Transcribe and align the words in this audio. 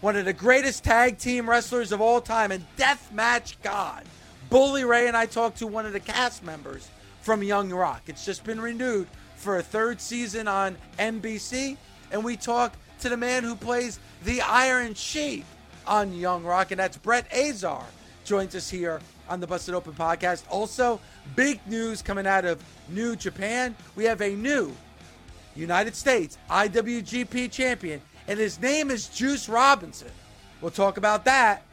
one 0.00 0.16
of 0.16 0.24
the 0.24 0.32
greatest 0.32 0.82
tag 0.82 1.18
team 1.18 1.48
wrestlers 1.48 1.92
of 1.92 2.00
all 2.00 2.20
time 2.20 2.50
and 2.52 2.64
deathmatch 2.76 3.56
god, 3.62 4.04
Bully 4.48 4.84
Ray, 4.84 5.08
and 5.08 5.16
I 5.16 5.26
talked 5.26 5.58
to 5.58 5.66
one 5.66 5.86
of 5.86 5.92
the 5.92 6.00
cast 6.00 6.42
members 6.42 6.88
from 7.20 7.42
Young 7.42 7.70
Rock. 7.70 8.02
It's 8.06 8.24
just 8.24 8.44
been 8.44 8.60
renewed 8.60 9.06
for 9.36 9.58
a 9.58 9.62
third 9.62 10.00
season 10.00 10.48
on 10.48 10.76
NBC, 10.98 11.76
and 12.10 12.24
we 12.24 12.36
talk 12.36 12.72
to 13.00 13.08
the 13.08 13.16
man 13.16 13.44
who 13.44 13.54
plays 13.54 13.98
the 14.24 14.40
Iron 14.40 14.94
Sheik 14.94 15.44
on 15.86 16.12
Young 16.14 16.44
Rock, 16.44 16.70
and 16.70 16.80
that's 16.80 16.96
Brett 16.96 17.26
Azar. 17.32 17.84
Joins 18.24 18.54
us 18.54 18.70
here 18.70 19.00
on 19.28 19.40
the 19.40 19.46
Busted 19.46 19.74
Open 19.74 19.92
podcast. 19.92 20.44
Also, 20.50 21.00
big 21.36 21.60
news 21.66 22.02
coming 22.02 22.26
out 22.26 22.44
of 22.44 22.62
New 22.88 23.16
Japan. 23.16 23.74
We 23.96 24.04
have 24.04 24.20
a 24.20 24.34
new 24.34 24.74
United 25.56 25.94
States 25.94 26.38
IWGP 26.50 27.50
champion, 27.50 28.00
and 28.30 28.38
his 28.38 28.60
name 28.60 28.92
is 28.92 29.08
Juice 29.08 29.48
Robinson. 29.48 30.12
We'll 30.60 30.70
talk 30.70 30.98
about 30.98 31.24
that 31.24 31.64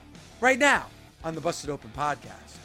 right 0.42 0.58
now 0.58 0.88
on 1.24 1.36
the 1.36 1.42
Busted 1.42 1.70
Open 1.70 1.92
podcast. 1.96 2.58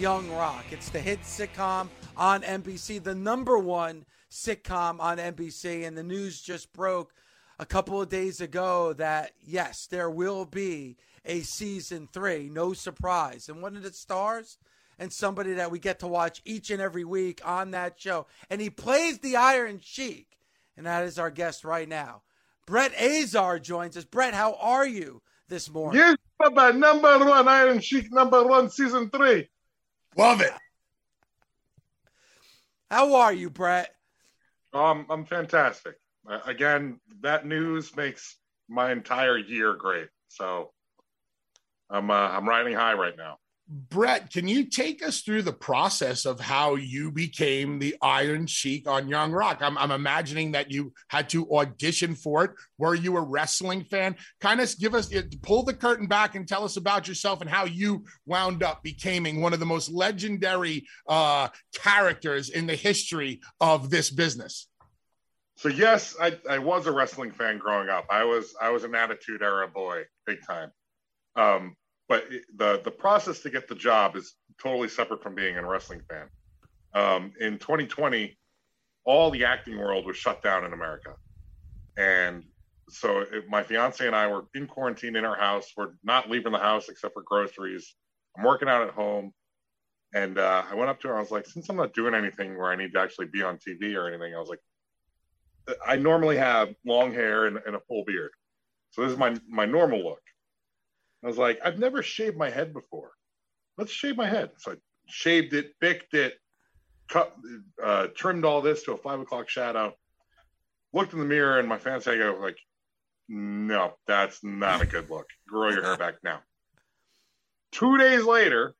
Young 0.00 0.28
Rock. 0.32 0.64
It's 0.72 0.88
the 0.88 0.98
hit 0.98 1.20
sitcom 1.22 1.86
on 2.16 2.42
NBC, 2.42 3.00
the 3.00 3.14
number 3.14 3.56
one 3.56 4.04
sitcom 4.28 4.98
on 4.98 5.18
NBC. 5.18 5.86
And 5.86 5.96
the 5.96 6.02
news 6.02 6.42
just 6.42 6.72
broke 6.72 7.14
a 7.60 7.66
couple 7.66 8.02
of 8.02 8.08
days 8.08 8.40
ago 8.40 8.94
that, 8.94 9.30
yes, 9.40 9.86
there 9.86 10.10
will 10.10 10.44
be 10.44 10.96
a 11.24 11.42
season 11.42 12.08
three. 12.12 12.48
No 12.48 12.72
surprise. 12.72 13.48
And 13.48 13.62
one 13.62 13.76
of 13.76 13.84
the 13.84 13.92
stars 13.92 14.58
and 14.98 15.12
somebody 15.12 15.54
that 15.54 15.70
we 15.70 15.78
get 15.78 16.00
to 16.00 16.08
watch 16.08 16.42
each 16.44 16.70
and 16.70 16.80
every 16.80 17.04
week 17.04 17.40
on 17.44 17.70
that 17.70 18.00
show. 18.00 18.26
And 18.50 18.60
he 18.60 18.70
plays 18.70 19.18
the 19.18 19.36
Iron 19.36 19.80
Sheik. 19.82 20.38
And 20.76 20.86
that 20.86 21.04
is 21.04 21.18
our 21.18 21.30
guest 21.30 21.64
right 21.64 21.88
now. 21.88 22.22
Brett 22.66 22.92
Azar 23.00 23.58
joins 23.58 23.96
us. 23.96 24.04
Brett, 24.04 24.34
how 24.34 24.54
are 24.60 24.86
you 24.86 25.22
this 25.48 25.70
morning? 25.70 26.00
Yes, 26.00 26.16
Papa, 26.40 26.76
number 26.76 27.18
one 27.18 27.48
Iron 27.48 27.80
Sheik, 27.80 28.12
number 28.12 28.44
one, 28.46 28.70
season 28.70 29.10
three. 29.10 29.48
Love 30.16 30.40
it. 30.40 30.52
How 32.90 33.14
are 33.16 33.32
you, 33.32 33.50
Brett? 33.50 33.94
Um, 34.72 35.06
I'm 35.10 35.24
fantastic. 35.24 35.94
Uh, 36.28 36.40
again, 36.46 37.00
that 37.22 37.46
news 37.46 37.96
makes 37.96 38.36
my 38.68 38.92
entire 38.92 39.38
year 39.38 39.74
great. 39.74 40.08
So 40.28 40.72
I'm 41.90 42.10
uh, 42.10 42.14
I'm 42.14 42.48
riding 42.48 42.74
high 42.74 42.94
right 42.94 43.16
now. 43.16 43.38
Brett, 43.70 44.32
can 44.32 44.48
you 44.48 44.64
take 44.64 45.06
us 45.06 45.20
through 45.20 45.42
the 45.42 45.52
process 45.52 46.24
of 46.24 46.40
how 46.40 46.76
you 46.76 47.12
became 47.12 47.78
the 47.78 47.96
Iron 48.00 48.46
Sheik 48.46 48.88
on 48.88 49.08
Young 49.08 49.30
Rock? 49.30 49.58
I'm, 49.60 49.76
I'm 49.76 49.90
imagining 49.90 50.52
that 50.52 50.70
you 50.70 50.94
had 51.08 51.28
to 51.30 51.50
audition 51.52 52.14
for 52.14 52.44
it. 52.44 52.52
Were 52.78 52.94
you 52.94 53.18
a 53.18 53.20
wrestling 53.20 53.84
fan? 53.84 54.16
Kind 54.40 54.62
of 54.62 54.74
give 54.78 54.94
us, 54.94 55.12
pull 55.42 55.64
the 55.64 55.74
curtain 55.74 56.06
back 56.06 56.34
and 56.34 56.48
tell 56.48 56.64
us 56.64 56.78
about 56.78 57.06
yourself 57.06 57.42
and 57.42 57.50
how 57.50 57.66
you 57.66 58.04
wound 58.24 58.62
up 58.62 58.82
becoming 58.82 59.42
one 59.42 59.52
of 59.52 59.60
the 59.60 59.66
most 59.66 59.90
legendary 59.90 60.86
uh, 61.06 61.48
characters 61.74 62.48
in 62.48 62.66
the 62.66 62.76
history 62.76 63.42
of 63.60 63.90
this 63.90 64.08
business. 64.08 64.66
So 65.56 65.68
yes, 65.68 66.16
I, 66.18 66.38
I 66.48 66.58
was 66.58 66.86
a 66.86 66.92
wrestling 66.92 67.32
fan 67.32 67.58
growing 67.58 67.90
up. 67.90 68.06
I 68.08 68.24
was 68.24 68.54
I 68.62 68.70
was 68.70 68.84
an 68.84 68.94
Attitude 68.94 69.42
Era 69.42 69.68
boy, 69.68 70.04
big 70.24 70.38
time. 70.46 70.70
Um, 71.34 71.74
but 72.08 72.24
the 72.56 72.80
the 72.84 72.90
process 72.90 73.40
to 73.40 73.50
get 73.50 73.68
the 73.68 73.74
job 73.74 74.16
is 74.16 74.34
totally 74.60 74.88
separate 74.88 75.22
from 75.22 75.34
being 75.34 75.56
a 75.56 75.66
wrestling 75.66 76.00
fan. 76.08 76.28
Um, 76.94 77.32
in 77.38 77.58
2020, 77.58 78.36
all 79.04 79.30
the 79.30 79.44
acting 79.44 79.78
world 79.78 80.06
was 80.06 80.16
shut 80.16 80.42
down 80.42 80.64
in 80.64 80.72
America, 80.72 81.14
and 81.96 82.44
so 82.88 83.20
it, 83.20 83.44
my 83.48 83.62
fiance 83.62 84.04
and 84.06 84.16
I 84.16 84.26
were 84.26 84.46
in 84.54 84.66
quarantine 84.66 85.16
in 85.16 85.24
our 85.24 85.36
house. 85.36 85.72
We're 85.76 85.92
not 86.02 86.30
leaving 86.30 86.52
the 86.52 86.58
house 86.58 86.88
except 86.88 87.12
for 87.12 87.22
groceries. 87.22 87.94
I'm 88.36 88.44
working 88.44 88.68
out 88.68 88.82
at 88.82 88.94
home, 88.94 89.32
and 90.14 90.38
uh, 90.38 90.62
I 90.70 90.74
went 90.74 90.88
up 90.88 91.00
to 91.00 91.08
her. 91.08 91.16
I 91.16 91.20
was 91.20 91.30
like, 91.30 91.46
since 91.46 91.68
I'm 91.68 91.76
not 91.76 91.92
doing 91.92 92.14
anything 92.14 92.56
where 92.56 92.70
I 92.70 92.76
need 92.76 92.94
to 92.94 93.00
actually 93.00 93.26
be 93.26 93.42
on 93.42 93.58
TV 93.58 93.94
or 93.94 94.08
anything, 94.08 94.34
I 94.34 94.38
was 94.38 94.48
like, 94.48 94.60
I 95.86 95.96
normally 95.96 96.38
have 96.38 96.74
long 96.86 97.12
hair 97.12 97.46
and, 97.46 97.58
and 97.66 97.76
a 97.76 97.80
full 97.80 98.04
beard, 98.06 98.30
so 98.90 99.02
this 99.02 99.12
is 99.12 99.18
my 99.18 99.36
my 99.46 99.66
normal 99.66 100.02
look. 100.02 100.22
I 101.22 101.26
was 101.26 101.38
like, 101.38 101.58
I've 101.64 101.78
never 101.78 102.02
shaved 102.02 102.36
my 102.36 102.50
head 102.50 102.72
before. 102.72 103.10
Let's 103.76 103.92
shave 103.92 104.16
my 104.16 104.28
head. 104.28 104.50
So 104.58 104.72
I 104.72 104.74
shaved 105.08 105.52
it, 105.54 105.72
bicked 105.80 106.14
it, 106.14 106.34
cut, 107.08 107.34
uh, 107.82 108.08
trimmed 108.14 108.44
all 108.44 108.60
this 108.62 108.84
to 108.84 108.92
a 108.92 108.96
five 108.96 109.20
o'clock 109.20 109.48
shadow. 109.48 109.94
Looked 110.92 111.12
in 111.12 111.18
the 111.18 111.24
mirror, 111.24 111.58
and 111.58 111.68
my 111.68 111.78
fiance 111.78 112.16
go 112.16 112.38
like, 112.40 112.58
"No, 113.28 113.94
that's 114.06 114.42
not 114.42 114.80
a 114.80 114.86
good 114.86 115.10
look. 115.10 115.26
Grow 115.46 115.70
your 115.70 115.82
hair 115.82 115.96
back 115.96 116.22
now." 116.22 116.42
Two 117.72 117.98
days 117.98 118.24
later, 118.24 118.74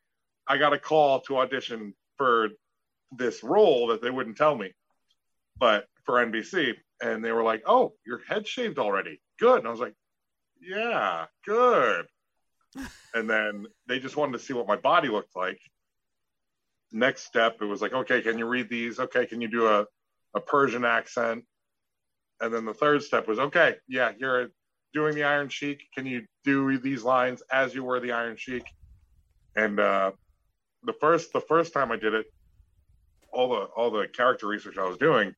I 0.47 0.57
got 0.57 0.73
a 0.73 0.79
call 0.79 1.21
to 1.23 1.39
audition 1.39 1.95
for 2.17 2.51
this 3.13 3.43
role 3.43 3.89
that 3.89 4.01
they 4.01 4.11
wouldn't 4.11 4.39
tell 4.39 4.57
me, 4.57 4.73
but 5.57 5.87
for 6.05 6.19
NBC, 6.19 6.75
and 7.03 7.23
they 7.23 7.33
were 7.33 7.43
like, 7.43 7.63
"Oh, 7.67 7.95
your 8.07 8.23
head 8.25 8.47
shaved 8.47 8.79
already? 8.79 9.21
Good." 9.39 9.59
And 9.59 9.69
I 9.69 9.71
was 9.71 9.81
like, 9.81 9.95
"Yeah, 10.61 11.27
good." 11.45 12.07
And 13.15 13.29
then 13.29 13.67
they 13.87 13.99
just 13.99 14.17
wanted 14.17 14.33
to 14.33 14.39
see 14.39 14.53
what 14.53 14.67
my 14.67 14.77
body 14.77 15.09
looked 15.09 15.37
like. 15.37 15.61
Next 16.93 17.25
step, 17.25 17.59
it 17.61 17.67
was 17.67 17.83
like, 17.83 17.93
okay, 17.93 18.23
can 18.23 18.39
you 18.39 18.47
read 18.47 18.69
these? 18.69 18.99
Okay, 18.99 19.27
can 19.27 19.41
you 19.41 19.49
do 19.49 19.67
a, 19.67 19.87
a 20.35 20.41
Persian 20.41 20.85
accent? 20.85 21.45
And 22.41 22.55
then 22.55 22.65
the 22.65 22.75
third 22.75 23.03
step 23.03 23.27
was, 23.29 23.39
okay, 23.39 23.77
yeah, 23.89 24.13
you're 24.19 24.49
doing 24.95 25.15
the 25.15 25.25
Iron 25.25 25.49
Sheik. 25.49 25.83
Can 25.95 26.07
you 26.07 26.27
do 26.45 26.79
these 26.79 27.03
lines 27.03 27.43
as 27.53 27.75
you 27.75 27.85
were 27.85 28.01
the 28.01 28.13
Iron 28.13 28.37
Sheik? 28.37 28.65
And 29.57 29.81
uh, 29.81 30.13
the 30.85 30.93
first 30.93 31.33
the 31.33 31.41
first 31.41 31.73
time 31.73 31.91
I 31.91 31.97
did 31.97 32.15
it, 32.15 32.27
all 33.33 33.49
the 33.51 33.63
all 33.77 33.91
the 33.91 34.07
character 34.09 34.47
research 34.47 34.79
I 34.79 34.87
was 34.87 34.99
doing 34.99 35.35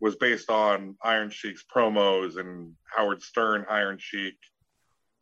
was 0.00 0.16
based 0.16 0.50
on 0.50 0.96
Iron 1.02 1.30
Sheik's 1.30 1.64
promos 1.74 2.38
and 2.38 2.74
Howard 2.94 3.22
Stern 3.22 3.64
Iron 3.70 3.96
Sheik. 3.98 4.36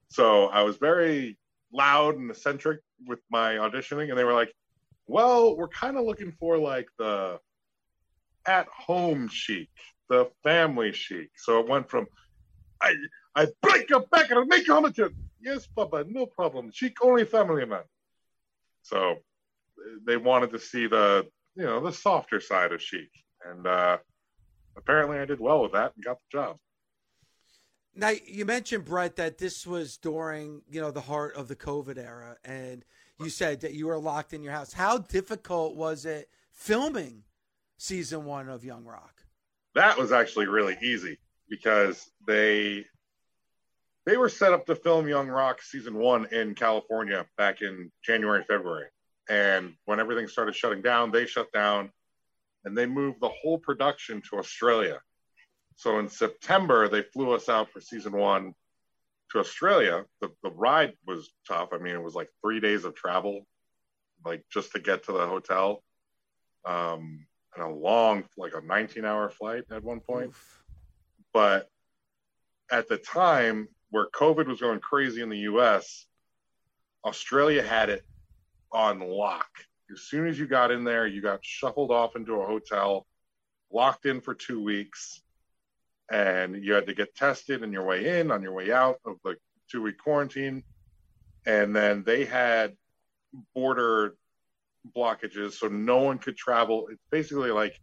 So 0.08 0.46
I 0.46 0.62
was 0.62 0.76
very 0.76 1.38
loud 1.72 2.16
and 2.16 2.30
eccentric 2.30 2.80
with 3.06 3.20
my 3.30 3.54
auditioning, 3.54 4.10
and 4.10 4.18
they 4.18 4.24
were 4.24 4.32
like, 4.32 4.52
"Well, 5.06 5.56
we're 5.56 5.68
kind 5.68 5.96
of 5.96 6.04
looking 6.04 6.32
for 6.38 6.58
like 6.58 6.88
the 6.98 7.40
at 8.46 8.68
home 8.68 9.28
Sheik, 9.28 9.70
the 10.08 10.30
family 10.42 10.92
Sheik." 10.92 11.30
So 11.36 11.60
it 11.60 11.68
went 11.68 11.90
from 11.90 12.06
I 12.80 12.94
I 13.34 13.48
break 13.62 13.90
your 13.90 14.06
back 14.06 14.30
and 14.30 14.38
I'll 14.38 14.46
make 14.46 14.66
you 14.66 14.74
home 14.74 14.92
Yes, 15.40 15.66
Papa, 15.66 16.06
no 16.08 16.26
problem. 16.26 16.70
Sheik 16.72 16.96
only 17.02 17.24
family 17.24 17.66
man. 17.66 17.82
So 18.82 19.16
they 20.06 20.16
wanted 20.16 20.50
to 20.52 20.58
see 20.58 20.86
the 20.86 21.26
you 21.56 21.64
know 21.64 21.80
the 21.80 21.92
softer 21.92 22.40
side 22.40 22.72
of 22.72 22.82
Sheik, 22.82 23.10
and 23.44 23.66
uh, 23.66 23.98
apparently 24.76 25.18
I 25.18 25.24
did 25.24 25.40
well 25.40 25.62
with 25.62 25.72
that 25.72 25.92
and 25.94 26.04
got 26.04 26.18
the 26.18 26.38
job. 26.38 26.56
Now 27.96 28.12
you 28.26 28.44
mentioned 28.44 28.84
Brett 28.84 29.16
that 29.16 29.38
this 29.38 29.66
was 29.66 29.96
during 29.96 30.62
you 30.70 30.80
know 30.80 30.90
the 30.90 31.00
heart 31.00 31.36
of 31.36 31.48
the 31.48 31.56
COVID 31.56 31.98
era, 31.98 32.36
and 32.44 32.84
you 33.20 33.30
said 33.30 33.60
that 33.60 33.74
you 33.74 33.86
were 33.86 33.98
locked 33.98 34.32
in 34.32 34.42
your 34.42 34.52
house. 34.52 34.72
How 34.72 34.98
difficult 34.98 35.76
was 35.76 36.04
it 36.04 36.28
filming 36.52 37.22
season 37.76 38.24
one 38.24 38.48
of 38.48 38.64
Young 38.64 38.84
Rock? 38.84 39.22
That 39.74 39.98
was 39.98 40.12
actually 40.12 40.46
really 40.46 40.76
easy 40.82 41.18
because 41.48 42.10
they 42.26 42.84
they 44.06 44.16
were 44.16 44.28
set 44.28 44.52
up 44.52 44.66
to 44.66 44.74
film 44.74 45.08
Young 45.08 45.28
Rock 45.28 45.62
season 45.62 45.94
one 45.94 46.26
in 46.26 46.54
California 46.54 47.26
back 47.38 47.62
in 47.62 47.90
January, 48.02 48.44
February. 48.44 48.88
And 49.28 49.74
when 49.86 50.00
everything 50.00 50.28
started 50.28 50.54
shutting 50.54 50.82
down, 50.82 51.10
they 51.10 51.26
shut 51.26 51.50
down 51.52 51.90
and 52.64 52.76
they 52.76 52.86
moved 52.86 53.20
the 53.20 53.30
whole 53.30 53.58
production 53.58 54.22
to 54.30 54.36
Australia. 54.36 55.00
So 55.76 55.98
in 55.98 56.08
September, 56.08 56.88
they 56.88 57.02
flew 57.02 57.32
us 57.32 57.48
out 57.48 57.70
for 57.70 57.80
season 57.80 58.12
one 58.12 58.54
to 59.30 59.38
Australia. 59.38 60.04
The, 60.20 60.30
the 60.42 60.50
ride 60.50 60.94
was 61.06 61.30
tough. 61.46 61.70
I 61.72 61.78
mean, 61.78 61.94
it 61.94 62.02
was 62.02 62.14
like 62.14 62.28
three 62.42 62.60
days 62.60 62.84
of 62.84 62.94
travel, 62.94 63.46
like 64.24 64.44
just 64.52 64.72
to 64.72 64.78
get 64.78 65.04
to 65.04 65.12
the 65.12 65.26
hotel. 65.26 65.82
Um, 66.64 67.26
and 67.54 67.64
a 67.64 67.68
long, 67.68 68.24
like 68.36 68.54
a 68.54 68.60
19 68.60 69.04
hour 69.04 69.28
flight 69.28 69.64
at 69.70 69.84
one 69.84 70.00
point. 70.00 70.28
Oof. 70.28 70.62
But 71.32 71.68
at 72.70 72.88
the 72.88 72.96
time 72.96 73.68
where 73.90 74.06
COVID 74.14 74.46
was 74.46 74.60
going 74.60 74.80
crazy 74.80 75.22
in 75.22 75.28
the 75.28 75.38
US, 75.38 76.06
Australia 77.04 77.62
had 77.62 77.90
it 77.90 78.04
on 78.72 79.00
lock. 79.00 79.48
As 79.92 80.02
soon 80.02 80.26
as 80.26 80.38
you 80.38 80.46
got 80.46 80.70
in 80.70 80.84
there, 80.84 81.06
you 81.06 81.20
got 81.20 81.44
shuffled 81.44 81.90
off 81.90 82.16
into 82.16 82.40
a 82.40 82.46
hotel, 82.46 83.06
locked 83.70 84.06
in 84.06 84.20
for 84.20 84.34
two 84.34 84.62
weeks, 84.62 85.20
and 86.10 86.62
you 86.62 86.74
had 86.74 86.86
to 86.86 86.94
get 86.94 87.14
tested 87.14 87.62
on 87.62 87.72
your 87.72 87.84
way 87.84 88.20
in, 88.20 88.30
on 88.30 88.42
your 88.42 88.52
way 88.52 88.70
out 88.70 88.98
of 89.06 89.16
the 89.24 89.36
two 89.70 89.82
week 89.82 89.98
quarantine. 89.98 90.62
And 91.46 91.74
then 91.74 92.04
they 92.04 92.24
had 92.24 92.76
border 93.54 94.16
blockages, 94.96 95.52
so 95.54 95.68
no 95.68 95.98
one 95.98 96.18
could 96.18 96.36
travel. 96.36 96.88
It's 96.90 97.04
basically 97.10 97.50
like 97.50 97.78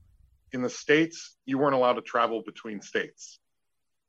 in 0.51 0.61
the 0.61 0.69
States, 0.69 1.37
you 1.45 1.57
weren't 1.57 1.75
allowed 1.75 1.93
to 1.93 2.01
travel 2.01 2.43
between 2.45 2.81
states. 2.81 3.39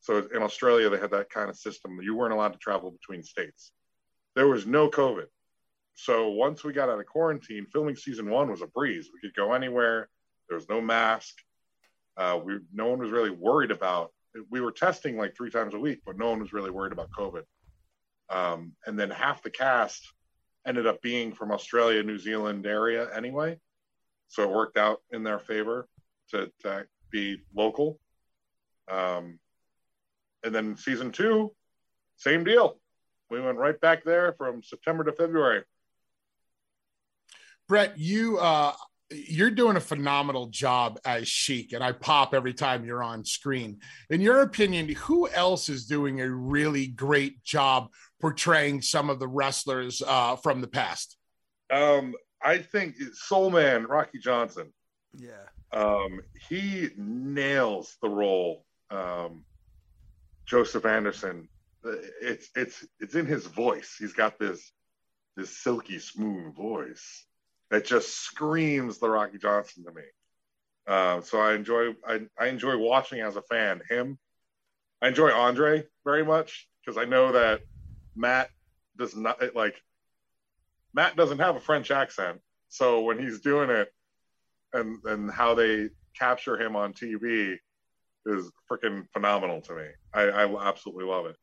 So 0.00 0.26
in 0.34 0.42
Australia, 0.42 0.90
they 0.90 0.98
had 0.98 1.12
that 1.12 1.30
kind 1.30 1.48
of 1.48 1.56
system. 1.56 2.00
You 2.02 2.16
weren't 2.16 2.32
allowed 2.32 2.52
to 2.52 2.58
travel 2.58 2.90
between 2.90 3.22
states. 3.22 3.72
There 4.34 4.48
was 4.48 4.66
no 4.66 4.90
COVID. 4.90 5.26
So 5.94 6.30
once 6.30 6.64
we 6.64 6.72
got 6.72 6.88
out 6.88 6.98
of 6.98 7.06
quarantine, 7.06 7.66
filming 7.72 7.96
season 7.96 8.28
one 8.28 8.50
was 8.50 8.62
a 8.62 8.66
breeze. 8.66 9.10
We 9.12 9.20
could 9.20 9.36
go 9.36 9.52
anywhere. 9.52 10.08
There 10.48 10.56
was 10.56 10.68
no 10.68 10.80
mask. 10.80 11.34
Uh, 12.16 12.38
we 12.42 12.58
no 12.72 12.88
one 12.88 12.98
was 12.98 13.10
really 13.10 13.30
worried 13.30 13.70
about. 13.70 14.12
We 14.50 14.60
were 14.60 14.72
testing 14.72 15.16
like 15.16 15.36
three 15.36 15.50
times 15.50 15.74
a 15.74 15.78
week, 15.78 16.00
but 16.06 16.18
no 16.18 16.30
one 16.30 16.40
was 16.40 16.52
really 16.52 16.70
worried 16.70 16.92
about 16.92 17.10
COVID. 17.10 17.42
Um, 18.30 18.72
and 18.86 18.98
then 18.98 19.10
half 19.10 19.42
the 19.42 19.50
cast 19.50 20.02
ended 20.66 20.86
up 20.86 21.02
being 21.02 21.32
from 21.32 21.52
Australia, 21.52 22.02
New 22.02 22.18
Zealand 22.18 22.66
area 22.66 23.08
anyway, 23.14 23.58
so 24.28 24.42
it 24.44 24.50
worked 24.50 24.78
out 24.78 25.02
in 25.10 25.22
their 25.22 25.38
favor 25.38 25.86
to, 26.30 26.50
to 26.62 26.86
be 27.10 27.38
local. 27.54 27.98
Um, 28.90 29.38
and 30.44 30.54
then 30.54 30.76
season 30.76 31.12
two, 31.12 31.52
same 32.16 32.44
deal. 32.44 32.78
We 33.30 33.40
went 33.40 33.58
right 33.58 33.78
back 33.80 34.04
there 34.04 34.32
from 34.32 34.62
September 34.62 35.04
to 35.04 35.12
February. 35.12 35.62
Brett, 37.68 37.98
you 37.98 38.38
uh, 38.38 38.72
you're 39.12 39.50
doing 39.50 39.76
a 39.76 39.80
phenomenal 39.80 40.46
job 40.46 40.98
as 41.04 41.28
Sheik, 41.28 41.72
and 41.72 41.82
I 41.82 41.92
pop 41.92 42.34
every 42.34 42.54
time 42.54 42.84
you're 42.84 43.02
on 43.02 43.24
screen. 43.24 43.80
In 44.10 44.20
your 44.20 44.42
opinion, 44.42 44.88
who 44.90 45.28
else 45.28 45.68
is 45.68 45.86
doing 45.86 46.20
a 46.20 46.28
really 46.28 46.86
great 46.86 47.42
job 47.44 47.88
portraying 48.20 48.82
some 48.82 49.10
of 49.10 49.18
the 49.18 49.28
wrestlers 49.28 50.02
uh, 50.06 50.36
from 50.36 50.60
the 50.60 50.68
past? 50.68 51.16
Um, 51.70 52.14
I 52.42 52.58
think 52.58 52.96
Soul 53.14 53.50
Man 53.50 53.84
Rocky 53.84 54.18
Johnson. 54.18 54.72
Yeah. 55.16 55.46
Um, 55.72 56.20
he 56.48 56.90
nails 56.96 57.96
the 58.02 58.08
role. 58.08 58.64
Um, 58.90 59.44
Joseph 60.46 60.86
Anderson. 60.86 61.48
It's 62.20 62.50
it's 62.54 62.86
it's 63.00 63.14
in 63.14 63.26
his 63.26 63.46
voice. 63.46 63.96
He's 63.98 64.12
got 64.12 64.38
this 64.38 64.72
this 65.36 65.58
silky 65.58 65.98
smooth 65.98 66.54
voice 66.54 67.26
that 67.72 67.86
just 67.86 68.20
screams 68.20 68.98
the 68.98 69.08
Rocky 69.08 69.38
Johnson 69.38 69.84
to 69.84 69.92
me. 69.92 70.02
Uh, 70.86 71.22
so 71.22 71.40
I 71.40 71.54
enjoy 71.54 71.94
I, 72.06 72.20
I 72.38 72.48
enjoy 72.48 72.76
watching 72.76 73.20
as 73.20 73.36
a 73.36 73.42
fan 73.42 73.80
him. 73.88 74.18
I 75.00 75.08
enjoy 75.08 75.30
Andre 75.32 75.84
very 76.04 76.24
much 76.24 76.68
because 76.84 76.98
I 76.98 77.06
know 77.06 77.32
that 77.32 77.62
Matt 78.14 78.50
does 78.98 79.16
not 79.16 79.40
like 79.54 79.80
Matt 80.92 81.16
doesn't 81.16 81.38
have 81.38 81.56
a 81.56 81.60
French 81.60 81.90
accent. 81.90 82.40
So 82.68 83.00
when 83.00 83.18
he's 83.18 83.40
doing 83.40 83.70
it 83.70 83.90
and 84.74 85.02
and 85.04 85.30
how 85.30 85.54
they 85.54 85.88
capture 86.18 86.60
him 86.60 86.76
on 86.76 86.92
TV 86.92 87.56
is 88.26 88.52
freaking 88.70 89.06
phenomenal 89.14 89.62
to 89.62 89.74
me. 89.74 89.86
I, 90.12 90.22
I 90.24 90.68
absolutely 90.68 91.06
love 91.06 91.24
it. 91.24 91.36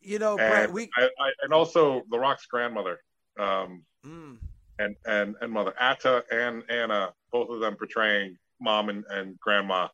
You 0.00 0.18
know, 0.18 0.36
Brett, 0.36 0.72
we 0.72 0.90
I, 0.96 1.04
I, 1.04 1.30
and 1.44 1.52
also 1.52 2.02
The 2.10 2.18
Rock's 2.18 2.46
grandmother. 2.46 2.98
Um, 3.38 3.84
mm 4.04 4.38
and 4.82 4.96
and 5.06 5.36
and 5.40 5.52
mother 5.52 5.74
Ata 5.80 6.24
and 6.30 6.62
Anna, 6.68 7.12
both 7.30 7.50
of 7.50 7.60
them 7.60 7.76
portraying 7.76 8.36
mom 8.60 8.88
and, 8.88 9.04
and 9.10 9.38
grandma, 9.40 9.88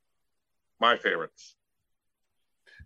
my 0.81 0.97
favorites. 0.97 1.57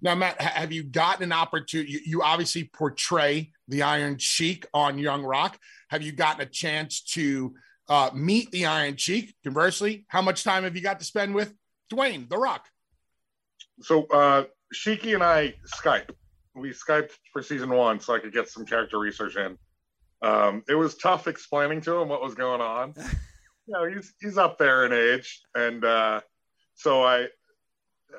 Now, 0.00 0.16
Matt, 0.16 0.40
have 0.40 0.72
you 0.72 0.82
gotten 0.82 1.24
an 1.24 1.32
opportunity? 1.32 1.92
You, 1.92 2.00
you, 2.04 2.22
obviously 2.22 2.64
portray 2.64 3.52
the 3.68 3.82
Iron 3.82 4.18
Sheik 4.18 4.66
on 4.74 4.98
Young 4.98 5.22
Rock. 5.22 5.58
Have 5.90 6.02
you 6.02 6.10
gotten 6.10 6.40
a 6.40 6.46
chance 6.46 7.02
to 7.14 7.54
uh, 7.88 8.10
meet 8.12 8.50
the 8.50 8.66
Iron 8.66 8.96
Sheik? 8.96 9.34
Conversely, 9.44 10.04
how 10.08 10.20
much 10.20 10.42
time 10.42 10.64
have 10.64 10.74
you 10.74 10.82
got 10.82 10.98
to 10.98 11.04
spend 11.04 11.34
with 11.34 11.54
Dwayne 11.92 12.28
the 12.28 12.36
Rock? 12.36 12.66
So, 13.80 14.06
uh, 14.06 14.44
Sheiky 14.74 15.14
and 15.14 15.22
I 15.22 15.54
Skype. 15.66 16.10
We 16.54 16.70
Skyped 16.70 17.12
for 17.32 17.40
season 17.42 17.70
one 17.70 18.00
so 18.00 18.14
I 18.14 18.18
could 18.18 18.32
get 18.32 18.48
some 18.48 18.66
character 18.66 18.98
research 18.98 19.36
in. 19.36 19.56
Um, 20.22 20.62
it 20.68 20.74
was 20.74 20.96
tough 20.96 21.26
explaining 21.26 21.80
to 21.82 21.96
him 21.96 22.08
what 22.08 22.22
was 22.22 22.34
going 22.34 22.60
on. 22.60 22.94
you 23.66 23.74
know, 23.74 23.84
he's 23.84 24.14
he's 24.20 24.38
up 24.38 24.58
there 24.58 24.86
in 24.86 24.92
age, 24.92 25.42
and 25.54 25.84
uh, 25.84 26.20
so 26.74 27.02
I 27.02 27.26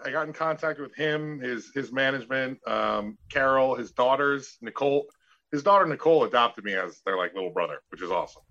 I 0.05 0.11
got 0.11 0.27
in 0.27 0.33
contact 0.33 0.79
with 0.79 0.93
him, 0.95 1.39
his 1.39 1.71
his 1.73 1.91
management, 1.91 2.59
um, 2.67 3.17
Caryl, 3.29 3.75
his 3.75 3.91
daughters, 3.91 4.57
Nicole. 4.61 5.05
His 5.51 5.63
daughter 5.63 5.85
Nicole 5.85 6.23
adopted 6.23 6.65
me 6.65 6.73
as 6.73 7.01
their 7.05 7.15
like 7.15 7.33
little 7.35 7.51
brother, 7.51 7.81
which 7.89 8.01
is 8.01 8.11
awesome. 8.11 8.41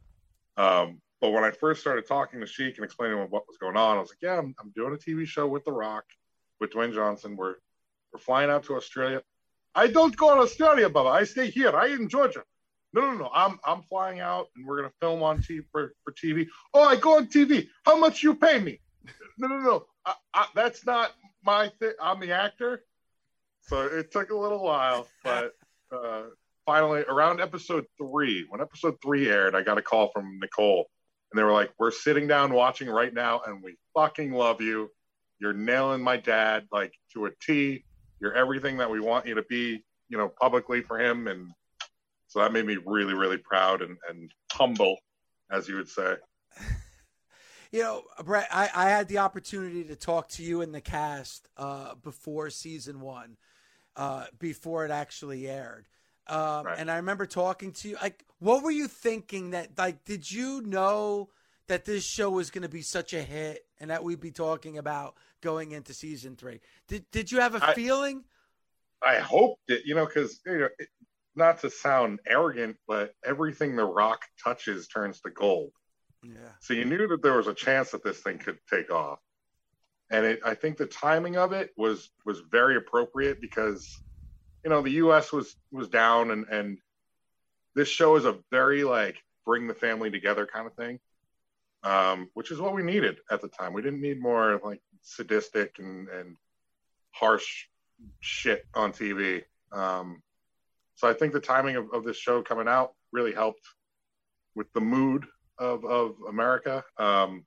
Um, 0.56 1.00
but 1.20 1.32
when 1.32 1.44
I 1.44 1.50
first 1.50 1.80
started 1.80 2.06
talking 2.06 2.40
to 2.40 2.46
Sheik 2.46 2.76
and 2.76 2.84
explaining 2.84 3.18
what 3.18 3.46
was 3.48 3.56
going 3.60 3.76
on, 3.76 3.96
I 3.96 4.00
was 4.00 4.10
like, 4.10 4.18
"Yeah, 4.22 4.38
I'm, 4.38 4.54
I'm 4.60 4.72
doing 4.74 4.94
a 4.94 4.96
TV 4.96 5.26
show 5.26 5.46
with 5.46 5.64
The 5.64 5.72
Rock, 5.72 6.04
with 6.60 6.72
Dwayne 6.72 6.94
Johnson. 6.94 7.36
We're 7.36 7.56
we're 8.12 8.20
flying 8.20 8.50
out 8.50 8.64
to 8.64 8.76
Australia. 8.76 9.22
I 9.74 9.88
don't 9.88 10.16
go 10.16 10.34
to 10.34 10.42
Australia, 10.42 10.88
Baba. 10.88 11.08
I 11.08 11.24
stay 11.24 11.50
here. 11.50 11.74
I 11.74 11.88
in 11.88 12.08
Georgia. 12.08 12.44
No, 12.94 13.02
no, 13.02 13.14
no. 13.14 13.30
I'm 13.34 13.58
I'm 13.64 13.82
flying 13.82 14.20
out 14.20 14.48
and 14.56 14.66
we're 14.66 14.76
gonna 14.76 14.92
film 15.00 15.22
on 15.22 15.38
TV 15.38 15.64
for, 15.72 15.94
for 16.04 16.12
TV. 16.12 16.46
Oh, 16.74 16.82
I 16.82 16.96
go 16.96 17.16
on 17.16 17.26
TV. 17.26 17.68
How 17.84 17.96
much 17.96 18.22
you 18.22 18.34
pay 18.34 18.58
me? 18.58 18.80
No, 19.38 19.48
no, 19.48 19.58
no. 19.58 19.86
I, 20.04 20.14
I, 20.34 20.46
that's 20.54 20.84
not 20.84 21.12
my 21.44 21.70
thing. 21.78 21.92
I'm 22.00 22.20
the 22.20 22.32
actor. 22.32 22.84
So 23.62 23.82
it 23.82 24.10
took 24.10 24.30
a 24.30 24.36
little 24.36 24.62
while, 24.62 25.06
but 25.24 25.52
uh, 25.92 26.24
finally, 26.66 27.04
around 27.08 27.40
episode 27.40 27.86
three, 27.98 28.46
when 28.48 28.60
episode 28.60 28.96
three 29.02 29.28
aired, 29.28 29.54
I 29.54 29.62
got 29.62 29.78
a 29.78 29.82
call 29.82 30.10
from 30.12 30.38
Nicole, 30.40 30.86
and 31.32 31.38
they 31.38 31.44
were 31.44 31.52
like, 31.52 31.72
"We're 31.78 31.90
sitting 31.90 32.26
down 32.26 32.52
watching 32.52 32.88
right 32.88 33.12
now, 33.12 33.40
and 33.46 33.62
we 33.62 33.76
fucking 33.94 34.32
love 34.32 34.60
you. 34.60 34.90
You're 35.40 35.52
nailing 35.52 36.02
my 36.02 36.18
dad 36.18 36.66
like 36.70 36.92
to 37.14 37.26
a 37.26 37.30
T. 37.40 37.84
You're 38.20 38.34
everything 38.34 38.76
that 38.78 38.90
we 38.90 39.00
want 39.00 39.26
you 39.26 39.34
to 39.34 39.42
be, 39.42 39.82
you 40.08 40.18
know, 40.18 40.30
publicly 40.40 40.82
for 40.82 41.00
him, 41.00 41.26
and 41.26 41.48
so 42.32 42.38
that 42.38 42.50
made 42.50 42.64
me 42.64 42.78
really, 42.86 43.12
really 43.12 43.36
proud 43.36 43.82
and, 43.82 43.98
and 44.08 44.32
humble, 44.50 44.96
as 45.50 45.68
you 45.68 45.76
would 45.76 45.88
say. 45.88 46.14
You 47.74 47.80
know, 47.80 48.02
Brett, 48.22 48.48
I, 48.50 48.68
I 48.74 48.90
had 48.90 49.08
the 49.08 49.16
opportunity 49.16 49.82
to 49.84 49.96
talk 49.96 50.28
to 50.32 50.42
you 50.42 50.60
in 50.60 50.72
the 50.72 50.82
cast 50.82 51.48
uh, 51.56 51.94
before 51.94 52.50
season 52.50 53.00
one, 53.00 53.38
uh, 53.96 54.26
before 54.38 54.84
it 54.84 54.90
actually 54.90 55.48
aired. 55.48 55.88
Um, 56.26 56.66
right. 56.66 56.78
And 56.78 56.90
I 56.90 56.96
remember 56.96 57.24
talking 57.24 57.72
to 57.72 57.88
you. 57.88 57.96
Like, 58.02 58.26
what 58.40 58.62
were 58.62 58.70
you 58.70 58.88
thinking? 58.88 59.52
That 59.52 59.70
like, 59.78 60.04
did 60.04 60.30
you 60.30 60.60
know 60.60 61.30
that 61.66 61.86
this 61.86 62.04
show 62.04 62.28
was 62.28 62.50
going 62.50 62.60
to 62.60 62.68
be 62.68 62.82
such 62.82 63.14
a 63.14 63.22
hit 63.22 63.64
and 63.80 63.88
that 63.88 64.04
we'd 64.04 64.20
be 64.20 64.32
talking 64.32 64.76
about 64.76 65.16
going 65.40 65.72
into 65.72 65.94
season 65.94 66.36
three? 66.36 66.60
Did 66.88 67.10
Did 67.10 67.32
you 67.32 67.40
have 67.40 67.54
a 67.54 67.68
I, 67.68 67.72
feeling, 67.72 68.24
I 69.02 69.16
hoped 69.16 69.70
it, 69.70 69.86
you 69.86 69.94
know, 69.94 70.04
because 70.04 70.40
you 70.44 70.58
know, 70.58 70.68
it, 70.78 70.88
not 71.34 71.60
to 71.60 71.70
sound 71.70 72.20
arrogant, 72.26 72.76
but 72.86 73.12
everything 73.24 73.76
The 73.76 73.84
Rock 73.84 74.22
touches 74.42 74.88
turns 74.88 75.20
to 75.20 75.30
gold. 75.30 75.72
Yeah. 76.22 76.34
So 76.60 76.74
you 76.74 76.84
knew 76.84 77.08
that 77.08 77.22
there 77.22 77.36
was 77.36 77.46
a 77.46 77.54
chance 77.54 77.90
that 77.90 78.04
this 78.04 78.18
thing 78.18 78.38
could 78.38 78.58
take 78.70 78.92
off, 78.92 79.18
and 80.10 80.24
it, 80.24 80.40
I 80.44 80.54
think 80.54 80.76
the 80.76 80.86
timing 80.86 81.36
of 81.36 81.52
it 81.52 81.70
was 81.76 82.10
was 82.24 82.40
very 82.50 82.76
appropriate 82.76 83.40
because, 83.40 84.00
you 84.64 84.70
know, 84.70 84.82
the 84.82 84.92
U.S. 84.92 85.32
was 85.32 85.56
was 85.72 85.88
down, 85.88 86.30
and 86.30 86.46
and 86.48 86.78
this 87.74 87.88
show 87.88 88.16
is 88.16 88.24
a 88.24 88.38
very 88.50 88.84
like 88.84 89.16
bring 89.44 89.66
the 89.66 89.74
family 89.74 90.10
together 90.10 90.46
kind 90.46 90.66
of 90.66 90.74
thing, 90.74 91.00
um, 91.82 92.28
which 92.34 92.52
is 92.52 92.60
what 92.60 92.74
we 92.74 92.84
needed 92.84 93.16
at 93.30 93.40
the 93.40 93.48
time. 93.48 93.72
We 93.72 93.82
didn't 93.82 94.00
need 94.00 94.20
more 94.20 94.60
like 94.62 94.80
sadistic 95.02 95.76
and 95.80 96.08
and 96.08 96.36
harsh 97.10 97.66
shit 98.20 98.64
on 98.74 98.92
TV. 98.92 99.42
Um, 99.72 100.22
so 101.02 101.08
I 101.08 101.14
think 101.14 101.32
the 101.32 101.40
timing 101.40 101.74
of, 101.74 101.92
of 101.92 102.04
this 102.04 102.16
show 102.16 102.42
coming 102.42 102.68
out 102.68 102.92
really 103.12 103.32
helped 103.32 103.66
with 104.54 104.72
the 104.72 104.80
mood 104.80 105.26
of, 105.58 105.84
of 105.84 106.14
America. 106.28 106.84
Um, 106.96 107.44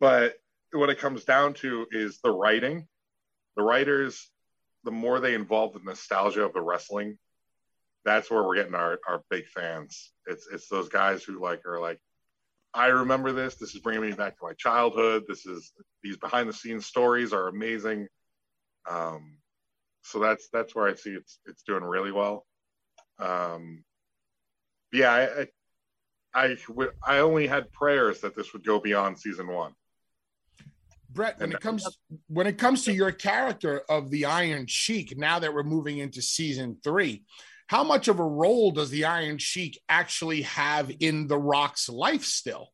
but 0.00 0.36
what 0.72 0.88
it 0.88 0.98
comes 0.98 1.24
down 1.24 1.52
to 1.54 1.86
is 1.90 2.20
the 2.24 2.30
writing. 2.30 2.88
The 3.58 3.62
writers, 3.62 4.30
the 4.84 4.90
more 4.90 5.20
they 5.20 5.34
involve 5.34 5.74
the 5.74 5.80
nostalgia 5.84 6.42
of 6.42 6.54
the 6.54 6.62
wrestling, 6.62 7.18
that's 8.06 8.30
where 8.30 8.42
we're 8.42 8.56
getting 8.56 8.74
our, 8.74 8.98
our 9.06 9.22
big 9.28 9.46
fans. 9.48 10.12
It's 10.26 10.48
it's 10.50 10.68
those 10.68 10.88
guys 10.88 11.22
who 11.22 11.42
like 11.42 11.66
are 11.66 11.80
like, 11.80 12.00
I 12.72 12.86
remember 12.86 13.32
this. 13.32 13.56
This 13.56 13.74
is 13.74 13.82
bringing 13.82 14.08
me 14.08 14.12
back 14.12 14.38
to 14.38 14.46
my 14.46 14.54
childhood. 14.54 15.24
This 15.28 15.44
is 15.44 15.70
these 16.02 16.16
behind 16.16 16.48
the 16.48 16.54
scenes 16.54 16.86
stories 16.86 17.34
are 17.34 17.48
amazing. 17.48 18.08
Um, 18.88 19.36
so 20.02 20.18
that's 20.18 20.48
that's 20.52 20.74
where 20.74 20.88
I 20.88 20.94
see 20.94 21.10
it's 21.10 21.38
it's 21.46 21.62
doing 21.62 21.84
really 21.84 22.12
well. 22.12 22.46
Um, 23.18 23.84
yeah, 24.92 25.12
I, 25.12 25.46
I, 26.34 26.56
I, 26.56 26.86
I 27.06 27.18
only 27.18 27.46
had 27.46 27.72
prayers 27.72 28.20
that 28.20 28.36
this 28.36 28.52
would 28.52 28.64
go 28.64 28.80
beyond 28.80 29.18
season 29.18 29.48
one. 29.48 29.72
Brett, 31.10 31.40
when 31.40 31.52
it 31.52 31.60
comes 31.60 31.86
when 32.28 32.46
it 32.46 32.58
comes 32.58 32.84
to 32.84 32.92
your 32.92 33.12
character 33.12 33.82
of 33.88 34.10
the 34.10 34.26
Iron 34.26 34.66
Sheik, 34.66 35.16
now 35.16 35.38
that 35.38 35.52
we're 35.52 35.62
moving 35.62 35.98
into 35.98 36.20
season 36.20 36.76
three, 36.84 37.24
how 37.66 37.82
much 37.82 38.08
of 38.08 38.18
a 38.18 38.24
role 38.24 38.70
does 38.70 38.90
the 38.90 39.06
Iron 39.06 39.38
Sheik 39.38 39.80
actually 39.88 40.42
have 40.42 40.90
in 41.00 41.26
the 41.26 41.38
Rock's 41.38 41.88
life 41.88 42.24
still? 42.24 42.68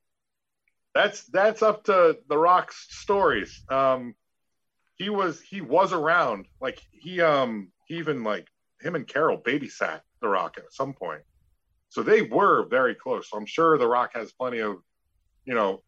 That's 0.94 1.24
that's 1.26 1.62
up 1.62 1.84
to 1.84 2.18
the 2.28 2.38
Rock's 2.38 2.86
stories. 2.90 3.62
Um, 3.68 4.14
he 4.96 5.10
was 5.10 5.40
he 5.40 5.60
was 5.60 5.92
around. 5.92 6.46
Like 6.60 6.80
he 6.92 7.20
um 7.20 7.70
he 7.86 7.96
even 7.96 8.24
like 8.24 8.46
him 8.80 8.94
and 8.94 9.06
Caryl 9.06 9.38
babysat 9.38 10.00
The 10.20 10.28
Rock 10.28 10.56
at 10.58 10.72
some 10.72 10.92
point. 10.92 11.22
So 11.88 12.02
they 12.02 12.22
were 12.22 12.66
very 12.66 12.94
close. 12.94 13.30
So 13.30 13.36
I'm 13.36 13.46
sure 13.46 13.78
The 13.78 13.86
Rock 13.86 14.10
has 14.14 14.32
plenty 14.32 14.58
of, 14.58 14.78
you 15.44 15.54
know, 15.54 15.82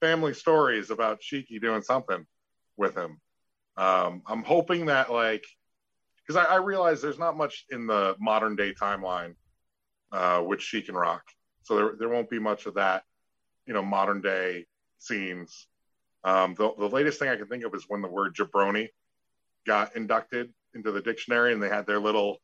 family 0.00 0.34
stories 0.34 0.90
about 0.90 1.20
Sheiky 1.20 1.60
doing 1.60 1.82
something 1.82 2.26
with 2.76 2.96
him. 2.96 3.20
Um, 3.76 4.22
I'm 4.26 4.42
hoping 4.42 4.86
that 4.86 5.12
like 5.12 5.44
because 6.26 6.44
I, 6.44 6.54
I, 6.54 6.56
realize 6.56 7.00
there's 7.00 7.18
not 7.18 7.36
much 7.36 7.64
in 7.70 7.86
the 7.86 8.16
modern 8.18 8.56
day 8.56 8.74
timeline 8.74 9.34
uh, 10.10 10.42
with 10.44 10.60
Sheik 10.60 10.88
and 10.88 10.98
Rock, 10.98 11.22
so 11.62 11.76
there 11.76 11.92
there 11.96 12.08
won't 12.08 12.28
be 12.28 12.40
much 12.40 12.66
of 12.66 12.74
that, 12.74 13.04
you 13.66 13.72
know, 13.72 13.82
modern 13.82 14.20
day 14.20 14.66
scenes. 14.98 15.67
Um, 16.24 16.54
the, 16.54 16.72
the 16.78 16.88
latest 16.88 17.18
thing 17.18 17.28
I 17.28 17.36
can 17.36 17.46
think 17.46 17.64
of 17.64 17.74
is 17.74 17.84
when 17.88 18.02
the 18.02 18.08
word 18.08 18.34
jabroni 18.34 18.88
got 19.66 19.96
inducted 19.96 20.52
into 20.74 20.92
the 20.92 21.00
dictionary, 21.00 21.52
and 21.52 21.62
they 21.62 21.68
had 21.68 21.86
their 21.86 22.00
little, 22.00 22.38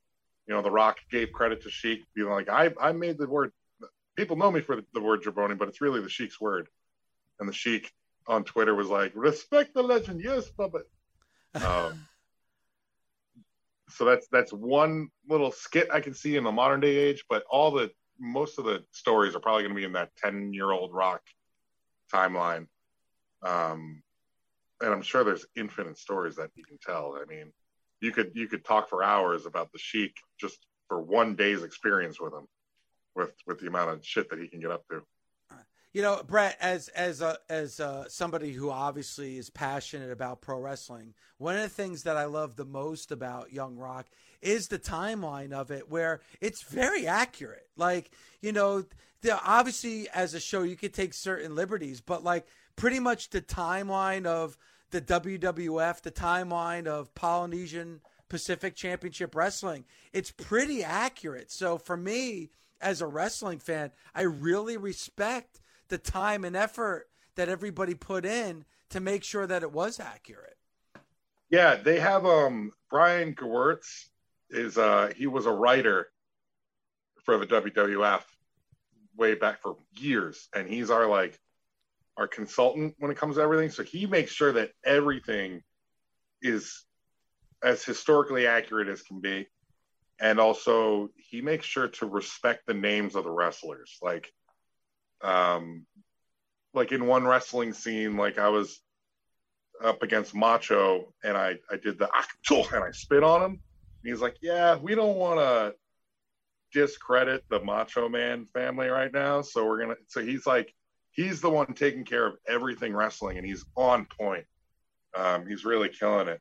you 0.46 0.54
know, 0.54 0.62
The 0.62 0.70
Rock 0.70 0.98
gave 1.10 1.32
credit 1.32 1.62
to 1.62 1.70
Sheik, 1.70 2.04
being 2.14 2.28
like, 2.28 2.48
"I 2.48 2.72
I 2.80 2.92
made 2.92 3.18
the 3.18 3.26
word." 3.26 3.52
People 4.16 4.36
know 4.36 4.50
me 4.50 4.60
for 4.60 4.76
the, 4.76 4.84
the 4.94 5.00
word 5.00 5.22
jabroni, 5.22 5.58
but 5.58 5.68
it's 5.68 5.80
really 5.80 6.00
the 6.00 6.08
Sheik's 6.08 6.40
word. 6.40 6.68
And 7.40 7.48
the 7.48 7.52
Sheik 7.52 7.92
on 8.28 8.44
Twitter 8.44 8.74
was 8.74 8.88
like, 8.88 9.12
"Respect 9.14 9.74
the 9.74 9.82
legend, 9.82 10.20
yes, 10.22 10.48
Bubba." 10.58 10.82
Um, 11.54 12.06
so 13.90 14.04
that's 14.04 14.26
that's 14.28 14.52
one 14.52 15.08
little 15.28 15.52
skit 15.52 15.88
I 15.92 16.00
can 16.00 16.14
see 16.14 16.36
in 16.36 16.44
the 16.44 16.52
modern 16.52 16.80
day 16.80 16.96
age, 16.96 17.24
but 17.28 17.44
all 17.50 17.70
the 17.70 17.90
most 18.18 18.58
of 18.58 18.64
the 18.64 18.84
stories 18.92 19.34
are 19.34 19.40
probably 19.40 19.62
going 19.62 19.74
to 19.74 19.80
be 19.80 19.84
in 19.84 19.92
that 19.92 20.14
ten 20.16 20.52
year 20.52 20.70
old 20.70 20.92
Rock 20.92 21.22
timeline. 22.12 22.66
Um, 23.44 24.02
and 24.80 24.92
I'm 24.92 25.02
sure 25.02 25.24
there's 25.24 25.46
infinite 25.56 25.98
stories 25.98 26.36
that 26.36 26.50
you 26.54 26.64
can 26.64 26.78
tell. 26.84 27.16
I 27.20 27.24
mean, 27.26 27.52
you 28.00 28.12
could 28.12 28.32
you 28.34 28.48
could 28.48 28.64
talk 28.64 28.88
for 28.88 29.02
hours 29.02 29.46
about 29.46 29.72
the 29.72 29.78
Sheik 29.78 30.16
just 30.38 30.58
for 30.88 31.00
one 31.00 31.36
day's 31.36 31.62
experience 31.62 32.20
with 32.20 32.32
him, 32.32 32.46
with 33.14 33.32
with 33.46 33.60
the 33.60 33.66
amount 33.66 33.90
of 33.90 34.04
shit 34.04 34.28
that 34.30 34.38
he 34.38 34.48
can 34.48 34.60
get 34.60 34.70
up 34.70 34.84
to. 34.90 35.02
You 35.94 36.02
know, 36.02 36.20
Brett, 36.26 36.56
as 36.60 36.88
as 36.88 37.20
a, 37.20 37.38
as 37.48 37.78
a, 37.78 38.06
somebody 38.08 38.50
who 38.50 38.68
obviously 38.68 39.38
is 39.38 39.48
passionate 39.48 40.10
about 40.10 40.42
pro 40.42 40.58
wrestling, 40.58 41.14
one 41.38 41.54
of 41.54 41.62
the 41.62 41.68
things 41.68 42.02
that 42.02 42.16
I 42.16 42.24
love 42.24 42.56
the 42.56 42.64
most 42.64 43.12
about 43.12 43.52
Young 43.52 43.76
Rock 43.76 44.06
is 44.42 44.66
the 44.66 44.78
timeline 44.78 45.52
of 45.52 45.70
it, 45.70 45.88
where 45.88 46.20
it's 46.40 46.62
very 46.62 47.06
accurate. 47.06 47.68
Like, 47.76 48.10
you 48.42 48.50
know, 48.50 48.84
the, 49.22 49.40
obviously 49.40 50.08
as 50.12 50.34
a 50.34 50.40
show 50.40 50.64
you 50.64 50.74
could 50.74 50.94
take 50.94 51.14
certain 51.14 51.54
liberties, 51.54 52.00
but 52.00 52.24
like 52.24 52.44
pretty 52.76 53.00
much 53.00 53.30
the 53.30 53.40
timeline 53.40 54.26
of 54.26 54.56
the 54.90 55.00
WWF, 55.00 56.02
the 56.02 56.10
timeline 56.10 56.86
of 56.86 57.14
Polynesian 57.14 58.00
Pacific 58.28 58.74
Championship 58.74 59.34
Wrestling. 59.34 59.84
It's 60.12 60.30
pretty 60.30 60.82
accurate. 60.82 61.50
So 61.50 61.78
for 61.78 61.96
me, 61.96 62.50
as 62.80 63.00
a 63.00 63.06
wrestling 63.06 63.58
fan, 63.58 63.90
I 64.14 64.22
really 64.22 64.76
respect 64.76 65.60
the 65.88 65.98
time 65.98 66.44
and 66.44 66.56
effort 66.56 67.08
that 67.34 67.48
everybody 67.48 67.94
put 67.94 68.24
in 68.24 68.64
to 68.90 69.00
make 69.00 69.24
sure 69.24 69.46
that 69.46 69.62
it 69.62 69.72
was 69.72 69.98
accurate. 69.98 70.56
Yeah, 71.50 71.76
they 71.76 72.00
have 72.00 72.24
um 72.26 72.72
Brian 72.90 73.34
Gewirtz 73.34 74.06
is 74.50 74.78
uh 74.78 75.12
he 75.16 75.26
was 75.26 75.46
a 75.46 75.52
writer 75.52 76.08
for 77.24 77.38
the 77.38 77.46
WWF 77.46 78.22
way 79.16 79.34
back 79.34 79.60
for 79.60 79.76
years 79.92 80.48
and 80.54 80.68
he's 80.68 80.90
our 80.90 81.06
like 81.06 81.40
our 82.16 82.28
consultant 82.28 82.94
when 82.98 83.10
it 83.10 83.16
comes 83.16 83.36
to 83.36 83.42
everything. 83.42 83.70
So 83.70 83.82
he 83.82 84.06
makes 84.06 84.32
sure 84.32 84.52
that 84.52 84.70
everything 84.84 85.62
is 86.42 86.84
as 87.62 87.82
historically 87.84 88.46
accurate 88.46 88.88
as 88.88 89.02
can 89.02 89.20
be. 89.20 89.46
And 90.20 90.38
also 90.38 91.08
he 91.16 91.40
makes 91.40 91.66
sure 91.66 91.88
to 91.88 92.06
respect 92.06 92.66
the 92.66 92.74
names 92.74 93.16
of 93.16 93.24
the 93.24 93.30
wrestlers. 93.30 93.98
Like 94.00 94.30
um 95.22 95.86
like 96.72 96.92
in 96.92 97.06
one 97.06 97.26
wrestling 97.26 97.72
scene, 97.72 98.16
like 98.16 98.38
I 98.38 98.48
was 98.48 98.80
up 99.82 100.02
against 100.02 100.34
Macho 100.34 101.12
and 101.24 101.36
I, 101.36 101.56
I 101.70 101.76
did 101.76 101.98
the 101.98 102.08
and 102.50 102.84
I 102.84 102.90
spit 102.92 103.24
on 103.24 103.42
him. 103.42 103.50
And 103.52 104.12
he's 104.12 104.20
like, 104.20 104.36
Yeah, 104.40 104.76
we 104.76 104.94
don't 104.94 105.16
wanna 105.16 105.72
discredit 106.72 107.44
the 107.48 107.60
Macho 107.60 108.08
Man 108.08 108.46
family 108.52 108.88
right 108.88 109.12
now. 109.12 109.42
So 109.42 109.66
we're 109.66 109.80
gonna 109.80 109.96
so 110.06 110.22
he's 110.22 110.46
like 110.46 110.72
he's 111.14 111.40
the 111.40 111.50
one 111.50 111.72
taking 111.74 112.04
care 112.04 112.26
of 112.26 112.36
everything 112.46 112.94
wrestling, 112.94 113.38
and 113.38 113.46
he's 113.46 113.64
on 113.76 114.06
point. 114.06 114.44
Um, 115.16 115.46
he's 115.46 115.64
really 115.64 115.88
killing 115.88 116.28
it 116.28 116.40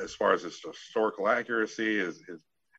as 0.00 0.14
far 0.14 0.32
as 0.32 0.42
his 0.42 0.60
historical 0.60 1.28
accuracy 1.28 1.98
is 1.98 2.22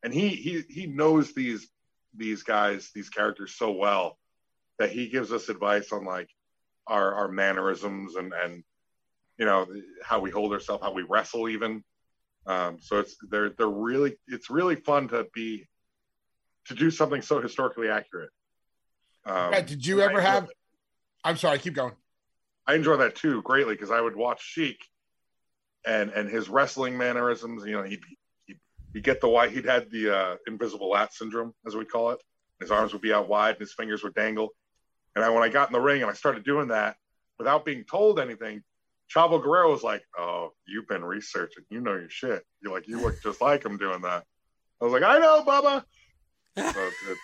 and 0.04 0.14
he 0.14 0.30
he 0.30 0.64
he 0.70 0.88
knows 0.88 1.34
these 1.34 1.70
these 2.16 2.44
guys 2.44 2.90
these 2.94 3.10
characters 3.10 3.56
so 3.56 3.72
well 3.72 4.18
that 4.80 4.92
he 4.92 5.08
gives 5.08 5.32
us 5.32 5.50
advice 5.50 5.92
on 5.92 6.06
like 6.06 6.30
our 6.88 7.14
our 7.14 7.28
mannerisms 7.28 8.16
and 8.16 8.34
and 8.34 8.64
you 9.38 9.46
know 9.46 9.68
how 10.04 10.20
we 10.20 10.32
hold 10.32 10.52
ourselves 10.54 10.84
how 10.84 10.92
we 10.92 11.04
wrestle 11.04 11.50
even 11.50 11.84
um, 12.48 12.78
so 12.82 13.00
it's 13.00 13.16
they're 13.30 13.52
they're 13.52 13.68
really 13.68 14.18
it's 14.28 14.50
really 14.50 14.76
fun 14.76 15.08
to 15.08 15.28
be 15.34 15.68
to 16.66 16.74
do 16.74 16.90
something 16.90 17.22
so 17.22 17.40
historically 17.40 17.90
accurate 17.90 18.32
um, 19.26 19.52
did 19.66 19.86
you 19.86 20.02
ever 20.02 20.22
have? 20.22 20.50
I'm 21.24 21.38
sorry, 21.38 21.60
keep 21.60 21.74
going. 21.74 21.94
I 22.68 22.76
enjoy 22.76 22.98
that 22.98 23.16
too 23.16 23.42
greatly 23.42 23.74
because 23.74 23.92
I 23.92 24.02
would 24.02 24.16
watch 24.16 24.42
Sheik 24.44 24.78
and 25.86 26.10
and 26.12 26.30
his 26.30 26.50
wrestling 26.50 26.98
mannerisms. 26.98 27.66
You 27.66 27.74
know, 27.74 27.84
he'd 27.84 28.02
he'd, 28.46 28.60
he'd 28.94 29.04
get 29.04 29.22
the 29.22 29.30
white. 29.30 29.52
He'd 29.52 29.66
had 29.66 29.90
the 29.92 30.16
uh, 30.16 30.36
invisible 30.48 30.90
lat 30.90 31.14
syndrome, 31.14 31.54
as 31.66 31.76
we 31.76 31.86
call 31.86 32.12
it. 32.12 32.20
His 32.60 32.72
arms 32.72 32.94
would 32.94 33.02
be 33.02 33.14
out 33.14 33.28
wide 33.28 33.56
and 33.56 33.60
his 33.60 33.74
fingers 33.74 34.04
would 34.04 34.14
dangle. 34.14 34.50
And 35.16 35.26
I, 35.26 35.30
when 35.30 35.44
I 35.44 35.50
got 35.50 35.70
in 35.70 35.74
the 35.74 35.82
ring 35.82 36.02
and 36.02 36.12
I 36.12 36.14
started 36.14 36.44
doing 36.44 36.70
that 36.70 36.96
without 37.38 37.66
being 37.66 37.84
told 37.84 38.20
anything, 38.20 38.62
Chavo 39.14 39.42
Guerrero 39.42 39.72
was 39.72 39.84
like, 39.84 40.04
"Oh, 40.18 40.54
you've 40.66 40.88
been 40.88 41.04
researching. 41.04 41.64
You 41.70 41.82
know 41.82 41.96
your 41.96 42.10
shit. 42.10 42.44
You're 42.62 42.74
like, 42.74 42.88
you 42.88 43.02
look 43.02 43.22
just 43.22 43.42
like 43.42 43.66
him 43.66 43.78
doing 43.78 44.02
that." 44.02 44.24
I 44.80 44.86
was 44.86 44.94
like, 44.94 45.04
"I 45.04 45.20
know, 45.20 45.44
Bubba." 45.46 45.84
So 46.56 46.64
it, 47.10 47.18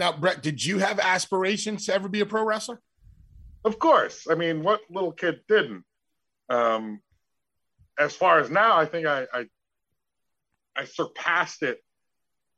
now, 0.00 0.12
Brett, 0.12 0.42
did 0.42 0.64
you 0.64 0.78
have 0.78 0.98
aspirations 0.98 1.84
to 1.86 1.94
ever 1.94 2.08
be 2.08 2.20
a 2.20 2.26
pro 2.26 2.42
wrestler? 2.42 2.80
Of 3.64 3.78
course. 3.78 4.26
I 4.30 4.34
mean, 4.34 4.62
what 4.62 4.80
little 4.90 5.12
kid 5.12 5.42
didn't? 5.46 5.84
Um, 6.48 7.00
as 7.98 8.16
far 8.16 8.40
as 8.40 8.50
now, 8.50 8.78
I 8.78 8.86
think 8.86 9.06
I, 9.06 9.26
I 9.32 9.44
I 10.74 10.84
surpassed 10.84 11.62
it 11.62 11.80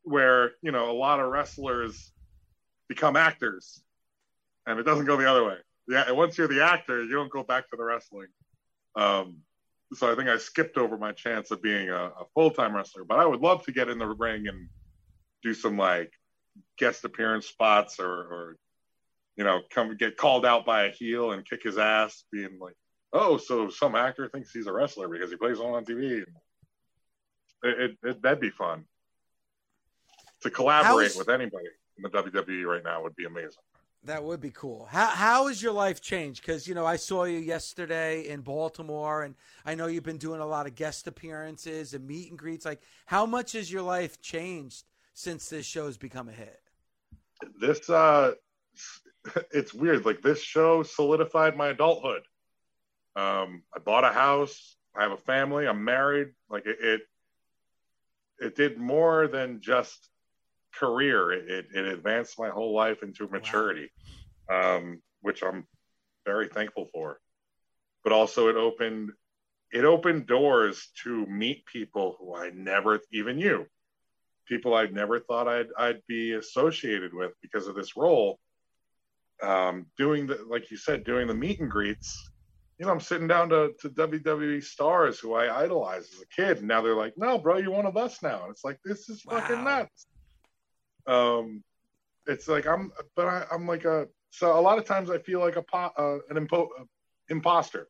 where 0.04 0.52
you 0.62 0.70
know 0.70 0.90
a 0.90 0.96
lot 0.96 1.18
of 1.18 1.30
wrestlers 1.30 2.12
become 2.88 3.16
actors, 3.16 3.82
and 4.66 4.78
it 4.78 4.84
doesn't 4.84 5.06
go 5.06 5.16
the 5.16 5.28
other 5.28 5.44
way. 5.44 5.56
Yeah, 5.88 6.12
once 6.12 6.38
you're 6.38 6.46
the 6.46 6.64
actor, 6.64 7.02
you 7.02 7.12
don't 7.12 7.30
go 7.30 7.42
back 7.42 7.68
to 7.70 7.76
the 7.76 7.82
wrestling. 7.82 8.28
Um, 8.94 9.38
so 9.94 10.10
I 10.10 10.14
think 10.14 10.28
I 10.28 10.38
skipped 10.38 10.78
over 10.78 10.96
my 10.96 11.10
chance 11.10 11.50
of 11.50 11.60
being 11.60 11.90
a, 11.90 12.04
a 12.04 12.24
full 12.34 12.52
time 12.52 12.74
wrestler. 12.76 13.02
But 13.02 13.18
I 13.18 13.26
would 13.26 13.40
love 13.40 13.64
to 13.64 13.72
get 13.72 13.88
in 13.88 13.98
the 13.98 14.06
ring 14.06 14.46
and 14.46 14.68
do 15.42 15.54
some 15.54 15.76
like 15.76 16.12
guest 16.78 17.04
appearance 17.04 17.46
spots 17.46 18.00
or, 18.00 18.08
or 18.08 18.56
you 19.36 19.44
know 19.44 19.60
come 19.70 19.96
get 19.96 20.16
called 20.16 20.44
out 20.44 20.66
by 20.66 20.84
a 20.84 20.90
heel 20.90 21.32
and 21.32 21.48
kick 21.48 21.62
his 21.62 21.78
ass, 21.78 22.24
being 22.32 22.58
like, 22.60 22.74
oh, 23.12 23.36
so 23.36 23.68
some 23.68 23.94
actor 23.94 24.28
thinks 24.28 24.52
he's 24.52 24.66
a 24.66 24.72
wrestler 24.72 25.08
because 25.08 25.30
he 25.30 25.36
plays 25.36 25.58
on 25.58 25.84
TV. 25.84 26.22
It, 26.22 26.28
it, 27.62 27.96
it, 28.02 28.22
that'd 28.22 28.40
be 28.40 28.50
fun 28.50 28.84
to 30.40 30.50
collaborate 30.50 31.12
is, 31.12 31.16
with 31.16 31.28
anybody 31.28 31.66
in 31.96 32.02
the 32.02 32.10
WWE 32.10 32.64
right 32.66 32.84
now 32.84 33.02
would 33.02 33.16
be 33.16 33.24
amazing. 33.24 33.62
That 34.04 34.24
would 34.24 34.40
be 34.40 34.50
cool. 34.50 34.88
How 34.90 35.06
how 35.06 35.46
has 35.46 35.62
your 35.62 35.72
life 35.72 36.00
changed? 36.00 36.42
Because 36.42 36.66
you 36.66 36.74
know 36.74 36.84
I 36.84 36.96
saw 36.96 37.24
you 37.24 37.38
yesterday 37.38 38.28
in 38.28 38.40
Baltimore, 38.40 39.22
and 39.22 39.36
I 39.64 39.76
know 39.76 39.86
you've 39.86 40.02
been 40.02 40.18
doing 40.18 40.40
a 40.40 40.46
lot 40.46 40.66
of 40.66 40.74
guest 40.74 41.06
appearances 41.06 41.94
and 41.94 42.06
meet 42.06 42.28
and 42.30 42.38
greets. 42.38 42.64
Like, 42.64 42.82
how 43.06 43.26
much 43.26 43.52
has 43.52 43.70
your 43.70 43.82
life 43.82 44.20
changed 44.20 44.84
since 45.14 45.48
this 45.48 45.66
show 45.66 45.86
has 45.86 45.96
become 45.96 46.28
a 46.28 46.32
hit? 46.32 46.60
This 47.60 47.88
uh, 47.90 48.32
it's 49.52 49.74
weird. 49.74 50.04
Like 50.04 50.22
this 50.22 50.42
show 50.42 50.82
solidified 50.82 51.56
my 51.56 51.68
adulthood. 51.68 52.22
Um, 53.14 53.62
I 53.74 53.78
bought 53.84 54.04
a 54.04 54.12
house. 54.12 54.76
I 54.96 55.02
have 55.02 55.12
a 55.12 55.16
family. 55.16 55.66
I'm 55.66 55.84
married. 55.84 56.28
Like 56.50 56.66
it, 56.66 56.78
it, 56.80 57.00
it 58.38 58.56
did 58.56 58.78
more 58.78 59.28
than 59.28 59.60
just 59.60 60.08
career. 60.74 61.32
It, 61.32 61.50
it, 61.50 61.66
it 61.74 61.86
advanced 61.86 62.38
my 62.38 62.48
whole 62.48 62.74
life 62.74 63.02
into 63.02 63.28
maturity, 63.28 63.90
wow. 64.48 64.78
um, 64.78 65.02
which 65.20 65.42
I'm 65.42 65.66
very 66.24 66.48
thankful 66.48 66.88
for. 66.92 67.20
But 68.04 68.12
also, 68.12 68.48
it 68.48 68.56
opened 68.56 69.10
it 69.72 69.84
opened 69.84 70.26
doors 70.26 70.88
to 71.02 71.26
meet 71.26 71.64
people 71.64 72.16
who 72.18 72.34
I 72.34 72.50
never 72.50 73.00
even 73.10 73.36
knew, 73.36 73.66
people 74.46 74.74
I'd 74.74 74.92
never 74.92 75.20
thought 75.20 75.48
I'd 75.48 75.68
I'd 75.78 76.02
be 76.08 76.32
associated 76.32 77.14
with 77.14 77.32
because 77.42 77.66
of 77.66 77.74
this 77.74 77.96
role. 77.96 78.38
Um, 79.42 79.86
doing 79.98 80.26
the 80.26 80.38
like 80.48 80.70
you 80.70 80.76
said, 80.76 81.04
doing 81.04 81.26
the 81.26 81.34
meet 81.34 81.60
and 81.60 81.70
greets 81.70 82.30
you 82.82 82.86
know, 82.86 82.92
I'm 82.94 83.00
sitting 83.00 83.28
down 83.28 83.48
to, 83.50 83.72
to 83.78 83.90
WWE 83.90 84.60
stars 84.60 85.20
who 85.20 85.34
I 85.34 85.62
idolized 85.62 86.12
as 86.14 86.20
a 86.20 86.26
kid, 86.26 86.58
and 86.58 86.66
now 86.66 86.82
they're 86.82 86.96
like, 86.96 87.14
"No, 87.16 87.38
bro, 87.38 87.58
you're 87.58 87.70
one 87.70 87.86
of 87.86 87.96
us 87.96 88.20
now." 88.24 88.42
And 88.42 88.50
it's 88.50 88.64
like, 88.64 88.80
this 88.84 89.08
is 89.08 89.24
wow. 89.24 89.38
fucking 89.38 89.62
nuts. 89.62 90.06
Um, 91.06 91.62
it's 92.26 92.48
like 92.48 92.66
I'm, 92.66 92.90
but 93.14 93.26
I, 93.26 93.44
am 93.52 93.68
like 93.68 93.84
a. 93.84 94.08
So 94.30 94.58
a 94.58 94.60
lot 94.60 94.78
of 94.78 94.84
times 94.84 95.10
I 95.10 95.18
feel 95.18 95.38
like 95.38 95.54
a 95.54 95.64
uh, 95.76 96.18
an 96.28 96.44
impo- 96.44 96.70
imposter, 97.28 97.86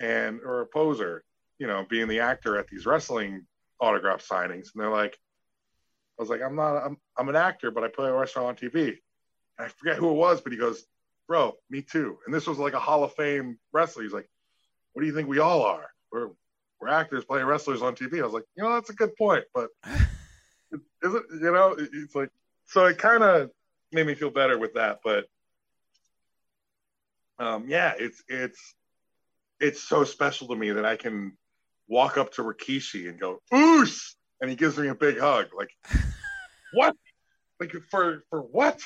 and 0.00 0.40
or 0.40 0.62
a 0.62 0.66
poser. 0.66 1.22
You 1.58 1.66
know, 1.66 1.84
being 1.90 2.08
the 2.08 2.20
actor 2.20 2.56
at 2.56 2.68
these 2.68 2.86
wrestling 2.86 3.44
autograph 3.82 4.26
signings, 4.26 4.68
and 4.72 4.82
they're 4.82 4.88
like, 4.88 5.18
I 6.20 6.22
was 6.22 6.28
like, 6.28 6.42
I'm 6.42 6.54
not, 6.54 6.76
I'm, 6.76 6.98
I'm 7.16 7.30
an 7.30 7.36
actor, 7.36 7.70
but 7.70 7.82
I 7.82 7.88
play 7.88 8.10
a 8.10 8.12
wrestler 8.12 8.44
on 8.44 8.54
TV. 8.54 8.88
And 9.58 9.66
I 9.66 9.68
forget 9.68 9.96
who 9.96 10.10
it 10.10 10.16
was, 10.16 10.42
but 10.42 10.52
he 10.52 10.58
goes, 10.58 10.84
bro, 11.26 11.54
me 11.70 11.80
too. 11.80 12.18
And 12.26 12.34
this 12.34 12.46
was 12.46 12.58
like 12.58 12.74
a 12.74 12.78
Hall 12.78 13.04
of 13.04 13.14
Fame 13.14 13.58
wrestler. 13.72 14.02
He's 14.02 14.12
like, 14.12 14.28
what 14.92 15.00
do 15.00 15.06
you 15.06 15.14
think 15.14 15.30
we 15.30 15.38
all 15.38 15.62
are? 15.62 15.88
We're 16.12 16.28
we're 16.78 16.88
actors 16.88 17.24
playing 17.24 17.46
wrestlers 17.46 17.80
on 17.80 17.94
TV. 17.94 18.20
I 18.20 18.24
was 18.24 18.34
like, 18.34 18.44
you 18.54 18.62
know, 18.62 18.74
that's 18.74 18.90
a 18.90 18.94
good 18.94 19.16
point, 19.16 19.44
but 19.54 19.70
is 19.84 21.14
it? 21.14 21.22
You 21.32 21.52
know, 21.52 21.74
it's 21.78 22.14
like 22.14 22.30
so. 22.66 22.84
It 22.84 22.98
kind 22.98 23.22
of 23.22 23.50
made 23.92 24.06
me 24.06 24.14
feel 24.14 24.30
better 24.30 24.58
with 24.58 24.74
that, 24.74 25.00
but 25.02 25.26
um, 27.38 27.64
yeah, 27.66 27.94
it's 27.98 28.22
it's 28.28 28.74
it's 29.58 29.82
so 29.82 30.04
special 30.04 30.48
to 30.48 30.56
me 30.56 30.72
that 30.72 30.84
I 30.84 30.96
can 30.96 31.36
walk 31.88 32.18
up 32.18 32.32
to 32.34 32.42
Rikishi 32.42 33.08
and 33.08 33.18
go, 33.18 33.40
"Oos," 33.54 34.16
and 34.40 34.50
he 34.50 34.56
gives 34.56 34.78
me 34.78 34.88
a 34.88 34.94
big 34.94 35.18
hug. 35.18 35.48
Like, 35.56 35.70
what? 36.72 36.96
Like 37.58 37.72
for 37.90 38.22
for 38.30 38.40
what? 38.40 38.80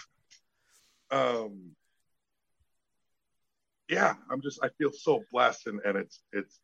Um, 1.10 1.72
yeah, 3.88 4.14
I'm 4.30 4.40
just 4.42 4.58
I 4.62 4.68
feel 4.78 4.90
so 4.92 5.22
blessed, 5.30 5.66
and, 5.66 5.80
and 5.84 5.96
it's 5.96 6.20
it's 6.32 6.58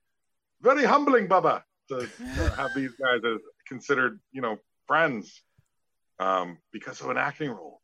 very 0.61 0.85
humbling, 0.85 1.28
Bubba, 1.28 1.62
to, 1.88 2.00
to 2.00 2.50
have 2.56 2.70
these 2.74 2.92
guys 2.92 3.20
as 3.24 3.40
considered 3.66 4.20
you 4.33 4.40
know 4.40 4.59
friends 4.87 5.42
um, 6.18 6.59
because 6.72 7.00
of 7.00 7.11
an 7.11 7.16
acting 7.16 7.50
role. 7.50 7.80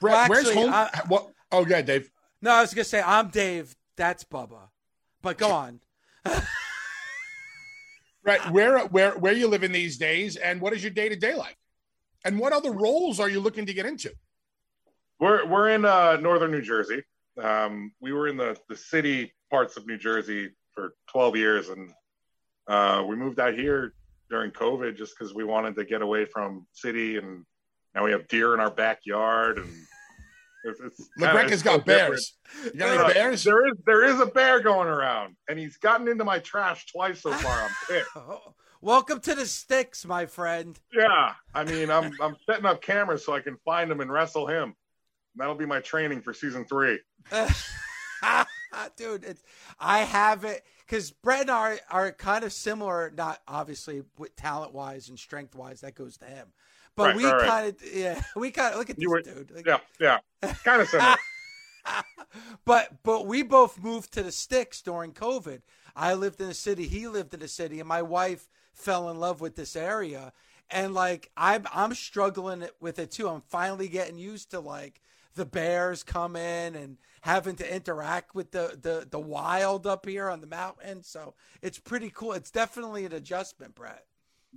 Brett, 0.00 0.12
well, 0.12 0.38
actually, 0.38 0.56
where's 0.56 0.66
home? 0.66 0.72
I, 0.72 1.02
what? 1.08 1.28
Oh, 1.52 1.66
yeah, 1.66 1.82
Dave. 1.82 2.10
No, 2.40 2.52
I 2.52 2.60
was 2.62 2.72
gonna 2.72 2.84
say 2.84 3.02
I'm 3.02 3.28
Dave. 3.28 3.76
That's 3.96 4.24
Bubba. 4.24 4.68
But 5.22 5.36
go 5.36 5.50
on. 5.50 5.80
right. 8.24 8.50
Where 8.50 8.78
where 8.86 9.12
where 9.12 9.32
you 9.34 9.48
living 9.48 9.72
these 9.72 9.98
days, 9.98 10.36
and 10.36 10.60
what 10.60 10.72
is 10.72 10.82
your 10.82 10.92
day 10.92 11.08
to 11.08 11.16
day 11.16 11.34
like? 11.34 11.58
And 12.24 12.38
what 12.38 12.52
other 12.52 12.70
roles 12.70 13.18
are 13.20 13.28
you 13.28 13.40
looking 13.40 13.66
to 13.66 13.74
get 13.74 13.86
into? 13.86 14.12
We're 15.18 15.46
we're 15.46 15.70
in 15.70 15.84
uh, 15.84 16.16
northern 16.16 16.50
New 16.50 16.62
Jersey. 16.62 17.02
Um, 17.40 17.92
we 18.00 18.12
were 18.12 18.28
in 18.28 18.36
the, 18.36 18.56
the 18.68 18.76
city 18.76 19.32
parts 19.50 19.76
of 19.76 19.86
New 19.86 19.98
Jersey 19.98 20.50
for 20.74 20.94
12 21.10 21.36
years, 21.36 21.68
and 21.68 21.90
uh, 22.68 23.04
we 23.06 23.16
moved 23.16 23.40
out 23.40 23.54
here 23.54 23.94
during 24.28 24.50
COVID 24.50 24.96
just 24.96 25.14
because 25.18 25.34
we 25.34 25.44
wanted 25.44 25.74
to 25.76 25.84
get 25.84 26.02
away 26.02 26.24
from 26.24 26.66
city, 26.72 27.16
and 27.16 27.44
now 27.94 28.04
we 28.04 28.12
have 28.12 28.28
deer 28.28 28.54
in 28.54 28.60
our 28.60 28.70
backyard, 28.70 29.58
and 29.58 29.70
it's, 30.64 30.80
it's 30.80 31.08
has 31.20 31.62
got 31.62 31.84
bears. 31.84 32.38
You 32.64 32.72
got 32.72 32.88
any 32.90 32.98
uh, 32.98 33.12
bears? 33.12 33.44
There 33.44 33.66
is 33.66 33.74
there 33.86 34.04
is 34.04 34.20
a 34.20 34.26
bear 34.26 34.60
going 34.60 34.88
around, 34.88 35.36
and 35.48 35.58
he's 35.58 35.76
gotten 35.76 36.08
into 36.08 36.24
my 36.24 36.38
trash 36.38 36.86
twice 36.92 37.20
so 37.22 37.32
far. 37.32 37.62
I'm 37.62 37.70
pissed. 37.88 38.10
Welcome 38.82 39.20
to 39.20 39.34
the 39.34 39.44
sticks, 39.44 40.06
my 40.06 40.24
friend. 40.24 40.78
Yeah, 40.90 41.34
I 41.54 41.64
mean, 41.64 41.90
I'm 41.90 42.12
I'm 42.18 42.34
setting 42.46 42.64
up 42.64 42.80
cameras 42.80 43.22
so 43.22 43.34
I 43.34 43.40
can 43.40 43.58
find 43.62 43.90
him 43.90 44.00
and 44.00 44.10
wrestle 44.10 44.46
him. 44.46 44.74
That'll 45.36 45.54
be 45.54 45.66
my 45.66 45.80
training 45.80 46.22
for 46.22 46.32
season 46.32 46.64
three. 46.64 46.98
Dude, 48.96 49.24
it's, 49.24 49.42
I 49.78 49.98
have 50.00 50.44
it 50.44 50.64
because 50.86 51.10
Brett 51.10 51.42
and 51.42 51.50
I 51.50 51.80
are, 51.90 52.06
are 52.06 52.12
kind 52.12 52.42
of 52.42 52.54
similar, 52.54 53.12
not 53.14 53.40
obviously 53.46 54.02
with 54.16 54.34
talent 54.34 54.72
wise 54.72 55.10
and 55.10 55.18
strength 55.18 55.54
wise, 55.54 55.82
that 55.82 55.94
goes 55.94 56.16
to 56.18 56.24
him. 56.24 56.48
But 56.96 57.08
right, 57.08 57.16
we 57.16 57.24
right, 57.26 57.46
kind 57.46 57.68
of, 57.68 57.82
right. 57.82 57.94
yeah, 57.94 58.22
we 58.34 58.50
kind 58.50 58.72
of 58.72 58.78
look 58.78 58.88
at 58.88 58.96
this 58.96 59.06
were, 59.06 59.20
dude. 59.20 59.50
Like, 59.54 59.66
yeah, 59.66 59.80
yeah, 60.00 60.18
kind 60.64 60.80
of 60.80 60.88
similar. 60.88 61.16
but 62.64 63.02
but 63.02 63.26
we 63.26 63.42
both 63.42 63.78
moved 63.82 64.14
to 64.14 64.22
the 64.22 64.32
sticks 64.32 64.80
during 64.80 65.12
COVID. 65.12 65.60
I 65.94 66.14
lived 66.14 66.40
in 66.40 66.48
a 66.48 66.54
city, 66.54 66.86
he 66.86 67.08
lived 67.08 67.34
in 67.34 67.42
a 67.42 67.48
city, 67.48 67.78
and 67.78 67.88
my 67.88 68.00
wife 68.00 68.48
fell 68.72 69.10
in 69.10 69.18
love 69.18 69.40
with 69.40 69.56
this 69.56 69.76
area. 69.76 70.32
And 70.70 70.94
like 70.94 71.30
I'm 71.36 71.66
I'm 71.72 71.94
struggling 71.94 72.64
with 72.80 72.98
it 72.98 73.10
too. 73.10 73.28
I'm 73.28 73.42
finally 73.42 73.88
getting 73.88 74.18
used 74.18 74.50
to 74.52 74.60
like 74.60 75.00
the 75.34 75.44
bears 75.44 76.02
come 76.02 76.36
in 76.36 76.74
and 76.74 76.96
having 77.22 77.56
to 77.56 77.74
interact 77.74 78.34
with 78.34 78.50
the, 78.50 78.78
the, 78.80 79.06
the 79.10 79.18
wild 79.18 79.86
up 79.86 80.06
here 80.06 80.28
on 80.28 80.40
the 80.40 80.46
mountain. 80.46 81.02
So 81.02 81.34
it's 81.62 81.78
pretty 81.78 82.10
cool. 82.10 82.32
It's 82.32 82.50
definitely 82.50 83.04
an 83.04 83.12
adjustment, 83.12 83.74
Brett. 83.74 84.04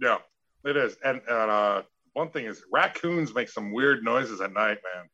Yeah, 0.02 0.18
it 0.66 0.76
is. 0.76 0.98
And, 1.04 1.22
and 1.28 1.52
uh, 1.52 1.82
one 2.14 2.30
thing 2.30 2.46
is 2.46 2.64
raccoons 2.72 3.36
make 3.36 3.50
some 3.50 3.72
weird 3.72 4.04
noises 4.04 4.42
at 4.42 4.54
night, 4.54 4.80
man. 4.96 5.10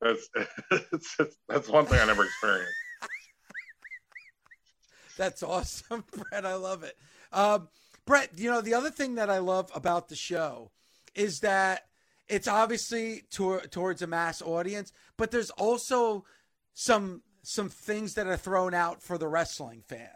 That's 0.00 0.28
it's, 0.92 1.14
it's, 1.18 1.36
that's 1.48 1.68
one 1.68 1.86
thing 1.86 2.00
I 2.00 2.06
never 2.06 2.24
experienced. 2.24 2.72
that's 5.16 5.42
awesome, 5.42 6.04
Brett. 6.30 6.46
I 6.46 6.54
love 6.54 6.82
it. 6.82 6.96
Um, 7.32 7.68
Brett, 8.04 8.30
you 8.36 8.50
know 8.50 8.60
the 8.60 8.74
other 8.74 8.90
thing 8.90 9.14
that 9.16 9.30
I 9.30 9.38
love 9.38 9.70
about 9.74 10.08
the 10.08 10.16
show 10.16 10.70
is 11.14 11.40
that 11.40 11.86
it's 12.28 12.48
obviously 12.48 13.24
to, 13.32 13.60
towards 13.70 14.02
a 14.02 14.06
mass 14.06 14.40
audience, 14.40 14.92
but 15.16 15.30
there's 15.30 15.50
also 15.50 16.24
some 16.74 17.22
some 17.42 17.68
things 17.68 18.14
that 18.14 18.26
are 18.26 18.36
thrown 18.36 18.74
out 18.74 19.02
for 19.02 19.18
the 19.18 19.28
wrestling 19.28 19.82
fan. 19.86 20.08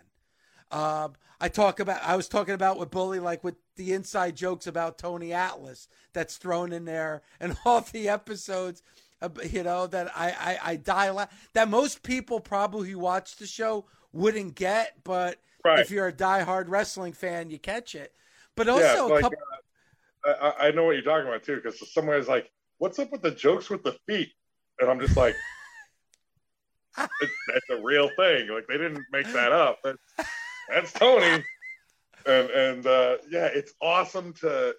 Um, 0.70 1.14
I 1.40 1.48
talk 1.48 1.80
about 1.80 2.02
I 2.02 2.16
was 2.16 2.28
talking 2.28 2.54
about 2.54 2.78
with 2.78 2.90
Bully 2.90 3.20
like 3.20 3.44
with 3.44 3.56
the 3.76 3.92
inside 3.92 4.36
jokes 4.36 4.66
about 4.66 4.98
Tony 4.98 5.32
Atlas 5.32 5.88
that's 6.12 6.36
thrown 6.36 6.72
in 6.72 6.84
there 6.84 7.22
and 7.40 7.56
all 7.64 7.82
the 7.82 8.08
episodes 8.08 8.82
uh, 9.22 9.28
you 9.48 9.62
know 9.62 9.86
that 9.86 10.10
I 10.16 10.30
I, 10.30 10.70
I 10.72 10.76
die 10.76 11.26
that 11.52 11.68
most 11.68 12.02
people 12.02 12.40
probably 12.40 12.90
who 12.90 12.98
watch 12.98 13.36
the 13.36 13.46
show 13.46 13.86
wouldn't 14.12 14.54
get, 14.54 14.94
but 15.04 15.38
right. 15.66 15.80
if 15.80 15.90
you're 15.90 16.08
a 16.08 16.12
diehard 16.12 16.66
wrestling 16.68 17.12
fan, 17.12 17.50
you 17.50 17.58
catch 17.58 17.94
it. 17.94 18.12
But 18.54 18.68
also 18.68 19.08
yeah, 19.08 19.14
like, 19.14 19.22
couple, 19.22 19.38
uh, 20.26 20.52
I, 20.58 20.68
I 20.68 20.70
know 20.70 20.84
what 20.84 20.92
you're 20.92 21.02
talking 21.02 21.28
about 21.28 21.42
too, 21.42 21.56
because 21.56 21.92
someone 21.92 22.16
is 22.16 22.28
like, 22.28 22.50
"What's 22.78 22.98
up 22.98 23.12
with 23.12 23.22
the 23.22 23.30
jokes 23.30 23.68
with 23.68 23.82
the 23.82 23.96
feet?" 24.06 24.32
And 24.80 24.90
I'm 24.90 25.00
just 25.00 25.16
like, 25.16 25.36
"That's 26.96 27.70
a 27.70 27.82
real 27.82 28.08
thing. 28.16 28.48
Like 28.48 28.66
they 28.66 28.78
didn't 28.78 29.04
make 29.12 29.30
that 29.32 29.52
up." 29.52 29.78
that's 30.68 30.92
Tony. 30.92 31.44
and 32.26 32.50
and 32.50 32.86
uh, 32.86 33.18
yeah, 33.30 33.46
it's 33.46 33.74
awesome 33.80 34.32
to, 34.34 34.74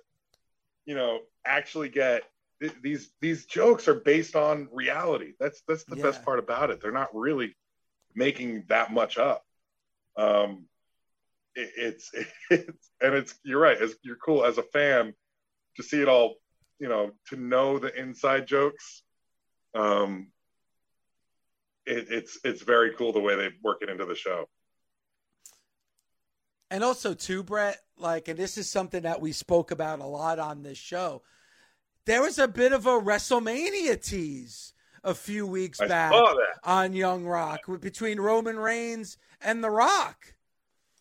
you 0.86 0.96
know, 0.96 1.20
actually 1.46 1.90
get 1.90 2.24
th- 2.60 2.76
these 2.82 3.12
these 3.22 3.46
jokes 3.46 3.88
are 3.88 3.96
based 3.96 4.36
on 4.36 4.68
reality. 4.72 5.34
That's 5.40 5.62
that's 5.68 5.84
the 5.86 5.98
Yeah. 5.98 6.04
best 6.04 6.24
part 6.24 6.40
about 6.40 6.72
it. 6.72 6.82
They're 6.82 6.92
not 6.92 7.10
really 7.14 7.56
making 8.16 8.64
that 8.68 8.92
much 8.92 9.18
up. 9.18 9.46
Um, 10.18 10.66
it, 11.58 11.72
it's 11.76 12.12
it's 12.50 12.90
and 13.02 13.14
it's 13.14 13.36
you're 13.44 13.60
right. 13.60 13.78
It's, 13.80 13.96
you're 14.04 14.18
cool 14.18 14.46
as 14.46 14.58
a 14.58 14.64
fan 14.64 15.14
to 15.76 15.84
see 15.84 16.02
it 16.02 16.08
all. 16.08 16.36
You 16.80 16.90
know, 16.90 17.12
to 17.30 17.36
know 17.36 17.80
the 17.80 17.94
inside 18.00 18.46
jokes. 18.46 19.02
Um, 19.74 20.28
it, 21.86 22.08
it's 22.10 22.40
it's 22.44 22.62
very 22.62 22.94
cool 22.94 23.12
the 23.12 23.20
way 23.20 23.36
they 23.36 23.50
work 23.64 23.80
it 23.82 23.90
into 23.90 24.06
the 24.06 24.16
show. 24.16 24.48
And 26.70 26.84
also, 26.84 27.14
too, 27.14 27.44
Brett, 27.44 27.80
like, 27.98 28.28
and 28.28 28.38
this 28.38 28.58
is 28.58 28.70
something 28.70 29.04
that 29.04 29.22
we 29.22 29.32
spoke 29.32 29.72
about 29.72 30.00
a 30.00 30.06
lot 30.06 30.38
on 30.38 30.64
this 30.64 30.78
show. 30.78 31.24
There 32.06 32.22
was 32.22 32.38
a 32.38 32.48
bit 32.48 32.74
of 32.74 32.86
a 32.86 33.00
WrestleMania 33.00 34.02
tease 34.04 34.74
a 35.04 35.14
few 35.14 35.48
weeks 35.48 35.80
I 35.80 35.88
back 35.88 36.14
on 36.64 36.94
Young 36.94 37.26
Rock 37.26 37.62
between 37.80 38.20
Roman 38.20 38.60
Reigns 38.60 39.18
and 39.42 39.64
The 39.64 39.70
Rock. 39.70 40.34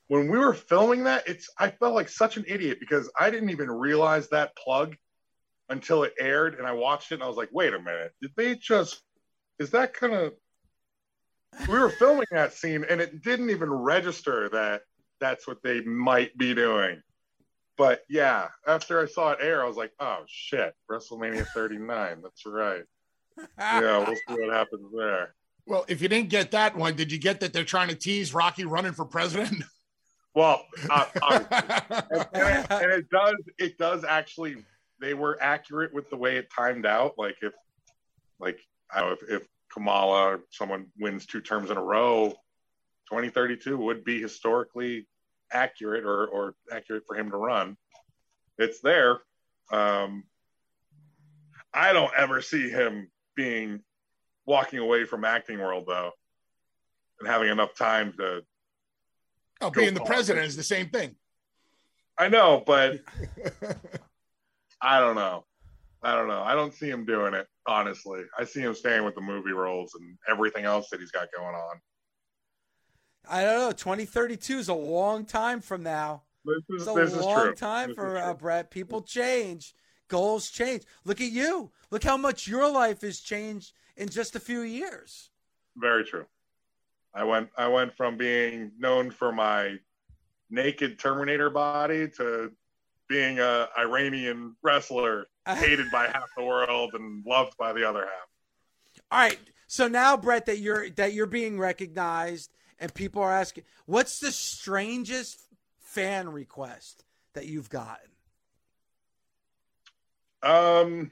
When 0.09 0.29
we 0.31 0.39
were 0.39 0.55
filming 0.55 1.05
that, 1.05 1.27
it's 1.27 1.49
I 1.59 1.71
felt 1.71 1.95
like 1.95 2.09
such 2.09 2.37
an 2.37 2.45
idiot 2.47 2.79
because 2.81 3.11
I 3.19 3.31
didn't 3.31 3.51
even 3.51 3.71
realize 3.71 4.29
that 4.29 4.57
plug 4.57 4.97
until 5.69 6.05
it 6.05 6.15
aired, 6.21 6.55
and 6.55 6.67
I 6.67 6.73
watched 6.73 7.11
it 7.11 7.17
and 7.17 7.25
I 7.25 7.29
was 7.29 7.37
like, 7.37 7.51
wait 7.53 7.75
a 7.75 7.79
minute, 7.79 8.13
did 8.23 8.31
they 8.37 8.55
just? 8.55 9.03
Is 9.59 9.71
that 9.71 9.95
kind 9.95 10.15
of? 10.15 10.35
We 11.69 11.79
were 11.79 11.91
filming 11.91 12.27
that 12.33 12.53
scene, 12.53 12.85
and 12.89 13.01
it 13.01 13.23
didn't 13.23 13.51
even 13.51 13.73
register 13.73 14.49
that 14.51 14.83
that's 15.21 15.47
what 15.47 15.63
they 15.63 15.81
might 15.81 16.37
be 16.37 16.55
doing. 16.55 17.01
But 17.79 18.03
yeah, 18.09 18.49
after 18.67 19.01
I 19.01 19.07
saw 19.07 19.33
it 19.33 19.39
air, 19.41 19.63
I 19.63 19.67
was 19.67 19.77
like, 19.77 19.93
oh 20.01 20.23
shit, 20.27 20.75
WrestleMania 20.91 21.47
39. 21.49 22.23
That's 22.23 22.47
right. 22.47 22.85
Yeah, 23.59 23.99
we'll 23.99 24.17
see 24.17 24.41
what 24.41 24.51
happens 24.55 24.91
there. 24.97 25.35
Well, 25.67 25.85
if 25.89 26.01
you 26.01 26.09
didn't 26.09 26.31
get 26.31 26.53
that 26.53 26.75
one, 26.75 26.97
did 26.97 27.13
you 27.13 27.19
get 27.19 27.41
that 27.41 27.53
they're 27.53 27.65
trying 27.65 27.89
to 27.89 27.95
tease 27.95 28.33
Rocky 28.33 28.65
running 28.65 28.93
for 28.93 29.05
president? 29.05 29.63
Well, 30.37 30.67
uh, 30.91 31.07
obviously. 31.23 31.57
and, 32.11 32.59
it, 32.59 32.67
and 32.71 32.93
it 32.93 33.09
does 33.09 33.37
it 33.59 33.79
does 33.79 34.05
actually 34.05 34.57
they 35.01 35.15
were 35.15 35.39
accurate 35.41 35.95
with 35.95 36.11
the 36.11 36.17
way 36.17 36.37
it 36.37 36.49
timed 36.55 36.85
out 36.85 37.15
like 37.17 37.37
if 37.41 37.55
like 38.39 38.61
I 38.95 39.01
don't 39.01 39.09
know 39.09 39.17
if, 39.29 39.43
if 39.43 39.49
kamala 39.73 40.33
or 40.33 40.41
someone 40.51 40.89
wins 40.99 41.25
two 41.25 41.41
terms 41.41 41.71
in 41.71 41.79
a 41.79 41.83
row 41.83 42.29
2032 43.11 43.79
would 43.79 44.05
be 44.05 44.21
historically 44.21 45.09
accurate 45.53 46.05
or 46.05 46.27
or 46.27 46.55
accurate 46.71 47.05
for 47.07 47.17
him 47.17 47.31
to 47.31 47.37
run 47.37 47.77
it's 48.59 48.81
there 48.81 49.21
um 49.73 50.25
i 51.73 51.93
don't 51.93 52.13
ever 52.17 52.43
see 52.43 52.69
him 52.69 53.11
being 53.37 53.81
walking 54.45 54.81
away 54.81 55.05
from 55.05 55.25
acting 55.25 55.59
world 55.59 55.85
though 55.87 56.11
and 57.21 57.29
having 57.29 57.49
enough 57.49 57.75
time 57.75 58.13
to 58.19 58.43
oh, 59.61 59.71
being 59.71 59.95
the 59.95 60.01
president 60.01 60.47
is 60.47 60.57
the 60.57 60.63
same 60.63 60.89
thing. 60.89 61.15
I 62.19 62.29
know, 62.29 62.63
but 62.67 63.01
I 64.81 65.01
don't 65.01 65.15
know. 65.17 65.45
I 66.03 66.15
don't 66.15 66.29
know. 66.29 66.43
I 66.43 66.55
don't 66.55 66.73
see 66.73 66.89
him 66.89 67.05
doing 67.05 67.35
it, 67.35 67.47
honestly. 67.67 68.23
I 68.39 68.45
see 68.45 68.61
him 68.61 68.75
staying 68.75 69.05
with 69.05 69.15
the 69.15 69.21
movie 69.21 69.53
roles 69.53 69.95
and 69.95 70.17
everything 70.29 70.65
else 70.65 70.89
that 70.91 71.01
he's 71.01 71.11
got 71.11 71.29
going 71.37 71.55
on. 71.55 71.77
I 73.29 73.43
don't 73.43 73.59
know. 73.59 73.73
2032 73.73 74.59
is 74.59 74.69
a 74.69 74.75
long 74.75 75.25
time 75.25 75.61
from 75.61 75.83
now. 75.83 76.23
This 76.45 76.63
It's 76.69 76.87
a 76.87 76.93
this 76.95 77.13
is 77.13 77.21
long 77.25 77.47
true. 77.47 77.55
time 77.55 77.89
This 77.89 77.97
for 77.97 78.19
uh. 78.19 78.35
Brett. 78.35 78.71
People 78.71 79.03
change, 79.03 79.75
goals 80.09 80.49
change. 80.51 80.85
Look 81.05 81.21
at 81.21 81.33
you. 81.33 81.73
Look 81.91 82.05
how 82.05 82.17
much 82.17 82.47
your 82.47 82.71
life 82.71 83.01
has 83.03 83.19
changed 83.21 83.73
in 83.97 84.09
just 84.09 84.37
a 84.37 84.41
few 84.41 84.61
years. 84.61 85.31
Very 85.77 86.05
true. 86.05 86.27
I 87.17 87.25
went 87.25 87.49
I 87.57 87.67
went 87.67 87.97
from 87.97 88.19
being 88.19 88.73
known 88.79 89.11
for 89.11 89.33
my 89.33 89.77
naked 90.51 90.99
Terminator 90.99 91.49
body 91.49 92.09
to 92.19 92.53
being 93.09 93.41
a 93.41 93.69
Iranian 93.79 94.55
wrestler 94.63 95.27
hated 95.49 95.87
by 95.91 96.09
half 96.09 96.29
the 96.37 96.45
world 96.45 96.93
and 96.93 97.25
loved 97.25 97.57
by 97.57 97.73
the 97.73 97.89
other 97.89 98.03
half. 98.03 99.03
All 99.11 99.19
right. 99.19 99.39
So 99.67 99.89
now, 99.89 100.17
Brett, 100.17 100.47
that 100.47 100.59
you're 100.59 100.91
that 100.91 101.15
you're 101.15 101.27
being 101.27 101.59
recognized, 101.59 102.53
and 102.79 102.93
people 102.93 103.23
are 103.23 103.33
asking, 103.33 103.65
what's 103.87 104.21
the 104.21 104.31
strangest 104.31 105.41
fan 105.79 106.29
request 106.29 107.05
that 107.33 107.47
you've 107.47 107.71
gotten? 107.71 108.11
Um 110.43 111.11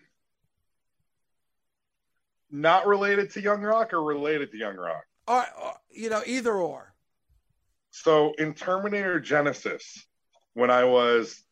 not 2.51 2.87
related 2.87 3.31
to 3.31 3.41
Young 3.41 3.63
Rock 3.63 3.95
or 3.95 4.03
related 4.03 4.53
to 4.53 4.59
Young 4.59 4.77
Rock? 4.77 5.05
Or, 5.27 5.45
or 5.63 5.75
you 5.91 6.11
know, 6.11 6.23
either 6.27 6.55
or. 6.55 6.93
So 7.91 8.35
in 8.39 8.55
Terminator 8.55 9.21
Genisys, 9.21 10.05
when 10.55 10.71
I 10.71 10.85
was 10.85 11.45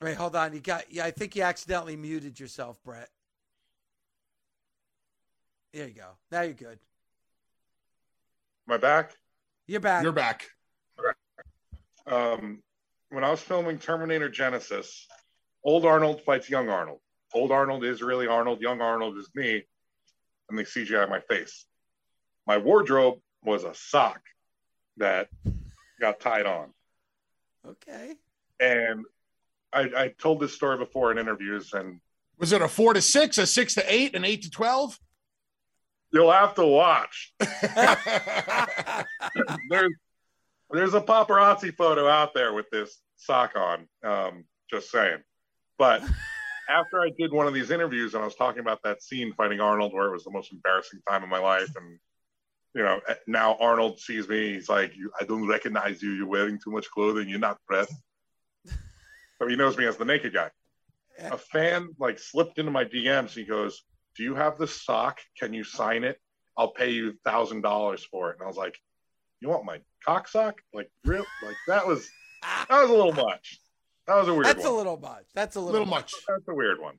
Wait, 0.00 0.16
hold 0.16 0.36
on. 0.36 0.52
You 0.52 0.60
got. 0.60 0.84
Yeah, 0.92 1.04
I 1.04 1.10
think 1.10 1.34
you 1.34 1.42
accidentally 1.42 1.96
muted 1.96 2.38
yourself, 2.38 2.82
Brett. 2.84 3.08
There 5.72 5.86
you 5.86 5.94
go. 5.94 6.10
Now 6.30 6.42
you're 6.42 6.54
good. 6.54 6.78
my 8.66 8.76
back, 8.76 9.16
You're 9.66 9.80
back. 9.80 10.02
You're 10.02 10.12
back. 10.12 10.46
um, 12.06 12.62
when 13.10 13.24
I 13.24 13.30
was 13.30 13.40
filming 13.40 13.78
Terminator 13.78 14.30
Genisys, 14.30 15.04
old 15.64 15.84
Arnold 15.84 16.22
fights 16.22 16.48
young 16.48 16.68
Arnold. 16.68 17.00
Old 17.34 17.52
Arnold 17.52 17.84
is 17.84 18.02
really 18.02 18.26
Arnold, 18.26 18.60
young 18.60 18.80
Arnold 18.80 19.18
is 19.18 19.28
me, 19.34 19.62
and 20.48 20.58
they 20.58 20.64
CGI 20.64 21.08
my 21.08 21.20
face. 21.20 21.66
My 22.46 22.58
wardrobe 22.58 23.18
was 23.44 23.64
a 23.64 23.74
sock 23.74 24.20
that 24.96 25.28
got 26.00 26.20
tied 26.20 26.46
on. 26.46 26.72
okay. 27.66 28.14
And 28.60 29.04
I, 29.72 29.80
I 29.96 30.14
told 30.18 30.40
this 30.40 30.54
story 30.54 30.78
before 30.78 31.12
in 31.12 31.18
interviews, 31.18 31.72
and 31.74 32.00
Was 32.38 32.52
it 32.52 32.62
a 32.62 32.68
four 32.68 32.94
to 32.94 33.02
six, 33.02 33.38
a 33.38 33.46
six 33.46 33.74
to 33.74 33.84
eight, 33.92 34.14
an 34.14 34.24
eight 34.24 34.42
to 34.42 34.50
12? 34.50 34.98
you'll 36.10 36.32
have 36.32 36.54
to 36.54 36.64
watch. 36.64 37.34
there's 39.68 39.92
there's 40.70 40.94
a 40.94 41.00
paparazzi 41.00 41.74
photo 41.74 42.08
out 42.08 42.32
there 42.34 42.52
with 42.54 42.68
this 42.70 42.98
sock 43.16 43.52
on. 43.56 43.86
Um, 44.02 44.44
just 44.70 44.90
saying. 44.90 45.18
But 45.78 46.02
after 46.68 47.00
I 47.00 47.10
did 47.18 47.32
one 47.32 47.46
of 47.46 47.54
these 47.54 47.70
interviews 47.70 48.14
and 48.14 48.22
I 48.22 48.26
was 48.26 48.34
talking 48.34 48.60
about 48.60 48.82
that 48.84 49.02
scene 49.02 49.32
fighting 49.32 49.60
Arnold, 49.60 49.92
where 49.94 50.06
it 50.06 50.12
was 50.12 50.24
the 50.24 50.30
most 50.30 50.52
embarrassing 50.52 51.00
time 51.08 51.22
of 51.22 51.28
my 51.28 51.38
life, 51.38 51.74
and 51.76 51.98
you 52.74 52.82
know 52.82 53.00
eh, 53.08 53.14
now 53.26 53.56
Arnold 53.58 53.98
sees 53.98 54.28
me, 54.28 54.54
he's 54.54 54.68
like, 54.68 54.94
you, 54.96 55.10
"I 55.20 55.24
don't 55.24 55.48
recognize 55.48 56.02
you. 56.02 56.12
You're 56.12 56.26
wearing 56.26 56.58
too 56.62 56.70
much 56.70 56.90
clothing. 56.90 57.28
You're 57.28 57.38
not 57.38 57.58
Brett." 57.66 57.88
so 58.66 59.48
he 59.48 59.56
knows 59.56 59.78
me 59.78 59.86
as 59.86 59.96
the 59.96 60.04
naked 60.04 60.34
guy. 60.34 60.50
A 61.18 61.38
fan 61.38 61.88
like 61.98 62.18
slipped 62.18 62.58
into 62.58 62.70
my 62.70 62.84
DMs. 62.84 63.30
He 63.30 63.44
goes, 63.44 63.82
"Do 64.16 64.22
you 64.22 64.34
have 64.34 64.58
the 64.58 64.68
sock? 64.68 65.20
Can 65.38 65.52
you 65.52 65.64
sign 65.64 66.04
it? 66.04 66.18
I'll 66.56 66.72
pay 66.72 66.90
you 66.90 67.14
thousand 67.24 67.62
dollars 67.62 68.04
for 68.04 68.30
it." 68.30 68.36
And 68.36 68.44
I 68.44 68.46
was 68.46 68.56
like, 68.56 68.78
"You 69.40 69.48
want 69.48 69.64
my 69.64 69.80
cock 70.04 70.28
sock? 70.28 70.60
Like 70.74 70.90
real? 71.04 71.24
Like 71.42 71.56
that 71.66 71.86
was 71.86 72.08
that 72.42 72.82
was 72.82 72.90
a 72.90 72.92
little 72.92 73.12
much. 73.12 73.58
That 74.08 74.16
was 74.16 74.26
a 74.28 74.32
weird 74.32 74.46
That's 74.46 74.64
one. 74.64 74.72
a 74.72 74.76
little 74.76 74.96
much. 74.96 75.24
That's 75.34 75.54
a 75.56 75.58
A 75.58 75.60
little, 75.60 75.72
little 75.80 75.86
much. 75.86 76.12
That's 76.26 76.48
a 76.48 76.54
weird 76.54 76.80
one. 76.80 76.94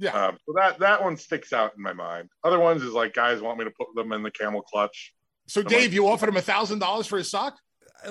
Yeah. 0.00 0.10
Um, 0.12 0.38
so 0.46 0.52
that 0.56 0.78
that 0.78 1.02
one 1.02 1.16
sticks 1.16 1.52
out 1.52 1.72
in 1.76 1.82
my 1.82 1.92
mind. 1.92 2.30
Other 2.42 2.58
ones 2.58 2.82
is 2.82 2.92
like 2.94 3.12
guys 3.14 3.40
want 3.42 3.58
me 3.58 3.64
to 3.66 3.70
put 3.70 3.88
them 3.94 4.12
in 4.12 4.22
the 4.22 4.30
camel 4.30 4.62
clutch. 4.62 5.12
So, 5.48 5.62
Dave, 5.62 5.92
you 5.92 6.08
offered 6.08 6.28
him 6.30 6.36
a 6.36 6.42
thousand 6.42 6.78
dollars 6.78 7.06
for 7.06 7.18
his 7.18 7.30
sock? 7.30 7.56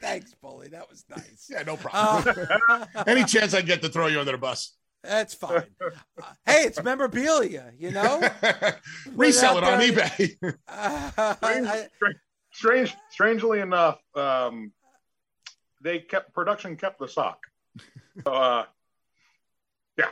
Thanks, 0.00 0.32
Bully. 0.40 0.68
That 0.68 0.88
was 0.88 1.04
nice. 1.10 1.48
Yeah, 1.50 1.62
no 1.64 1.76
problem. 1.76 2.48
Uh, 2.68 2.86
Any 3.06 3.24
chance 3.24 3.52
I 3.54 3.62
get 3.62 3.82
to 3.82 3.88
throw 3.88 4.06
you 4.06 4.20
under 4.20 4.32
the 4.32 4.38
bus? 4.38 4.74
that's 5.02 5.34
fine. 5.34 5.64
Uh, 5.80 6.22
hey, 6.46 6.62
it's 6.62 6.82
memorabilia, 6.82 7.72
you 7.78 7.90
know? 7.92 8.20
Resell 9.14 9.58
it 9.58 9.64
on 9.64 9.80
eBay. 9.80 10.36
Uh, 10.68 11.34
I- 11.42 11.86
Strange, 12.58 12.96
strangely 13.10 13.60
enough, 13.60 14.00
um, 14.16 14.72
they 15.80 16.00
kept 16.00 16.34
production 16.34 16.74
kept 16.76 16.98
the 16.98 17.06
sock. 17.06 17.38
So, 18.24 18.32
uh, 18.32 18.64
yeah. 19.96 20.08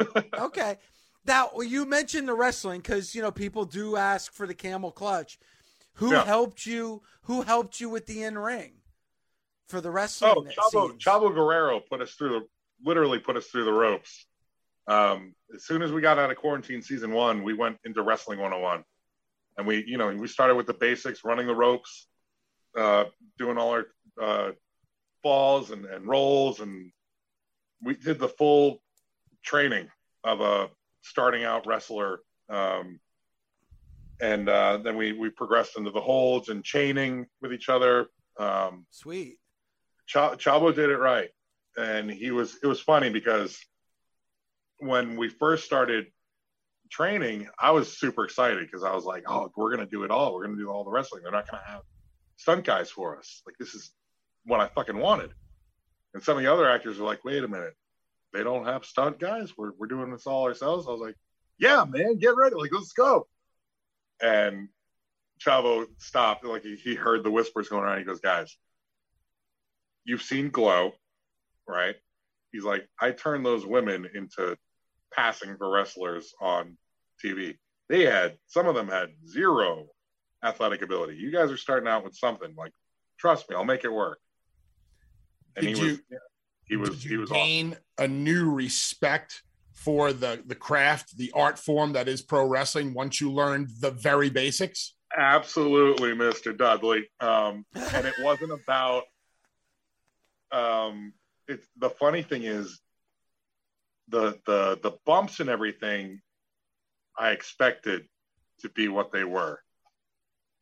okay. 0.38 0.78
Now 1.26 1.50
you 1.60 1.84
mentioned 1.84 2.28
the 2.28 2.32
wrestling 2.34 2.80
because 2.80 3.14
you 3.14 3.20
know 3.20 3.30
people 3.30 3.66
do 3.66 3.96
ask 3.96 4.32
for 4.32 4.46
the 4.46 4.54
camel 4.54 4.90
clutch. 4.90 5.38
Who 5.96 6.12
Yeah. 6.12 6.24
helped 6.24 6.64
you? 6.64 7.02
Who 7.24 7.42
helped 7.42 7.78
you 7.78 7.90
with 7.90 8.06
the 8.06 8.22
in 8.22 8.38
ring 8.38 8.72
for 9.68 9.82
the 9.82 9.90
wrestling? 9.90 10.32
oh, 10.34 10.46
Chavo? 10.70 10.98
Chavo 10.98 11.34
Guerrero 11.34 11.80
put 11.80 12.00
us 12.00 12.12
through 12.12 12.30
the 12.40 12.46
literally 12.82 13.18
put 13.18 13.36
us 13.36 13.48
through 13.48 13.64
the 13.66 13.72
ropes 13.72 14.26
Um, 14.86 15.34
as 15.54 15.66
soon 15.66 15.82
as 15.82 15.92
we 15.92 16.00
got 16.00 16.18
out 16.18 16.30
of 16.30 16.38
quarantine 16.38 16.80
season 16.80 17.12
one, 17.12 17.42
we 17.42 17.52
went 17.52 17.76
into 17.84 18.00
wrestling 18.02 18.38
101. 18.38 18.82
And 19.56 19.66
we, 19.66 19.84
you 19.86 19.98
know, 19.98 20.08
we 20.08 20.28
started 20.28 20.54
with 20.54 20.66
the 20.66 20.74
basics, 20.74 21.24
running 21.24 21.46
the 21.46 21.54
ropes, 21.54 22.08
uh, 22.76 23.04
doing 23.38 23.58
all 23.58 23.70
our 23.70 23.86
uh, 24.20 24.50
falls 25.22 25.70
and, 25.70 25.84
and 25.84 26.06
rolls. 26.06 26.60
And 26.60 26.90
we 27.82 27.94
did 27.94 28.18
the 28.18 28.28
full 28.28 28.82
training 29.42 29.88
of 30.24 30.40
a 30.40 30.70
starting 31.02 31.44
out 31.44 31.66
wrestler. 31.66 32.20
Um, 32.48 33.00
and 34.20 34.48
uh, 34.48 34.78
then 34.78 34.96
we, 34.96 35.12
we 35.12 35.30
progressed 35.30 35.76
into 35.76 35.90
the 35.90 36.00
holds 36.00 36.48
and 36.48 36.64
chaining 36.64 37.26
with 37.40 37.52
each 37.52 37.68
other. 37.68 38.06
Um, 38.38 38.86
Sweet. 38.90 39.38
Ch- 40.06 40.14
Chavo 40.14 40.74
did 40.74 40.90
it 40.90 40.98
right. 40.98 41.30
And 41.76 42.10
he 42.10 42.30
was, 42.30 42.58
it 42.62 42.66
was 42.66 42.80
funny 42.80 43.10
because 43.10 43.58
when 44.78 45.16
we 45.16 45.28
first 45.28 45.64
started 45.64 46.06
training, 46.92 47.48
I 47.58 47.70
was 47.70 47.98
super 47.98 48.24
excited 48.24 48.60
because 48.60 48.84
I 48.84 48.94
was 48.94 49.04
like, 49.04 49.24
oh, 49.26 49.50
we're 49.56 49.74
going 49.74 49.84
to 49.84 49.90
do 49.90 50.04
it 50.04 50.10
all. 50.10 50.34
We're 50.34 50.44
going 50.44 50.56
to 50.56 50.62
do 50.62 50.70
all 50.70 50.84
the 50.84 50.90
wrestling. 50.90 51.22
They're 51.22 51.32
not 51.32 51.50
going 51.50 51.62
to 51.64 51.70
have 51.70 51.82
stunt 52.36 52.64
guys 52.64 52.90
for 52.90 53.18
us. 53.18 53.42
Like, 53.46 53.56
this 53.58 53.74
is 53.74 53.92
what 54.44 54.60
I 54.60 54.68
fucking 54.68 54.98
wanted. 54.98 55.30
And 56.14 56.22
some 56.22 56.36
of 56.36 56.42
the 56.42 56.52
other 56.52 56.68
actors 56.68 56.98
were 56.98 57.06
like, 57.06 57.24
wait 57.24 57.42
a 57.42 57.48
minute. 57.48 57.74
They 58.34 58.42
don't 58.42 58.66
have 58.66 58.84
stunt 58.84 59.18
guys. 59.18 59.52
We're, 59.56 59.72
we're 59.78 59.86
doing 59.86 60.10
this 60.10 60.26
all 60.26 60.44
ourselves. 60.44 60.86
I 60.86 60.90
was 60.90 61.00
like, 61.00 61.16
yeah, 61.58 61.84
man, 61.88 62.18
get 62.18 62.36
ready. 62.36 62.54
Like, 62.54 62.72
let's 62.72 62.92
go. 62.92 63.26
And 64.20 64.68
Chavo 65.44 65.86
stopped. 65.98 66.44
Like, 66.44 66.62
he, 66.62 66.76
he 66.76 66.94
heard 66.94 67.24
the 67.24 67.30
whispers 67.30 67.68
going 67.68 67.84
around. 67.84 67.98
He 67.98 68.04
goes, 68.04 68.20
guys, 68.20 68.56
you've 70.04 70.22
seen 70.22 70.50
Glow, 70.50 70.92
right? 71.66 71.96
He's 72.52 72.64
like, 72.64 72.86
I 73.00 73.12
turned 73.12 73.46
those 73.46 73.64
women 73.64 74.06
into 74.14 74.56
passing 75.14 75.56
for 75.56 75.70
wrestlers 75.70 76.34
on 76.40 76.76
TV. 77.24 77.56
They 77.88 78.04
had 78.04 78.36
some 78.46 78.66
of 78.68 78.74
them 78.74 78.88
had 78.88 79.10
zero 79.28 79.86
athletic 80.44 80.82
ability. 80.82 81.16
You 81.16 81.30
guys 81.30 81.50
are 81.50 81.56
starting 81.56 81.88
out 81.88 82.04
with 82.04 82.14
something. 82.16 82.54
Like, 82.56 82.72
trust 83.18 83.48
me, 83.48 83.56
I'll 83.56 83.64
make 83.64 83.84
it 83.84 83.92
work. 83.92 84.18
And 85.56 85.66
Did 85.66 85.76
he 85.76 85.82
you- 85.84 85.90
was 85.90 86.00
he 86.64 86.76
was 86.76 87.02
he 87.02 87.16
was 87.16 87.30
awesome. 87.30 87.42
gain 87.42 87.76
a 87.98 88.08
new 88.08 88.50
respect 88.50 89.42
for 89.74 90.12
the 90.12 90.42
the 90.46 90.54
craft, 90.54 91.16
the 91.16 91.30
art 91.34 91.58
form 91.58 91.92
that 91.92 92.08
is 92.08 92.22
pro 92.22 92.46
wrestling 92.46 92.94
once 92.94 93.20
you 93.20 93.30
learned 93.32 93.68
the 93.80 93.90
very 93.90 94.30
basics? 94.30 94.94
Absolutely, 95.16 96.12
Mr. 96.12 96.56
Dudley. 96.56 97.10
Um, 97.20 97.66
and 97.74 98.06
it 98.06 98.14
wasn't 98.20 98.52
about 98.52 99.02
um 100.52 101.12
it's 101.48 101.66
the 101.76 101.90
funny 101.90 102.22
thing 102.22 102.44
is 102.44 102.80
the 104.08 104.38
the 104.46 104.78
the 104.82 104.92
bumps 105.04 105.40
and 105.40 105.48
everything 105.50 106.20
I 107.18 107.30
expected 107.30 108.06
to 108.60 108.68
be 108.68 108.88
what 108.88 109.12
they 109.12 109.24
were. 109.24 109.60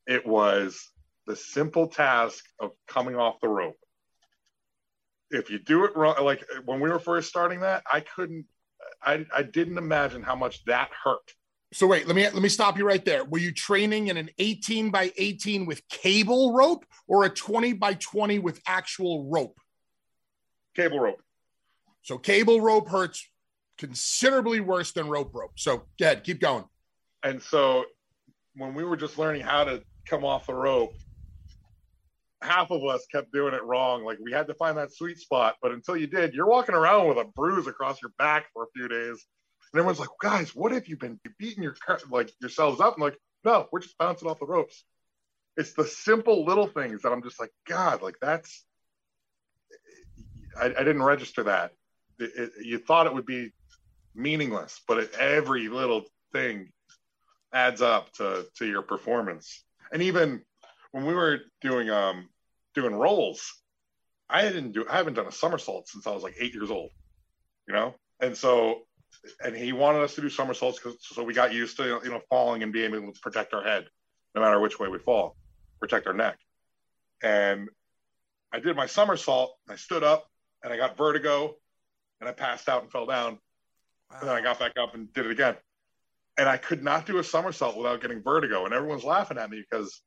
It 0.06 0.26
was 0.26 0.90
the 1.26 1.36
simple 1.36 1.86
task 1.86 2.44
of 2.58 2.72
coming 2.88 3.16
off 3.16 3.40
the 3.40 3.48
rope. 3.48 3.78
If 5.30 5.50
you 5.50 5.58
do 5.58 5.84
it 5.84 5.94
wrong, 5.94 6.16
like 6.22 6.44
when 6.64 6.80
we 6.80 6.90
were 6.90 6.98
first 6.98 7.28
starting 7.28 7.60
that, 7.60 7.84
I 7.90 8.00
couldn't, 8.00 8.46
I, 9.02 9.24
I 9.34 9.42
didn't 9.42 9.78
imagine 9.78 10.22
how 10.22 10.34
much 10.34 10.64
that 10.64 10.90
hurt. 11.04 11.34
So 11.72 11.86
wait, 11.86 12.08
let 12.08 12.16
me 12.16 12.24
let 12.24 12.42
me 12.42 12.48
stop 12.48 12.76
you 12.76 12.84
right 12.84 13.04
there. 13.04 13.24
Were 13.24 13.38
you 13.38 13.52
training 13.52 14.08
in 14.08 14.16
an 14.16 14.30
18 14.38 14.90
by 14.90 15.12
18 15.16 15.66
with 15.66 15.86
cable 15.88 16.52
rope 16.52 16.84
or 17.06 17.24
a 17.24 17.30
20 17.30 17.74
by 17.74 17.94
20 17.94 18.40
with 18.40 18.60
actual 18.66 19.30
rope? 19.30 19.56
Cable 20.74 20.98
rope. 20.98 21.22
So 22.02 22.18
cable 22.18 22.60
rope 22.60 22.88
hurts 22.88 23.24
considerably 23.80 24.60
worse 24.60 24.92
than 24.92 25.08
rope 25.08 25.34
rope. 25.34 25.52
So 25.56 25.84
go 25.98 26.14
keep 26.16 26.38
going. 26.38 26.64
And 27.22 27.42
so 27.42 27.86
when 28.54 28.74
we 28.74 28.84
were 28.84 28.96
just 28.96 29.18
learning 29.18 29.40
how 29.40 29.64
to 29.64 29.82
come 30.06 30.22
off 30.22 30.46
the 30.46 30.54
rope, 30.54 30.92
half 32.42 32.70
of 32.70 32.84
us 32.84 33.06
kept 33.10 33.32
doing 33.32 33.54
it 33.54 33.64
wrong. 33.64 34.04
Like 34.04 34.18
we 34.22 34.32
had 34.32 34.46
to 34.48 34.54
find 34.54 34.76
that 34.76 34.92
sweet 34.92 35.18
spot. 35.18 35.56
But 35.62 35.72
until 35.72 35.96
you 35.96 36.06
did, 36.06 36.34
you're 36.34 36.46
walking 36.46 36.74
around 36.74 37.08
with 37.08 37.16
a 37.16 37.24
bruise 37.24 37.66
across 37.66 38.02
your 38.02 38.12
back 38.18 38.46
for 38.52 38.64
a 38.64 38.70
few 38.76 38.86
days. 38.86 39.24
And 39.72 39.78
everyone's 39.78 39.98
like, 39.98 40.10
guys, 40.20 40.54
what 40.54 40.72
have 40.72 40.86
you 40.86 40.98
been 40.98 41.18
beating 41.38 41.62
your 41.62 41.76
like 42.10 42.30
yourselves 42.38 42.80
up? 42.80 42.96
I'm 42.96 43.02
like, 43.02 43.18
no, 43.44 43.66
we're 43.72 43.80
just 43.80 43.96
bouncing 43.96 44.28
off 44.28 44.40
the 44.40 44.46
ropes. 44.46 44.84
It's 45.56 45.72
the 45.72 45.86
simple 45.86 46.44
little 46.44 46.66
things 46.66 47.02
that 47.02 47.12
I'm 47.12 47.22
just 47.22 47.40
like, 47.40 47.50
God, 47.66 48.02
like 48.02 48.16
that's 48.20 48.64
I, 50.60 50.66
I 50.66 50.84
didn't 50.84 51.02
register 51.02 51.44
that. 51.44 51.72
It, 52.18 52.30
it, 52.36 52.50
you 52.62 52.78
thought 52.78 53.06
it 53.06 53.14
would 53.14 53.24
be 53.24 53.52
meaningless, 54.14 54.80
but 54.86 55.14
every 55.14 55.68
little 55.68 56.04
thing 56.32 56.70
adds 57.52 57.82
up 57.82 58.12
to 58.14 58.46
to 58.56 58.66
your 58.66 58.82
performance. 58.82 59.64
And 59.92 60.02
even 60.02 60.42
when 60.92 61.06
we 61.06 61.14
were 61.14 61.40
doing 61.60 61.90
um 61.90 62.28
doing 62.74 62.94
rolls, 62.94 63.52
I 64.28 64.42
didn't 64.42 64.72
do 64.72 64.86
I 64.88 64.96
haven't 64.96 65.14
done 65.14 65.26
a 65.26 65.32
somersault 65.32 65.88
since 65.88 66.06
I 66.06 66.12
was 66.12 66.22
like 66.22 66.36
eight 66.38 66.54
years 66.54 66.70
old, 66.70 66.90
you 67.66 67.74
know. 67.74 67.94
And 68.20 68.36
so, 68.36 68.82
and 69.42 69.56
he 69.56 69.72
wanted 69.72 70.02
us 70.02 70.14
to 70.14 70.20
do 70.20 70.28
somersaults 70.28 70.78
because 70.78 70.98
so 71.00 71.24
we 71.24 71.34
got 71.34 71.52
used 71.52 71.76
to 71.78 72.00
you 72.04 72.10
know 72.10 72.20
falling 72.28 72.62
and 72.62 72.72
being 72.72 72.94
able 72.94 73.12
to 73.12 73.20
protect 73.20 73.54
our 73.54 73.62
head, 73.62 73.86
no 74.34 74.40
matter 74.40 74.60
which 74.60 74.78
way 74.78 74.88
we 74.88 74.98
fall, 74.98 75.36
protect 75.80 76.06
our 76.06 76.14
neck. 76.14 76.38
And 77.22 77.68
I 78.52 78.60
did 78.60 78.76
my 78.76 78.86
somersault. 78.86 79.56
I 79.68 79.76
stood 79.76 80.02
up 80.02 80.26
and 80.62 80.72
I 80.72 80.76
got 80.76 80.96
vertigo, 80.96 81.56
and 82.20 82.28
I 82.28 82.32
passed 82.32 82.68
out 82.68 82.82
and 82.82 82.90
fell 82.90 83.06
down. 83.06 83.38
And 84.12 84.28
then 84.28 84.36
I 84.36 84.40
got 84.40 84.58
back 84.58 84.76
up 84.76 84.94
and 84.94 85.12
did 85.12 85.26
it 85.26 85.32
again. 85.32 85.56
And 86.38 86.48
I 86.48 86.56
could 86.56 86.82
not 86.82 87.06
do 87.06 87.18
a 87.18 87.24
somersault 87.24 87.76
without 87.76 88.00
getting 88.00 88.22
vertigo. 88.22 88.64
And 88.64 88.74
everyone's 88.74 89.04
laughing 89.04 89.38
at 89.38 89.50
me 89.50 89.62
because 89.68 90.00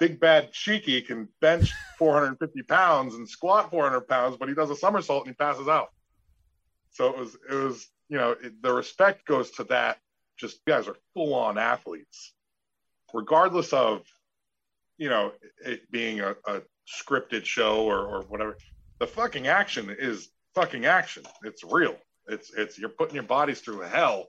big 0.00 0.20
bad 0.20 0.52
Cheeky 0.52 1.00
can 1.02 1.28
bench 1.40 1.72
450 1.98 2.62
pounds 2.62 3.14
and 3.14 3.28
squat 3.28 3.70
400 3.70 4.02
pounds, 4.02 4.36
but 4.36 4.48
he 4.48 4.54
does 4.54 4.70
a 4.70 4.76
somersault 4.76 5.26
and 5.26 5.34
he 5.34 5.36
passes 5.36 5.68
out. 5.68 5.88
So 6.90 7.08
it 7.10 7.18
was, 7.18 7.36
it 7.50 7.54
was, 7.54 7.88
you 8.08 8.18
know, 8.18 8.32
it, 8.42 8.60
the 8.62 8.72
respect 8.72 9.26
goes 9.26 9.50
to 9.52 9.64
that. 9.64 9.98
Just 10.38 10.60
you 10.66 10.72
guys 10.72 10.86
are 10.86 10.96
full 11.14 11.34
on 11.34 11.56
athletes, 11.56 12.34
regardless 13.14 13.72
of, 13.72 14.02
you 14.98 15.08
know, 15.08 15.32
it 15.64 15.90
being 15.90 16.20
a, 16.20 16.36
a 16.46 16.60
scripted 16.86 17.44
show 17.44 17.84
or, 17.84 18.00
or 18.00 18.22
whatever. 18.24 18.56
The 18.98 19.06
fucking 19.06 19.46
action 19.46 19.94
is 19.98 20.28
fucking 20.54 20.84
action. 20.84 21.24
It's 21.42 21.64
real. 21.64 21.96
It's 22.28 22.52
it's 22.54 22.78
you're 22.78 22.88
putting 22.88 23.14
your 23.14 23.24
bodies 23.24 23.60
through 23.60 23.80
hell 23.80 24.28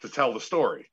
to 0.00 0.08
tell 0.08 0.32
the 0.32 0.40
story. 0.40 0.88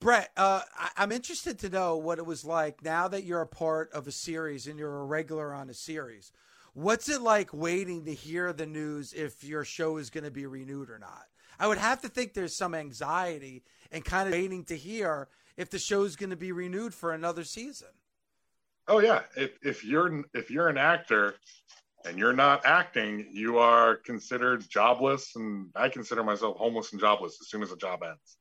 Brett, 0.00 0.30
uh, 0.36 0.62
I- 0.76 0.90
I'm 0.96 1.12
interested 1.12 1.58
to 1.60 1.68
know 1.68 1.96
what 1.96 2.18
it 2.18 2.26
was 2.26 2.44
like 2.44 2.82
now 2.82 3.08
that 3.08 3.24
you're 3.24 3.42
a 3.42 3.46
part 3.46 3.92
of 3.92 4.06
a 4.06 4.12
series 4.12 4.66
and 4.66 4.78
you're 4.78 5.00
a 5.00 5.04
regular 5.04 5.52
on 5.52 5.68
a 5.68 5.74
series. 5.74 6.32
What's 6.74 7.08
it 7.10 7.20
like 7.20 7.52
waiting 7.52 8.06
to 8.06 8.14
hear 8.14 8.52
the 8.52 8.66
news 8.66 9.12
if 9.12 9.44
your 9.44 9.64
show 9.64 9.98
is 9.98 10.08
going 10.08 10.24
to 10.24 10.30
be 10.30 10.46
renewed 10.46 10.88
or 10.88 10.98
not? 10.98 11.26
I 11.58 11.66
would 11.66 11.78
have 11.78 12.00
to 12.02 12.08
think 12.08 12.32
there's 12.32 12.56
some 12.56 12.74
anxiety 12.74 13.62
and 13.90 14.02
kind 14.04 14.26
of 14.26 14.32
waiting 14.32 14.64
to 14.64 14.76
hear 14.76 15.28
if 15.58 15.68
the 15.68 15.78
show's 15.78 16.16
going 16.16 16.30
to 16.30 16.36
be 16.36 16.50
renewed 16.50 16.94
for 16.94 17.12
another 17.12 17.44
season. 17.44 17.88
Oh 18.88 18.98
yeah, 18.98 19.22
if 19.36 19.52
if 19.62 19.84
you're 19.84 20.24
if 20.34 20.50
you're 20.50 20.68
an 20.68 20.78
actor 20.78 21.34
and 22.06 22.18
you're 22.18 22.32
not 22.32 22.64
acting, 22.64 23.26
you 23.32 23.58
are 23.58 23.96
considered 23.96 24.68
jobless, 24.68 25.36
and 25.36 25.68
I 25.74 25.88
consider 25.88 26.22
myself 26.22 26.56
homeless 26.56 26.92
and 26.92 27.00
jobless 27.00 27.38
as 27.40 27.48
soon 27.48 27.62
as 27.62 27.70
the 27.70 27.76
job 27.76 28.02
ends. 28.02 28.36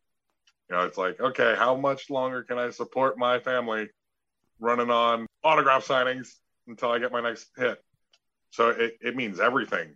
You 0.70 0.78
know, 0.78 0.84
it's 0.84 0.98
like, 0.98 1.20
okay, 1.20 1.56
how 1.58 1.76
much 1.76 2.10
longer 2.10 2.44
can 2.44 2.58
I 2.58 2.70
support 2.70 3.18
my 3.18 3.40
family 3.40 3.90
running 4.60 4.90
on 4.90 5.28
autograph 5.44 5.86
signings 5.86 6.30
until 6.68 6.92
I 6.92 7.00
get 7.00 7.12
my 7.12 7.22
next 7.22 7.48
hit? 7.58 7.80
So 8.52 8.70
it, 8.70 8.98
it 9.02 9.16
means 9.16 9.40
everything 9.40 9.96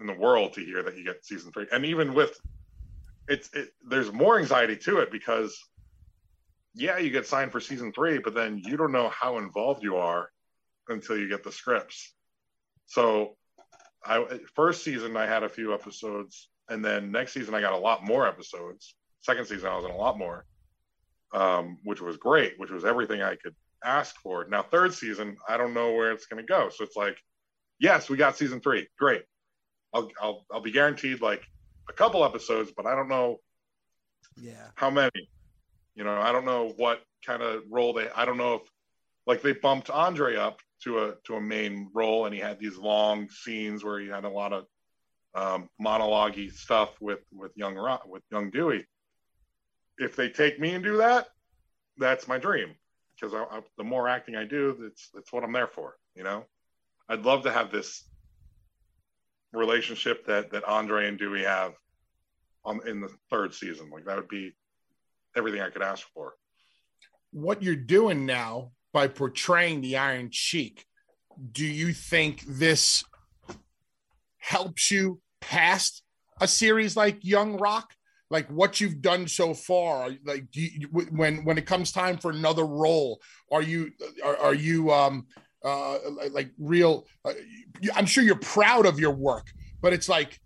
in 0.00 0.06
the 0.06 0.14
world 0.14 0.52
to 0.54 0.64
hear 0.64 0.82
that 0.82 0.96
you 0.96 1.04
get 1.04 1.24
season 1.24 1.52
three. 1.52 1.66
And 1.72 1.84
even 1.84 2.14
with 2.14 2.38
it's 3.28 3.50
it, 3.52 3.70
there's 3.86 4.12
more 4.12 4.38
anxiety 4.38 4.76
to 4.76 4.98
it 4.98 5.10
because 5.10 5.58
yeah, 6.74 6.98
you 6.98 7.10
get 7.10 7.26
signed 7.26 7.50
for 7.50 7.60
season 7.60 7.92
three, 7.92 8.18
but 8.18 8.34
then 8.34 8.58
you 8.58 8.76
don't 8.76 8.92
know 8.92 9.08
how 9.08 9.38
involved 9.38 9.82
you 9.82 9.96
are 9.96 10.30
until 10.88 11.18
you 11.18 11.28
get 11.28 11.42
the 11.42 11.52
scripts. 11.52 12.14
So 12.88 13.36
I 14.04 14.40
first 14.54 14.82
season 14.82 15.16
I 15.16 15.26
had 15.26 15.42
a 15.42 15.48
few 15.48 15.74
episodes, 15.74 16.48
and 16.68 16.84
then 16.84 17.12
next 17.12 17.32
season 17.32 17.54
I 17.54 17.60
got 17.60 17.74
a 17.74 17.78
lot 17.78 18.04
more 18.04 18.26
episodes. 18.26 18.94
Second 19.20 19.46
season 19.46 19.68
I 19.68 19.76
was 19.76 19.84
in 19.84 19.90
a 19.90 19.96
lot 19.96 20.18
more, 20.18 20.44
um, 21.32 21.78
which 21.84 22.00
was 22.00 22.16
great, 22.16 22.54
which 22.58 22.70
was 22.70 22.84
everything 22.84 23.22
I 23.22 23.36
could 23.36 23.54
ask 23.84 24.16
for. 24.22 24.46
Now 24.48 24.62
third 24.62 24.94
season 24.94 25.36
I 25.48 25.56
don't 25.56 25.74
know 25.74 25.92
where 25.92 26.12
it's 26.12 26.26
going 26.26 26.42
to 26.44 26.48
go, 26.48 26.70
so 26.70 26.82
it's 26.82 26.96
like, 26.96 27.18
yes, 27.78 28.08
we 28.08 28.16
got 28.16 28.36
season 28.36 28.60
three, 28.60 28.88
great. 28.98 29.22
I'll 29.92 30.10
I'll 30.20 30.46
I'll 30.50 30.60
be 30.62 30.72
guaranteed 30.72 31.20
like 31.20 31.42
a 31.90 31.92
couple 31.92 32.24
episodes, 32.24 32.72
but 32.74 32.86
I 32.86 32.94
don't 32.94 33.08
know 33.08 33.38
Yeah. 34.36 34.68
how 34.76 34.90
many. 34.90 35.30
You 35.94 36.04
know, 36.04 36.18
I 36.18 36.32
don't 36.32 36.46
know 36.46 36.72
what 36.76 37.02
kind 37.26 37.42
of 37.42 37.64
role 37.70 37.92
they. 37.92 38.08
I 38.10 38.24
don't 38.24 38.38
know 38.38 38.54
if 38.54 38.62
like 39.26 39.42
they 39.42 39.52
bumped 39.52 39.90
Andre 39.90 40.36
up 40.36 40.60
to 40.84 40.98
a 41.00 41.14
to 41.24 41.36
a 41.36 41.40
main 41.40 41.90
role, 41.92 42.26
and 42.26 42.34
he 42.34 42.40
had 42.40 42.58
these 42.58 42.76
long 42.76 43.28
scenes 43.28 43.84
where 43.84 43.98
he 43.98 44.08
had 44.08 44.24
a 44.24 44.28
lot 44.28 44.52
of 44.52 44.66
um, 45.34 45.68
monologue 45.78 46.38
stuff 46.50 46.90
with 47.00 47.20
with 47.32 47.52
young 47.56 47.74
Rock, 47.74 48.06
with 48.06 48.22
young 48.30 48.50
Dewey. 48.50 48.86
If 49.98 50.16
they 50.16 50.28
take 50.28 50.60
me 50.60 50.74
and 50.74 50.84
do 50.84 50.98
that, 50.98 51.28
that's 51.96 52.28
my 52.28 52.38
dream 52.38 52.74
because 53.20 53.34
the 53.76 53.84
more 53.84 54.08
acting 54.08 54.36
I 54.36 54.44
do, 54.44 54.76
that's 54.80 55.10
that's 55.12 55.32
what 55.32 55.44
I'm 55.44 55.52
there 55.52 55.66
for. 55.66 55.96
You 56.14 56.24
know, 56.24 56.44
I'd 57.08 57.24
love 57.24 57.42
to 57.42 57.52
have 57.52 57.70
this 57.70 58.04
relationship 59.52 60.26
that 60.26 60.50
that 60.52 60.64
Andre 60.64 61.08
and 61.08 61.18
Dewey 61.18 61.42
have 61.44 61.74
on 62.64 62.86
in 62.86 63.00
the 63.00 63.10
third 63.30 63.54
season. 63.54 63.90
Like 63.90 64.04
that 64.04 64.16
would 64.16 64.28
be 64.28 64.52
everything 65.36 65.60
I 65.60 65.70
could 65.70 65.82
ask 65.82 66.06
for. 66.14 66.34
What 67.32 67.62
you're 67.62 67.76
doing 67.76 68.24
now 68.24 68.72
by 68.92 69.08
portraying 69.08 69.80
the 69.80 69.96
Iron 69.96 70.30
Sheik, 70.30 70.84
do 71.52 71.66
you 71.66 71.92
think 71.92 72.42
this 72.46 73.04
helps 74.38 74.90
you 74.90 75.20
past 75.40 76.02
a 76.40 76.48
series 76.48 76.96
like 76.96 77.24
Young 77.24 77.56
Rock? 77.58 77.92
Like 78.30 78.48
what 78.50 78.80
you've 78.80 79.00
done 79.00 79.26
so 79.26 79.54
far, 79.54 80.10
like 80.24 80.44
you, 80.52 80.88
when 80.92 81.44
when 81.44 81.56
it 81.56 81.64
comes 81.64 81.92
time 81.92 82.18
for 82.18 82.30
another 82.30 82.66
role, 82.66 83.20
are 83.50 83.62
you 83.62 83.90
are, 84.22 84.36
are 84.36 84.54
you 84.54 84.92
um 84.92 85.26
uh 85.64 85.98
like 86.30 86.50
real? 86.58 87.06
Uh, 87.24 87.32
I'm 87.94 88.04
sure 88.04 88.22
you're 88.22 88.36
proud 88.36 88.84
of 88.84 89.00
your 89.00 89.12
work, 89.12 89.46
but 89.80 89.94
it's 89.94 90.10
like 90.10 90.38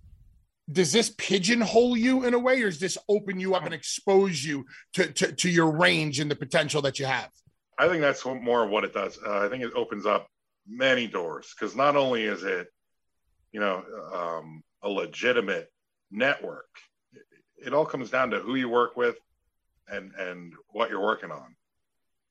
does 0.70 0.92
this 0.92 1.10
pigeonhole 1.18 1.96
you 1.96 2.24
in 2.24 2.34
a 2.34 2.38
way 2.38 2.62
or 2.62 2.70
does 2.70 2.78
this 2.78 2.96
open 3.08 3.40
you 3.40 3.56
up 3.56 3.64
and 3.64 3.74
expose 3.74 4.44
you 4.44 4.64
to, 4.94 5.12
to, 5.12 5.32
to 5.32 5.50
your 5.50 5.76
range 5.76 6.20
and 6.20 6.30
the 6.30 6.36
potential 6.36 6.80
that 6.80 7.00
you 7.00 7.04
have 7.04 7.30
i 7.78 7.88
think 7.88 8.00
that's 8.00 8.24
more 8.24 8.64
of 8.64 8.70
what 8.70 8.84
it 8.84 8.94
does. 8.94 9.18
Uh, 9.24 9.38
i 9.40 9.48
think 9.48 9.62
it 9.62 9.72
opens 9.74 10.06
up 10.06 10.28
many 10.66 11.06
doors 11.06 11.54
because 11.58 11.74
not 11.74 11.96
only 11.96 12.24
is 12.24 12.42
it 12.44 12.68
you 13.52 13.60
know 13.60 13.82
um, 14.14 14.62
a 14.82 14.88
legitimate 14.88 15.70
network 16.10 16.68
it, 17.12 17.22
it, 17.66 17.74
all 17.74 17.86
comes 17.86 18.10
down 18.10 18.30
to 18.30 18.38
who 18.38 18.54
you 18.54 18.68
work 18.68 18.96
with 18.96 19.16
and 19.88 20.12
and 20.18 20.52
what 20.70 20.88
you're 20.90 21.02
working 21.02 21.30
on 21.30 21.54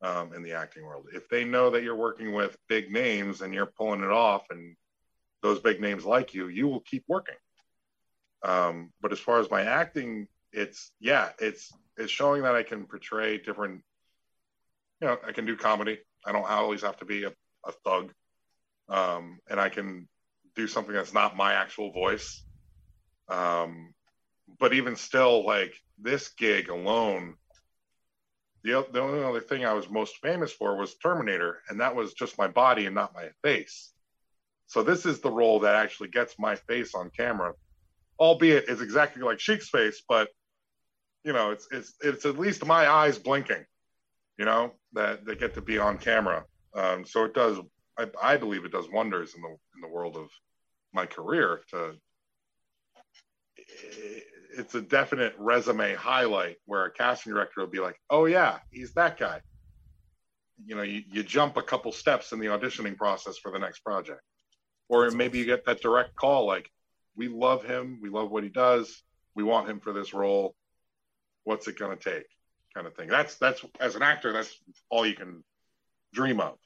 um, 0.02 0.34
in 0.34 0.42
the 0.42 0.54
acting 0.54 0.84
world. 0.84 1.08
If 1.14 1.30
they 1.30 1.44
know 1.44 1.70
that 1.70 1.84
you're 1.84 1.96
working 1.96 2.34
with 2.34 2.58
big 2.68 2.92
names 2.92 3.42
and 3.42 3.54
you're 3.54 3.68
pulling 3.68 4.02
it 4.02 4.10
off 4.10 4.46
and 4.50 4.76
those 5.44 5.60
big 5.60 5.82
names 5.82 6.06
like 6.06 6.34
you 6.34 6.48
you 6.48 6.68
will 6.68 6.80
keep 6.82 7.04
working. 7.08 7.36
Um, 8.44 8.92
but 9.02 9.12
as 9.12 9.20
far 9.20 9.40
as 9.40 9.52
my 9.52 9.64
acting 9.64 10.28
it's 10.54 10.92
yeah 11.00 11.30
it's 11.40 11.72
it's 11.98 12.12
showing 12.12 12.42
that 12.42 12.56
i 12.56 12.64
can 12.64 12.86
portray 12.86 13.38
different 13.38 13.82
you 15.02 15.08
know 15.08 15.18
i 15.28 15.32
can 15.32 15.46
do 15.46 15.56
comedy 15.56 15.98
i 16.26 16.32
don't 16.32 16.50
always 16.50 16.82
have 16.82 16.98
to 16.98 17.06
be 17.06 17.24
a, 17.24 17.34
a 17.66 17.72
thug 17.86 18.12
um, 18.92 19.40
and 19.50 19.60
I 19.60 19.70
can 19.70 20.08
do 20.56 20.68
something 20.68 20.94
that's 20.94 21.14
not 21.14 21.38
my 21.38 21.54
actual 21.54 21.92
voice. 21.92 22.44
Um, 23.30 23.94
but 24.60 24.74
even 24.74 24.98
still, 24.98 25.46
like 25.46 25.74
this 25.98 26.30
gig 26.38 26.70
alone, 26.70 27.36
the, 28.64 28.86
the 28.92 29.02
only 29.02 29.24
other 29.24 29.40
thing 29.40 29.66
I 29.66 29.74
was 29.74 29.90
most 29.90 30.18
famous 30.18 30.52
for 30.52 30.78
was 30.78 30.96
Terminator, 30.96 31.62
and 31.70 31.80
that 31.80 31.96
was 31.96 32.14
just 32.14 32.38
my 32.38 32.48
body 32.48 32.86
and 32.86 32.94
not 32.94 33.16
my 33.16 33.30
face. 33.44 33.92
So 34.68 34.84
this 34.84 35.06
is 35.06 35.20
the 35.20 35.32
role 35.32 35.62
that 35.62 35.76
actually 35.76 36.10
gets 36.10 36.38
my 36.38 36.56
face 36.56 36.94
on 36.94 37.10
camera, 37.16 37.54
albeit 38.20 38.66
it's 38.68 38.82
exactly 38.82 39.24
like 39.24 39.40
Sheik's 39.40 39.70
face, 39.70 40.04
but 40.08 40.30
you 41.24 41.34
know, 41.34 41.52
it's 41.52 41.68
it's 41.72 41.94
it's 42.02 42.26
at 42.26 42.40
least 42.40 42.66
my 42.66 42.90
eyes 42.90 43.18
blinking, 43.18 43.64
you 44.38 44.46
know, 44.46 44.74
that 44.94 45.26
they 45.26 45.36
get 45.36 45.54
to 45.56 45.62
be 45.62 45.78
on 45.78 45.98
camera. 45.98 46.44
Um, 46.76 47.06
so 47.06 47.26
it 47.26 47.34
does 47.34 47.60
I, 47.98 48.34
I 48.34 48.38
believe 48.38 48.66
it 48.66 48.72
does 48.72 48.90
wonders 48.92 49.36
in 49.36 49.42
the 49.42 49.50
in 49.50 49.82
the 49.82 49.88
world 49.88 50.16
of 50.16 50.30
my 50.94 51.06
career. 51.06 51.62
To 51.72 51.96
it's 54.58 54.76
a 54.76 54.82
definite 54.82 55.34
resume 55.38 55.96
highlight 55.96 56.58
where 56.66 56.86
a 56.86 56.92
casting 56.92 57.34
director 57.34 57.62
will 57.62 57.68
be 57.68 57.80
like, 57.80 57.98
"Oh 58.10 58.26
yeah, 58.26 58.60
he's 58.70 58.94
that 58.94 59.18
guy." 59.18 59.42
You 60.64 60.76
know, 60.76 60.84
you, 60.84 61.02
you 61.12 61.24
jump 61.24 61.58
a 61.58 61.64
couple 61.64 61.92
steps 61.92 62.34
in 62.34 62.40
the 62.40 62.48
auditioning 62.48 62.96
process 62.96 63.38
for 63.38 63.52
the 63.52 63.60
next 63.60 63.80
project, 63.80 64.22
or 64.90 65.04
That's 65.04 65.16
maybe 65.16 65.40
awesome. 65.40 65.50
you 65.50 65.56
get 65.56 65.66
that 65.66 65.82
direct 65.82 66.16
call 66.16 66.46
like, 66.46 66.70
"We 67.16 67.28
love 67.28 67.64
him. 67.64 68.00
We 68.02 68.10
love 68.10 68.32
what 68.32 68.44
he 68.44 68.50
does. 68.50 69.02
We 69.36 69.44
want 69.44 69.70
him 69.70 69.80
for 69.80 69.94
this 69.94 70.14
role. 70.14 70.56
What's 71.44 71.68
it 71.68 71.78
going 71.78 71.98
to 71.98 72.04
take?" 72.04 72.26
Kind 72.74 72.88
of 72.88 72.96
thing. 72.96 73.10
That's 73.10 73.36
that's 73.36 73.64
as 73.80 73.96
an 73.96 74.02
actor, 74.02 74.32
that's 74.32 74.58
all 74.90 75.06
you 75.06 75.16
can 75.16 75.44
dream 76.14 76.40
of 76.40 76.58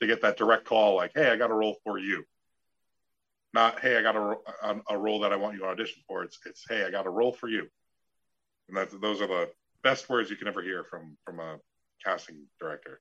to 0.00 0.06
get 0.06 0.22
that 0.22 0.36
direct 0.36 0.64
call 0.64 0.96
like, 0.96 1.12
hey, 1.14 1.30
I 1.30 1.36
got 1.36 1.50
a 1.50 1.54
role 1.54 1.76
for 1.84 1.98
you. 1.98 2.24
Not, 3.54 3.80
hey, 3.80 3.96
I 3.96 4.02
got 4.02 4.16
a, 4.16 4.36
a, 4.62 4.80
a 4.90 4.98
role 4.98 5.20
that 5.20 5.32
I 5.32 5.36
want 5.36 5.54
you 5.54 5.60
to 5.60 5.66
audition 5.66 6.02
for. 6.08 6.24
It's, 6.24 6.38
it's, 6.46 6.64
hey, 6.68 6.84
I 6.84 6.90
got 6.90 7.06
a 7.06 7.10
role 7.10 7.32
for 7.32 7.48
you. 7.48 7.68
And 8.68 8.88
those 9.00 9.20
are 9.20 9.26
the 9.26 9.50
best 9.82 10.08
words 10.08 10.30
you 10.30 10.36
can 10.36 10.48
ever 10.48 10.62
hear 10.62 10.84
from 10.84 11.16
from 11.24 11.40
a 11.40 11.58
casting 12.04 12.46
director. 12.58 13.00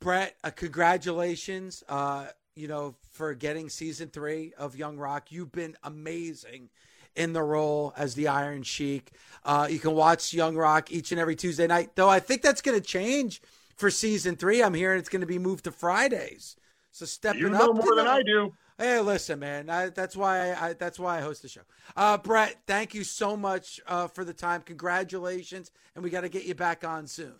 Brett, 0.00 0.36
uh, 0.44 0.50
congratulations. 0.50 1.82
Uh, 1.88 2.26
you 2.54 2.68
know, 2.68 2.94
for 3.12 3.34
getting 3.34 3.68
season 3.68 4.08
three 4.08 4.52
of 4.58 4.76
Young 4.76 4.96
Rock. 4.96 5.32
You've 5.32 5.52
been 5.52 5.76
amazing 5.82 6.68
in 7.16 7.32
the 7.32 7.42
role 7.42 7.92
as 7.96 8.14
the 8.14 8.28
Iron 8.28 8.62
Sheik. 8.62 9.12
Uh, 9.44 9.66
you 9.70 9.78
can 9.78 9.94
watch 9.94 10.32
Young 10.32 10.56
Rock 10.56 10.90
each 10.90 11.12
and 11.12 11.20
every 11.20 11.36
Tuesday 11.36 11.66
night, 11.66 11.96
though 11.96 12.08
I 12.08 12.20
think 12.20 12.42
that's 12.42 12.62
going 12.62 12.80
to 12.80 12.86
change 12.86 13.42
for 13.76 13.90
season 13.90 14.36
three. 14.36 14.62
I'm 14.62 14.74
hearing 14.74 14.98
it's 14.98 15.08
going 15.08 15.20
to 15.20 15.26
be 15.26 15.38
moved 15.38 15.64
to 15.64 15.70
Fridays. 15.70 16.56
So 16.90 17.06
stepping 17.06 17.40
you 17.40 17.50
know 17.50 17.70
up 17.70 17.76
more 17.76 17.96
than 17.96 18.06
I 18.06 18.22
do. 18.22 18.52
Hey, 18.78 19.00
listen, 19.00 19.38
man. 19.38 19.70
I, 19.70 19.88
that's 19.90 20.16
why 20.16 20.52
I, 20.52 20.72
that's 20.72 20.98
why 20.98 21.18
I 21.18 21.20
host 21.20 21.42
the 21.42 21.48
show. 21.48 21.60
Uh, 21.96 22.18
Brett, 22.18 22.56
thank 22.66 22.94
you 22.94 23.04
so 23.04 23.36
much 23.36 23.80
uh, 23.86 24.08
for 24.08 24.24
the 24.24 24.32
time. 24.32 24.62
Congratulations, 24.62 25.70
and 25.94 26.02
we 26.02 26.10
got 26.10 26.22
to 26.22 26.28
get 26.28 26.44
you 26.44 26.54
back 26.54 26.84
on 26.84 27.06
soon. 27.06 27.34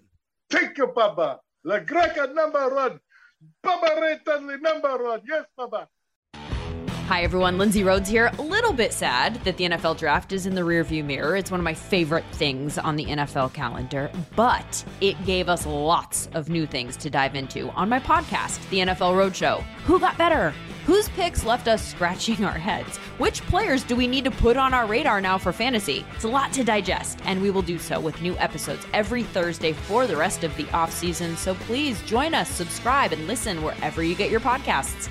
Thank 0.51 0.79
you, 0.79 0.89
Bubba. 0.89 1.39
La 1.65 1.81
Greca 1.81 2.33
number 2.35 2.73
one. 2.73 3.01
Bubba 3.65 4.01
Ray 4.01 4.19
Dudley 4.25 4.57
number 4.61 5.03
one. 5.03 5.23
Yes, 5.27 5.45
Bubba. 5.59 5.89
Hi, 7.09 7.23
everyone. 7.23 7.59
Lindsay 7.59 7.85
Rhodes 7.85 8.09
here. 8.09 8.31
A 8.39 8.43
little 8.43 8.73
bit 8.73 8.91
sad 8.91 9.35
that 9.45 9.59
the 9.59 9.65
NFL 9.65 9.99
draft 9.99 10.33
is 10.33 10.47
in 10.47 10.55
the 10.55 10.63
rearview 10.63 11.05
mirror. 11.05 11.37
It's 11.37 11.51
one 11.51 11.61
of 11.61 11.65
my 11.65 11.75
favorite 11.75 12.25
things 12.33 12.79
on 12.79 12.97
the 12.97 13.05
NFL 13.05 13.53
calendar, 13.53 14.11
but 14.35 14.83
it 15.03 15.23
gave 15.27 15.51
us 15.51 15.67
lots 15.67 16.31
of 16.33 16.49
new 16.49 16.65
things 16.67 16.97
to 16.97 17.11
dive 17.11 17.35
into 17.35 17.69
on 17.73 17.91
my 17.91 18.01
podcast, 18.01 18.67
The 18.71 18.79
NFL 18.79 19.13
Roadshow. 19.13 19.63
Who 19.85 20.01
got 20.01 20.17
better? 20.17 20.55
Whose 20.87 21.11
picks 21.11 21.45
left 21.45 21.69
us 21.69 21.87
scratching 21.87 22.43
our 22.43 22.57
heads? 22.57 22.97
Which 23.19 23.43
players 23.43 23.85
do 23.85 23.97
we 23.97 24.07
need 24.07 24.25
to 24.25 24.31
put 24.31 24.57
on 24.57 24.73
our 24.73 24.87
radar 24.87 25.21
now 25.21 25.37
for 25.37 25.53
fantasy? 25.53 26.07
It's 26.15 26.25
a 26.25 26.29
lot 26.29 26.55
to 26.55 26.65
digest, 26.65 27.19
and 27.27 27.43
we 27.43 27.51
will 27.51 27.63
do 27.63 27.79
so 27.79 28.01
with 28.01 28.23
new 28.23 28.35
episodes 28.39 28.87
every 28.95 29.25
Thursday 29.25 29.75
for 29.75 30.07
the 30.07 30.17
rest 30.17 30.43
of 30.43 30.57
the 30.57 30.65
offseason. 30.65 31.37
So 31.37 31.55
please 31.55 32.01
join 32.03 32.35
us, 32.35 32.49
subscribe, 32.49 33.13
and 33.13 33.27
listen 33.27 33.63
wherever 33.63 34.03
you 34.03 34.15
get 34.15 34.31
your 34.31 34.41
podcasts. 34.41 35.11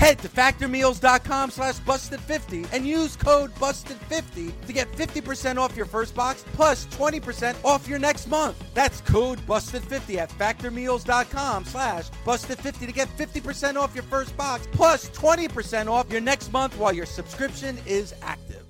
Head 0.00 0.18
to 0.20 0.30
factormeals.com 0.30 1.50
slash 1.50 1.76
busted50 1.80 2.72
and 2.72 2.86
use 2.86 3.16
code 3.16 3.54
busted50 3.56 4.50
to 4.66 4.72
get 4.72 4.90
50% 4.92 5.58
off 5.58 5.76
your 5.76 5.84
first 5.84 6.14
box 6.14 6.42
plus 6.54 6.86
20% 6.86 7.54
off 7.66 7.86
your 7.86 7.98
next 7.98 8.26
month. 8.26 8.56
That's 8.72 9.02
code 9.02 9.40
busted50 9.40 10.16
at 10.16 10.30
factormeals.com 10.30 11.66
slash 11.66 12.08
busted50 12.24 12.86
to 12.86 12.92
get 12.92 13.08
50% 13.18 13.76
off 13.76 13.94
your 13.94 14.04
first 14.04 14.34
box 14.38 14.66
plus 14.72 15.10
20% 15.10 15.86
off 15.88 16.10
your 16.10 16.22
next 16.22 16.50
month 16.50 16.78
while 16.78 16.94
your 16.94 17.04
subscription 17.04 17.76
is 17.84 18.14
active. 18.22 18.64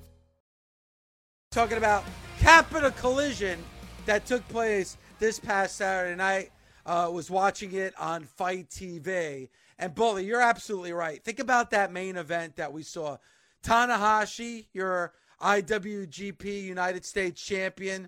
Talking 1.51 1.77
about 1.77 2.03
Capital 2.39 2.91
Collision 2.91 3.57
that 4.05 4.25
took 4.25 4.45
place 4.49 4.97
this 5.19 5.39
past 5.39 5.77
Saturday 5.77 6.17
night. 6.17 6.51
Uh, 6.85 7.09
was 7.13 7.29
watching 7.29 7.71
it 7.73 7.93
on 7.97 8.23
FITE 8.23 8.67
TV. 8.67 9.47
And 9.81 9.95
Bully, 9.95 10.25
you're 10.25 10.39
absolutely 10.39 10.93
right. 10.93 11.23
Think 11.23 11.39
about 11.39 11.71
that 11.71 11.91
main 11.91 12.15
event 12.15 12.55
that 12.57 12.71
we 12.71 12.83
saw. 12.83 13.17
Tanahashi, 13.63 14.67
your 14.73 15.13
IWGP 15.41 16.63
United 16.63 17.03
States 17.03 17.41
champion. 17.41 18.07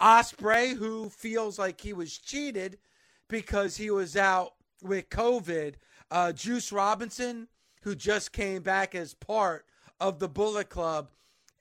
Osprey, 0.00 0.74
who 0.74 1.08
feels 1.08 1.56
like 1.56 1.80
he 1.80 1.92
was 1.92 2.18
cheated 2.18 2.78
because 3.28 3.76
he 3.76 3.90
was 3.90 4.16
out 4.16 4.54
with 4.82 5.08
COVID. 5.08 5.74
Uh, 6.10 6.32
Juice 6.32 6.72
Robinson, 6.72 7.46
who 7.82 7.94
just 7.94 8.32
came 8.32 8.62
back 8.62 8.96
as 8.96 9.14
part 9.14 9.66
of 10.00 10.18
the 10.18 10.28
Bullet 10.28 10.68
Club, 10.68 11.10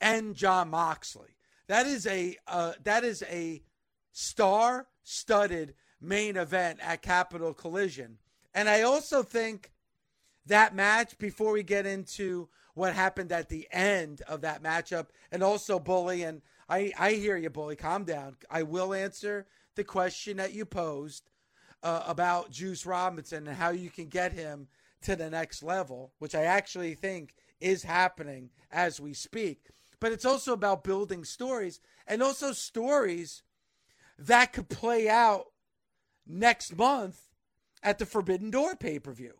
and 0.02 0.36
Jon 0.36 0.72
Moxley. 0.72 1.38
That 1.68 1.86
is 1.86 2.08
a 2.08 2.36
uh, 2.48 2.74
that 2.84 3.04
is 3.04 3.24
a 3.30 3.62
star-studded 4.12 5.76
main 6.02 6.38
event 6.38 6.80
at 6.82 7.04
Capital 7.04 7.54
Collision. 7.54 8.18
And 8.54 8.70
I 8.70 8.82
also 8.82 9.24
think 9.24 9.72
that 10.46 10.76
match, 10.76 11.18
before 11.18 11.54
we 11.54 11.64
get 11.64 11.86
into 11.86 12.50
what 12.74 12.94
happened 12.94 13.32
at 13.32 13.50
the 13.50 13.68
end 13.72 14.22
of 14.28 14.42
that 14.42 14.62
matchup, 14.62 15.08
and 15.32 15.44
also 15.44 15.80
Bully, 15.80 16.24
and 16.24 16.42
I, 16.70 16.92
I 16.98 17.14
hear 17.14 17.38
you, 17.38 17.50
Bully, 17.50 17.76
calm 17.76 18.04
down. 18.04 18.36
I 18.50 18.64
will 18.64 18.94
answer 18.94 19.48
the 19.76 19.84
question 19.84 20.38
that 20.38 20.54
you 20.54 20.66
posed 20.66 21.30
uh, 21.82 22.04
about 22.06 22.52
Juice 22.52 22.86
Robinson 22.86 23.48
and 23.48 23.58
how 23.58 23.70
you 23.70 23.90
can 23.90 24.08
get 24.08 24.34
him 24.34 24.68
to 25.02 25.16
the 25.16 25.30
next 25.30 25.64
level, 25.64 26.14
which 26.20 26.36
I 26.36 26.44
actually 26.44 26.96
think 26.96 27.36
is 27.60 27.84
happening 27.84 28.50
as 28.72 29.00
we 29.00 29.14
speak. 29.14 29.68
But 30.00 30.12
it's 30.12 30.26
also 30.26 30.54
about 30.54 30.84
building 30.84 31.24
stories 31.24 31.80
and 32.08 32.22
also 32.22 32.52
stories 32.52 33.44
that 34.18 34.54
could 34.54 34.70
play 34.70 35.10
out 35.10 35.46
next 36.28 36.76
month 36.76 37.22
at 37.84 38.00
the 38.00 38.06
Forbidden 38.06 38.50
Door 38.50 38.78
pay 38.78 39.00
per 39.00 39.12
view. 39.12 39.34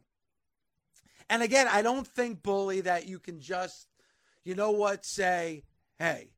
And 1.30 1.42
again, 1.42 1.68
I 1.70 1.82
don't 1.82 2.06
think, 2.06 2.44
Bully, 2.44 2.82
that 2.82 3.08
you 3.08 3.18
can 3.18 3.40
just, 3.40 3.88
you 4.44 4.56
know 4.56 4.72
what, 4.72 5.06
say, 5.06 5.64
hey, 5.98 6.32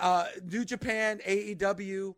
uh, 0.00 0.26
New 0.42 0.64
Japan, 0.64 1.20
AEW, 1.26 2.14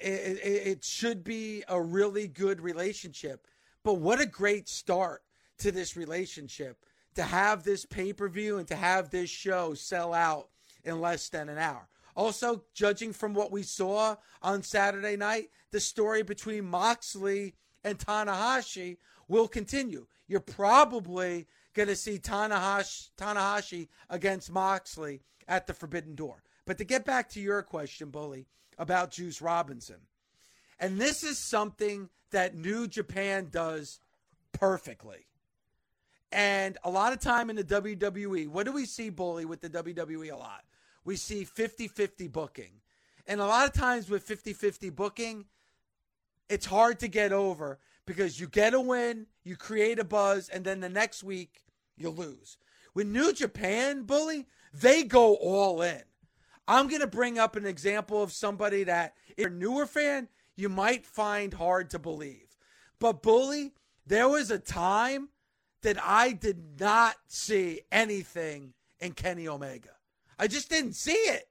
it, 0.00 0.38
it, 0.42 0.66
it 0.66 0.84
should 0.84 1.22
be 1.22 1.62
a 1.68 1.80
really 1.80 2.26
good 2.26 2.60
relationship. 2.60 3.46
But 3.84 3.94
what 3.94 4.20
a 4.20 4.26
great 4.26 4.68
start 4.68 5.22
to 5.58 5.70
this 5.70 5.96
relationship 5.96 6.84
to 7.14 7.22
have 7.22 7.62
this 7.62 7.84
pay 7.84 8.12
per 8.12 8.28
view 8.28 8.58
and 8.58 8.66
to 8.68 8.76
have 8.76 9.10
this 9.10 9.30
show 9.30 9.74
sell 9.74 10.12
out 10.12 10.48
in 10.82 11.00
less 11.00 11.28
than 11.28 11.48
an 11.48 11.58
hour. 11.58 11.88
Also, 12.16 12.64
judging 12.74 13.12
from 13.12 13.34
what 13.34 13.50
we 13.50 13.62
saw 13.62 14.16
on 14.42 14.62
Saturday 14.62 15.16
night, 15.16 15.48
the 15.72 15.80
story 15.80 16.22
between 16.22 16.64
Moxley 16.64 17.54
and 17.82 17.98
Tanahashi 17.98 18.98
will 19.28 19.48
continue. 19.48 20.06
You're 20.28 20.40
probably 20.40 21.46
going 21.74 21.88
to 21.88 21.96
see 21.96 22.18
Tanahashi, 22.18 23.10
Tanahashi 23.18 23.88
against 24.08 24.50
Moxley 24.50 25.22
at 25.48 25.66
the 25.66 25.74
Forbidden 25.74 26.14
Door. 26.14 26.42
But 26.66 26.78
to 26.78 26.84
get 26.84 27.04
back 27.04 27.28
to 27.30 27.40
your 27.40 27.62
question, 27.62 28.10
Bully, 28.10 28.46
about 28.78 29.10
Juice 29.10 29.42
Robinson, 29.42 30.00
and 30.78 31.00
this 31.00 31.22
is 31.22 31.38
something 31.38 32.08
that 32.30 32.54
New 32.54 32.88
Japan 32.88 33.48
does 33.50 34.00
perfectly. 34.52 35.26
And 36.32 36.78
a 36.82 36.90
lot 36.90 37.12
of 37.12 37.20
time 37.20 37.48
in 37.48 37.56
the 37.56 37.64
WWE, 37.64 38.48
what 38.48 38.66
do 38.66 38.72
we 38.72 38.86
see, 38.86 39.08
Bully, 39.08 39.44
with 39.44 39.60
the 39.60 39.70
WWE 39.70 40.32
a 40.32 40.36
lot? 40.36 40.64
We 41.04 41.16
see 41.16 41.44
50 41.44 41.88
50 41.88 42.28
booking. 42.28 42.80
And 43.26 43.40
a 43.40 43.46
lot 43.46 43.66
of 43.66 43.72
times 43.72 44.10
with 44.10 44.22
50 44.22 44.52
50 44.52 44.90
booking, 44.90 45.46
it's 46.48 46.66
hard 46.66 47.00
to 47.00 47.08
get 47.08 47.32
over 47.32 47.78
because 48.06 48.38
you 48.38 48.46
get 48.46 48.74
a 48.74 48.80
win, 48.80 49.26
you 49.44 49.56
create 49.56 49.98
a 49.98 50.04
buzz, 50.04 50.48
and 50.48 50.64
then 50.64 50.80
the 50.80 50.88
next 50.88 51.24
week 51.24 51.62
you 51.96 52.10
lose. 52.10 52.58
With 52.94 53.06
New 53.06 53.32
Japan, 53.32 54.02
Bully, 54.02 54.46
they 54.72 55.02
go 55.02 55.34
all 55.34 55.82
in. 55.82 56.02
I'm 56.66 56.88
going 56.88 57.00
to 57.00 57.06
bring 57.06 57.38
up 57.38 57.56
an 57.56 57.66
example 57.66 58.22
of 58.22 58.32
somebody 58.32 58.84
that, 58.84 59.14
if 59.28 59.38
you're 59.38 59.48
a 59.48 59.52
newer 59.52 59.86
fan, 59.86 60.28
you 60.56 60.68
might 60.68 61.04
find 61.04 61.52
hard 61.52 61.90
to 61.90 61.98
believe. 61.98 62.56
But, 62.98 63.22
Bully, 63.22 63.72
there 64.06 64.28
was 64.28 64.50
a 64.50 64.58
time 64.58 65.30
that 65.82 65.98
I 66.02 66.32
did 66.32 66.80
not 66.80 67.16
see 67.26 67.80
anything 67.92 68.72
in 69.00 69.12
Kenny 69.12 69.48
Omega. 69.48 69.93
I 70.38 70.46
just 70.46 70.68
didn't 70.68 70.94
see 70.94 71.12
it. 71.12 71.44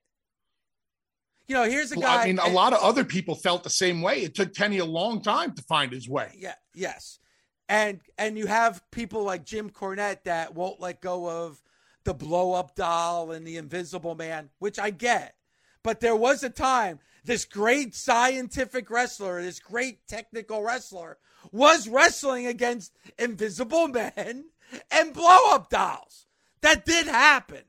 You 1.47 1.55
know, 1.55 1.63
here's 1.63 1.91
a 1.91 1.97
guy. 1.97 2.23
I 2.23 2.25
mean, 2.27 2.39
a 2.39 2.43
and, 2.43 2.53
lot 2.53 2.73
of 2.73 2.79
other 2.79 3.03
people 3.03 3.36
felt 3.36 3.63
the 3.63 3.69
same 3.69 4.01
way. 4.01 4.21
It 4.21 4.34
took 4.34 4.55
Kenny 4.55 4.77
a 4.77 4.86
long 4.86 5.21
time 5.21 5.53
to 5.53 5.61
find 5.63 5.91
his 5.91 6.07
way. 6.07 6.31
Yeah. 6.38 6.55
Yes. 6.73 7.19
And 7.67 7.99
and 8.17 8.38
you 8.38 8.47
have 8.47 8.81
people 8.91 9.23
like 9.23 9.45
Jim 9.45 9.69
Cornette 9.69 10.23
that 10.23 10.53
won't 10.53 10.79
let 10.79 11.01
go 11.01 11.29
of 11.29 11.61
the 12.03 12.13
blow 12.13 12.53
up 12.53 12.75
doll 12.75 13.31
and 13.31 13.45
the 13.45 13.57
invisible 13.57 14.15
man, 14.15 14.49
which 14.59 14.79
I 14.79 14.89
get. 14.89 15.36
But 15.84 15.99
there 15.99 16.15
was 16.15 16.43
a 16.43 16.49
time 16.49 16.99
this 17.25 17.45
great 17.45 17.95
scientific 17.95 18.89
wrestler, 18.89 19.41
this 19.41 19.59
great 19.59 20.07
technical 20.07 20.61
wrestler, 20.61 21.17
was 21.51 21.88
wrestling 21.88 22.47
against 22.47 22.95
invisible 23.17 23.88
men 23.89 24.45
and 24.91 25.13
blow 25.13 25.51
up 25.51 25.69
dolls. 25.69 26.25
That 26.61 26.86
did 26.86 27.07
happen. 27.07 27.63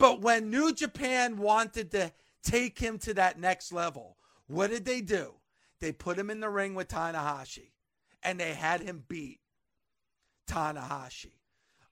But 0.00 0.22
when 0.22 0.48
New 0.48 0.72
Japan 0.72 1.36
wanted 1.36 1.90
to 1.90 2.10
take 2.42 2.78
him 2.78 2.98
to 3.00 3.12
that 3.14 3.38
next 3.38 3.70
level, 3.70 4.16
what 4.46 4.70
did 4.70 4.86
they 4.86 5.02
do? 5.02 5.34
They 5.78 5.92
put 5.92 6.18
him 6.18 6.30
in 6.30 6.40
the 6.40 6.48
ring 6.48 6.74
with 6.74 6.88
Tanahashi 6.88 7.72
and 8.22 8.40
they 8.40 8.54
had 8.54 8.80
him 8.80 9.04
beat 9.06 9.40
Tanahashi. 10.48 11.34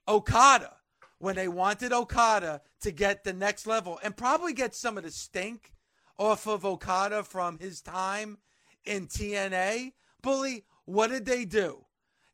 Okada, 0.07 0.77
when 1.19 1.35
they 1.35 1.47
wanted 1.47 1.93
Okada 1.93 2.61
to 2.81 2.91
get 2.91 3.23
the 3.23 3.31
next 3.31 3.67
level 3.67 3.99
and 4.03 4.17
probably 4.17 4.53
get 4.53 4.73
some 4.73 4.97
of 4.97 5.03
the 5.03 5.11
stink 5.11 5.73
off 6.17 6.47
of 6.47 6.65
Okada 6.65 7.21
from 7.21 7.59
his 7.59 7.79
time 7.79 8.39
in 8.85 9.05
TNA, 9.05 9.93
Bully, 10.23 10.65
what 10.85 11.11
did 11.11 11.25
they 11.25 11.45
do? 11.45 11.85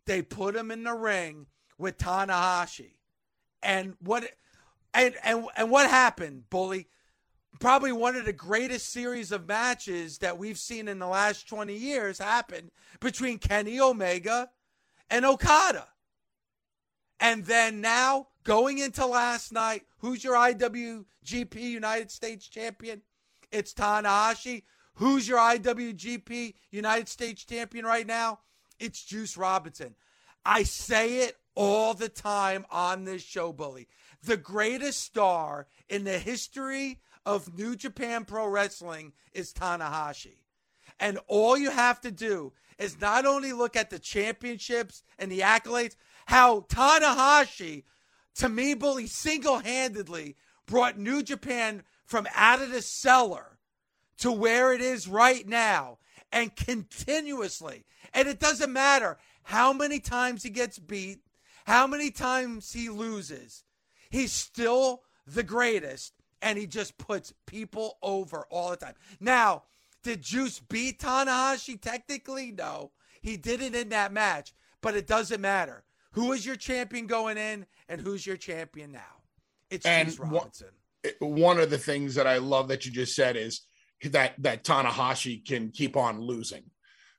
They 0.06 0.22
put 0.22 0.56
him 0.56 0.72
in 0.72 0.86
the 0.86 0.94
ring 0.94 1.48
with 1.78 1.98
Tanahashi. 1.98 2.94
And 3.62 3.96
what 4.00 4.24
and 4.96 5.16
and 5.24 5.46
and 5.56 5.70
what 5.70 5.90
happened, 5.90 6.50
bully? 6.50 6.88
Probably 7.60 7.92
one 7.92 8.16
of 8.16 8.26
the 8.26 8.34
greatest 8.34 8.92
series 8.92 9.32
of 9.32 9.48
matches 9.48 10.18
that 10.18 10.38
we've 10.38 10.58
seen 10.58 10.88
in 10.88 11.00
the 11.00 11.08
last 11.08 11.48
20 11.48 11.74
years 11.74 12.18
happened 12.18 12.72
between 13.00 13.38
Kenny 13.38 13.80
Omega 13.80 14.50
and 15.10 15.26
Okada. 15.26 15.88
And 17.20 17.46
then 17.46 17.80
now, 17.80 18.28
going 18.44 18.80
into 18.80 19.06
last 19.06 19.54
night, 19.54 19.84
who's 20.00 20.22
your 20.22 20.36
IWGP 20.36 21.56
United 21.56 22.12
States 22.12 22.48
champion? 22.48 23.02
It's 23.54 23.74
Tanahashi. 23.74 24.64
Who's 24.96 25.28
your 25.28 25.40
IWGP 25.40 26.56
United 26.72 27.08
States 27.08 27.46
champion 27.46 27.86
right 27.86 28.06
now? 28.06 28.40
It's 28.80 29.04
Juice 29.04 29.38
Robinson. 29.38 29.96
I 30.46 30.64
say 30.64 31.20
it 31.20 31.38
all 31.56 31.94
the 31.94 32.10
time 32.10 32.66
on 32.70 33.06
this 33.06 33.24
show, 33.24 33.54
Bully. 33.54 33.88
The 34.26 34.38
greatest 34.38 35.02
star 35.02 35.68
in 35.90 36.04
the 36.04 36.20
history 36.20 37.00
of 37.26 37.58
New 37.58 37.76
Japan 37.76 38.26
Pro 38.26 38.48
Wrestling 38.48 39.14
is 39.34 39.54
Tanahashi. 39.54 40.38
And 41.00 41.20
all 41.28 41.58
you 41.58 41.72
have 41.72 42.00
to 42.02 42.12
do 42.12 42.54
is 42.78 43.00
not 43.00 43.26
only 43.26 43.54
look 43.54 43.76
at 43.76 43.90
the 43.90 44.00
championships 44.00 45.04
and 45.18 45.32
the 45.32 45.40
accolades, 45.40 45.96
how 46.26 46.62
Tanahashi, 46.62 47.84
to 48.36 48.50
me, 48.50 48.74
bully 48.74 49.08
single 49.08 49.60
handedly 49.60 50.36
brought 50.66 50.98
New 50.98 51.22
Japan 51.24 51.84
from 52.06 52.28
out 52.36 52.62
of 52.62 52.72
the 52.72 52.82
cellar 52.82 53.58
to 54.20 54.32
where 54.32 54.74
it 54.74 54.82
is 54.82 55.08
right 55.08 55.48
now 55.48 55.98
and 56.32 56.56
continuously. 56.56 57.86
And 58.14 58.28
it 58.28 58.40
doesn't 58.40 58.72
matter 58.72 59.18
how 59.44 59.74
many 59.74 60.00
times 60.00 60.44
he 60.44 60.50
gets 60.50 60.80
beat, 60.80 61.20
how 61.66 61.88
many 61.88 62.12
times 62.12 62.74
he 62.74 62.90
loses, 62.90 63.64
he's 64.16 64.32
still 64.32 65.02
the 65.28 65.44
greatest 65.44 66.14
and 66.42 66.58
he 66.58 66.66
just 66.66 66.98
puts 66.98 67.34
people 67.46 67.98
over 68.02 68.46
all 68.50 68.70
the 68.70 68.78
time. 68.78 68.94
Now, 69.20 69.64
did 70.04 70.22
Juice 70.22 70.60
beat 70.60 71.00
Tanahashi? 71.00 71.82
Technically, 71.82 72.52
no. 72.52 72.92
He 73.22 73.38
did 73.38 73.62
it 73.62 73.76
in 73.76 73.90
that 73.90 74.14
match, 74.14 74.54
but 74.82 74.96
it 74.96 75.08
doesn't 75.08 75.42
matter. 75.42 75.84
Who 76.14 76.32
is 76.32 76.46
your 76.46 76.56
champion 76.56 77.08
going 77.08 77.38
in 77.38 77.66
and 77.90 78.00
who's 78.00 78.26
your 78.26 78.38
champion 78.38 78.92
now? 78.92 79.02
It's 79.70 79.86
And 79.86 80.08
Juice 80.08 80.20
Robinson. 80.20 80.68
one 81.20 81.60
of 81.60 81.70
the 81.70 81.78
things 81.78 82.16
that 82.16 82.28
I 82.28 82.38
love 82.38 82.70
that 82.70 82.86
you 82.86 82.92
just 82.92 83.16
said 83.16 83.36
is 83.36 83.66
that 84.04 84.36
that 84.38 84.64
Tanahashi 84.64 85.46
can 85.46 85.72
keep 85.72 85.98
on 85.98 86.22
losing. 86.22 86.64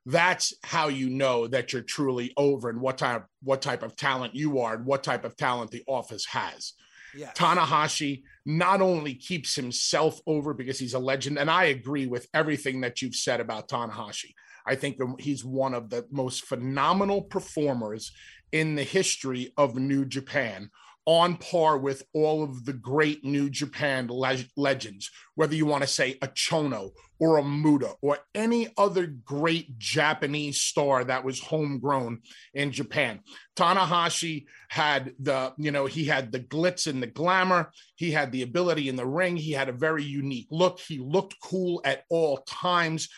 That's 0.07 0.55
how 0.63 0.87
you 0.87 1.11
know 1.11 1.49
that 1.49 1.73
you're 1.73 1.83
truly 1.83 2.33
over 2.37 2.71
and 2.71 2.81
what 2.81 2.97
type 2.99 3.25
what 3.43 3.61
type 3.61 3.83
of 3.83 3.97
talent 3.97 4.37
you 4.37 4.61
are 4.61 4.75
and 4.75 4.87
what 4.87 5.03
type 5.03 5.25
of 5.25 5.37
talent 5.37 5.73
the 5.73 5.83
office 5.89 6.25
has. 6.27 6.75
Yeah. 7.17 7.33
Tanahashi 7.33 8.23
not 8.45 8.81
only 8.81 9.15
keeps 9.15 9.55
himself 9.55 10.21
over 10.27 10.55
because 10.55 10.79
he's 10.79 10.95
a 10.95 10.99
legend, 10.99 11.39
and 11.39 11.51
I 11.51 11.65
agree 11.65 12.07
with 12.07 12.29
everything 12.35 12.83
that 12.83 13.03
you've 13.03 13.15
said 13.15 13.41
about 13.41 13.69
Tanahashi. 13.69 14.35
I 14.67 14.75
think 14.75 14.99
he's 15.21 15.45
one 15.45 15.75
of 15.75 15.91
the 15.91 16.07
most 16.11 16.45
phenomenal 16.45 17.23
performers 17.23 18.13
in 18.53 18.75
the 18.75 18.83
history 18.83 19.53
of 19.57 19.77
New 19.77 20.05
Japan, 20.05 20.71
on 21.05 21.37
par 21.37 21.79
with 21.79 22.03
all 22.13 22.43
of 22.43 22.65
the 22.65 22.73
great 22.73 23.25
New 23.25 23.49
Japan 23.49 24.09
le- 24.11 24.39
legends, 24.57 25.11
whether 25.37 25.55
you 25.55 25.65
want 25.65 25.83
to 25.83 25.89
say 25.89 26.19
a 26.21 26.29
Chono 26.29 26.91
or 27.19 27.39
a 27.39 27.43
Muto 27.43 27.95
or 28.03 28.19
any 28.35 28.69
other 28.77 29.07
great 29.07 29.79
Japanese 29.79 30.61
star 30.61 31.05
that 31.05 31.25
was 31.25 31.41
homegrown 31.41 32.21
in 32.55 32.73
Japan. 32.73 33.21
Tanahashi 33.57 34.47
had 34.69 35.15
the, 35.19 35.53
you 35.57 35.71
know, 35.71 35.87
he 35.87 36.05
had 36.05 36.33
the 36.33 36.41
glitz 36.41 36.87
and 36.87 37.03
the 37.03 37.07
glamour. 37.07 37.71
He 37.95 38.11
had 38.11 38.33
the 38.33 38.43
ability 38.43 38.89
in 38.89 38.97
the 38.97 39.07
ring. 39.07 39.37
He 39.37 39.53
had 39.53 39.69
a 39.69 39.73
very 39.73 40.05
unique 40.05 40.49
look. 40.51 40.81
He 40.81 40.99
looked 40.99 41.37
cool 41.43 41.81
at 41.85 42.05
all 42.11 42.39
times. 42.47 43.09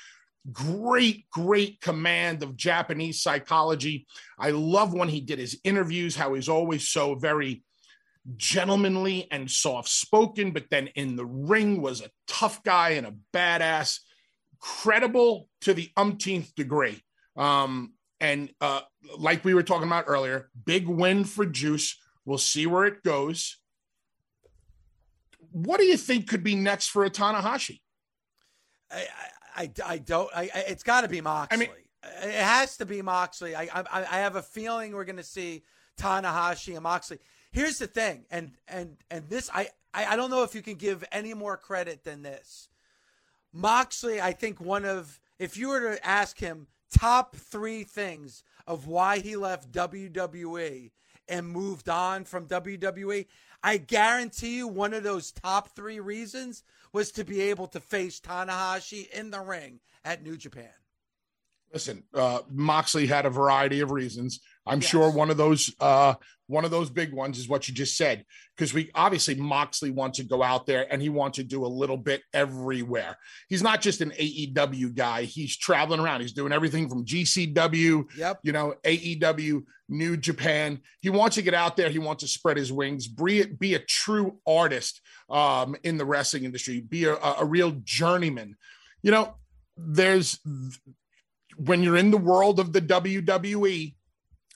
Great, 0.53 1.29
great 1.31 1.81
command 1.81 2.43
of 2.43 2.57
Japanese 2.57 3.21
psychology. 3.21 4.07
I 4.39 4.51
love 4.51 4.95
when 4.95 5.09
he 5.09 5.21
did 5.21 5.39
his 5.39 5.59
interviews, 5.65 6.17
how 6.17 6.35
he's 6.35 6.49
always 6.49 6.89
so 6.89 7.17
very 7.17 7.65
gentlemanly 8.37 9.27
and 9.31 9.51
soft 9.51 9.89
spoken, 9.89 10.51
but 10.51 10.71
then 10.71 10.89
in 10.89 11.17
the 11.17 11.25
ring 11.27 11.81
was 11.81 12.01
a 12.01 12.11
tough 12.27 12.63
guy 12.63 12.91
and 12.91 13.07
a 13.07 13.15
badass, 13.33 14.01
credible 14.59 15.49
to 15.63 15.75
the 15.75 15.91
umpteenth 15.97 16.55
degree. 16.55 17.03
Um, 17.37 17.95
and 18.21 18.51
uh, 18.61 18.81
like 19.17 19.45
we 19.45 19.55
were 19.55 19.63
talking 19.63 19.87
about 19.87 20.05
earlier, 20.09 20.51
big 20.65 20.89
win 20.89 21.25
for 21.25 21.47
Juice. 21.47 21.97
We'll 22.25 22.39
see 22.39 22.67
where 22.67 22.85
it 22.85 23.03
goes. 23.03 23.57
What 25.53 25.79
do 25.79 25.87
you 25.87 25.97
think 25.97 26.29
could 26.29 26.45
be 26.45 26.57
next 26.57 26.89
for 26.89 27.05
a 27.05 27.11
Tanahashi? 27.11 27.81
I, 28.91 29.07
I, 29.57 29.63
I, 29.63 29.71
I 29.87 29.99
don't. 29.99 30.31
I, 30.35 30.43
I 30.55 30.59
it's 30.69 30.83
got 30.83 31.03
to 31.03 31.09
be 31.09 31.21
Moxley. 31.21 31.71
it 32.23 32.33
has 32.33 32.77
to 32.79 32.87
be 32.87 33.01
Moxley. 33.03 33.55
I, 33.55 33.69
I, 33.73 33.85
I 33.93 34.19
have 34.19 34.37
a 34.37 34.43
feeling 34.43 34.93
we're 34.93 35.05
going 35.05 35.17
to 35.17 35.23
see 35.23 35.63
Tanahashi 35.99 36.75
and 36.75 36.83
Moxley. 36.83 37.19
Here's 37.51 37.79
the 37.79 37.87
thing, 37.87 38.25
and 38.31 38.53
and 38.69 38.97
and 39.11 39.29
this, 39.29 39.51
I, 39.53 39.69
I, 39.95 40.07
I 40.07 40.17
don't 40.17 40.31
know 40.31 40.43
if 40.43 40.55
you 40.55 40.63
can 40.63 40.75
give 40.75 41.05
any 41.11 41.35
more 41.35 41.57
credit 41.57 42.05
than 42.05 42.23
this. 42.23 42.69
Moxley, 43.53 44.21
I 44.21 44.33
think 44.33 44.61
one 44.61 44.85
of, 44.85 45.21
if 45.39 45.57
you 45.57 45.69
were 45.69 45.95
to 45.95 46.07
ask 46.07 46.39
him 46.39 46.67
top 46.93 47.35
three 47.35 47.85
things 47.85 48.43
of 48.67 48.87
why 48.87 49.19
he 49.19 49.37
left 49.37 49.73
WWE 49.73 50.91
and 51.29 51.49
moved 51.49 51.89
on 51.89 52.25
from 52.25 52.47
WWE, 52.47 53.27
I 53.63 53.79
guarantee 53.79 54.59
you 54.59 54.69
one 54.69 54.95
of 54.95 55.03
those 55.03 55.33
top 55.33 55.75
three 55.75 56.01
reasons 56.01 56.63
was 56.93 57.11
to 57.13 57.25
be 57.25 57.41
able 57.43 57.67
to 57.69 57.81
face 57.81 58.21
Tanahashi 58.21 59.11
in 59.11 59.31
the 59.31 59.41
ring 59.41 59.81
at 60.05 60.23
New 60.23 60.37
Japan. 60.37 60.71
Listen, 61.73 62.03
uh, 62.15 62.41
Moxley 62.51 63.07
had 63.07 63.27
a 63.27 63.31
variety 63.31 63.81
of 63.81 63.91
reasons. 63.91 64.41
I'm 64.69 64.81
Yes. 64.81 64.91
sure 64.91 65.11
one 65.11 65.31
of 65.31 65.37
those 65.37 65.75
uh, 65.81 66.15
one 66.47 66.65
of 66.65 66.71
those 66.71 66.89
big 66.89 67.13
ones 67.13 67.39
is 67.39 67.47
what 67.49 67.69
you 67.69 67.75
just 67.75 67.97
said, 67.97 68.25
because 68.57 68.73
we 68.73 68.91
obviously 68.95 69.35
Moxley 69.35 69.91
wants 69.91 70.17
to 70.19 70.25
go 70.25 70.43
out 70.43 70.65
there 70.67 70.91
and 70.91 71.03
he 71.03 71.11
wants 71.11 71.37
to 71.37 71.45
do 71.45 71.65
a 71.65 71.69
little 71.69 71.99
bit 71.99 72.23
everywhere. 72.33 73.19
He's 73.51 73.63
not 73.63 73.83
just 73.83 74.01
an 74.01 74.13
AEW 74.13 74.95
guy; 74.95 75.25
he's 75.25 75.57
traveling 75.57 76.01
around. 76.01 76.23
He's 76.23 76.33
doing 76.33 76.53
everything 76.53 76.89
from 76.89 77.05
GCW, 77.05 78.05
Yep. 78.17 78.41
you 78.45 78.53
know, 78.53 78.75
AEW, 78.85 79.63
New 79.91 80.17
Japan. 80.17 80.81
He 81.01 81.11
wants 81.11 81.37
to 81.37 81.43
get 81.43 81.53
out 81.55 81.77
there. 81.77 81.91
He 81.91 81.99
wants 81.99 82.23
to 82.23 82.29
spread 82.29 82.57
his 82.57 82.73
wings, 82.73 83.07
be, 83.09 83.45
be 83.45 83.75
a 83.75 83.79
true 83.81 84.39
artist 84.47 85.01
um, 85.29 85.77
in 85.83 85.99
the 85.99 86.05
wrestling 86.07 86.45
industry, 86.45 86.81
be 86.81 87.05
a, 87.05 87.15
a 87.17 87.45
real 87.45 87.73
journeyman. 87.85 88.57
You 89.03 89.11
know, 89.11 89.35
there's 89.77 90.39
when 91.57 91.83
you're 91.83 91.97
in 91.97 92.11
the 92.11 92.17
world 92.17 92.59
of 92.61 92.73
the 92.73 92.81
WWE, 92.81 93.95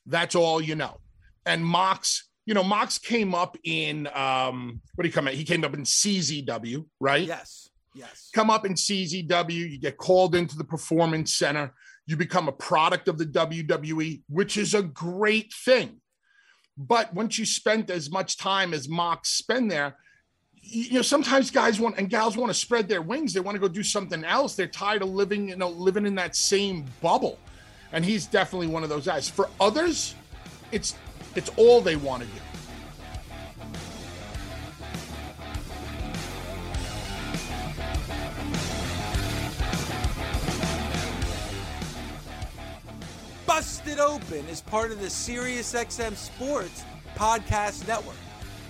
that's 0.06 0.34
all 0.34 0.60
you 0.60 0.74
know. 0.74 0.98
And 1.46 1.64
Mox, 1.64 2.28
you 2.46 2.54
know, 2.54 2.64
Mox 2.64 2.98
came 2.98 3.34
up 3.34 3.56
in 3.64 4.08
um, 4.14 4.80
what 4.94 5.02
do 5.02 5.08
you 5.08 5.12
come 5.12 5.28
at? 5.28 5.34
He 5.34 5.44
came 5.44 5.64
up 5.64 5.74
in 5.74 5.82
CZW, 5.82 6.84
right? 7.00 7.26
Yes. 7.26 7.68
Yes. 7.94 8.30
Come 8.32 8.50
up 8.50 8.64
in 8.64 8.74
CZW, 8.74 9.50
you 9.50 9.78
get 9.78 9.98
called 9.98 10.34
into 10.34 10.56
the 10.56 10.64
performance 10.64 11.34
center, 11.34 11.74
you 12.06 12.16
become 12.16 12.48
a 12.48 12.52
product 12.52 13.08
of 13.08 13.18
the 13.18 13.26
WWE, 13.26 14.22
which 14.28 14.56
is 14.56 14.74
a 14.74 14.82
great 14.82 15.52
thing. 15.52 16.00
But 16.76 17.12
once 17.12 17.38
you 17.38 17.44
spent 17.44 17.90
as 17.90 18.10
much 18.10 18.38
time 18.38 18.72
as 18.72 18.88
Mox 18.88 19.30
spent 19.30 19.68
there, 19.68 19.96
you 20.62 20.94
know, 20.94 21.02
sometimes 21.02 21.50
guys 21.50 21.80
want 21.80 21.98
and 21.98 22.08
gals 22.08 22.36
want 22.36 22.48
to 22.50 22.54
spread 22.54 22.88
their 22.88 23.02
wings. 23.02 23.34
They 23.34 23.40
want 23.40 23.56
to 23.56 23.60
go 23.60 23.68
do 23.68 23.82
something 23.82 24.24
else. 24.24 24.54
They're 24.54 24.68
tired 24.68 25.02
of 25.02 25.10
living, 25.10 25.48
you 25.48 25.56
know, 25.56 25.68
living 25.68 26.06
in 26.06 26.14
that 26.14 26.36
same 26.36 26.86
bubble. 27.02 27.38
And 27.92 28.04
he's 28.04 28.26
definitely 28.26 28.68
one 28.68 28.82
of 28.82 28.88
those 28.88 29.04
guys. 29.06 29.28
For 29.28 29.48
others, 29.60 30.14
it's 30.70 30.94
it's 31.34 31.50
all 31.56 31.80
they 31.80 31.96
want 31.96 32.22
to 32.22 32.28
do. 32.28 32.40
Busted 43.46 43.98
Open 43.98 44.46
is 44.48 44.62
part 44.62 44.90
of 44.90 45.00
the 45.00 45.08
SiriusXM 45.08 46.16
Sports 46.16 46.84
Podcast 47.14 47.86
Network. 47.86 48.16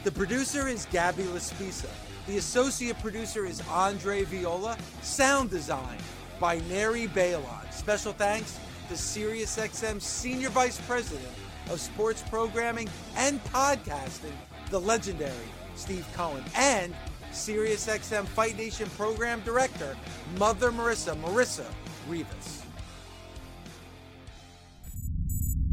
The 0.03 0.11
producer 0.11 0.67
is 0.67 0.87
Gabby 0.87 1.23
Laspisa. 1.23 1.89
The 2.27 2.39
associate 2.39 2.99
producer 2.99 3.47
is 3.47 3.63
Andre 3.69 4.25
Viola. 4.25 4.77
Sound 5.01 5.51
design 5.51 5.99
by 6.41 6.59
Neri 6.69 7.07
Balon. 7.07 7.73
Special 7.73 8.13
thanks 8.13 8.59
to 8.93 8.99
SiriusXM 8.99 10.03
Senior 10.03 10.51
Vice 10.51 10.79
President 10.83 11.33
of 11.71 11.81
Sports 11.81 12.23
Programming 12.29 12.91
and 13.17 13.43
Podcasting, 13.45 14.35
the 14.69 14.79
legendary 14.79 15.33
Steve 15.77 16.07
Cohen, 16.13 16.45
and 16.55 16.95
SiriusXM 17.33 18.27
Fight 18.27 18.59
Nation 18.59 18.91
Program 18.91 19.41
Director, 19.47 19.97
Mother 20.39 20.71
Marissa, 20.71 21.17
Marissa 21.23 21.65
Rivas. 22.07 22.65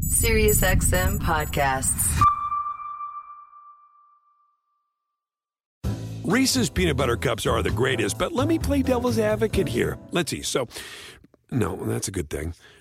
SiriusXM 0.07 1.20
podcasts. 1.20 2.22
Reese's 6.24 6.70
peanut 6.70 6.95
butter 6.95 7.17
cups 7.17 7.45
are 7.45 7.61
the 7.61 7.72
greatest, 7.72 8.17
but 8.17 8.32
let 8.32 8.47
me 8.47 8.57
play 8.59 8.82
devil's 8.82 9.20
advocate 9.20 9.67
here. 9.67 9.97
Let's 10.11 10.32
see. 10.32 10.41
So, 10.41 10.70
no, 11.51 11.76
that's 11.86 12.07
a 12.07 12.11
good 12.11 12.30
thing. 12.30 12.53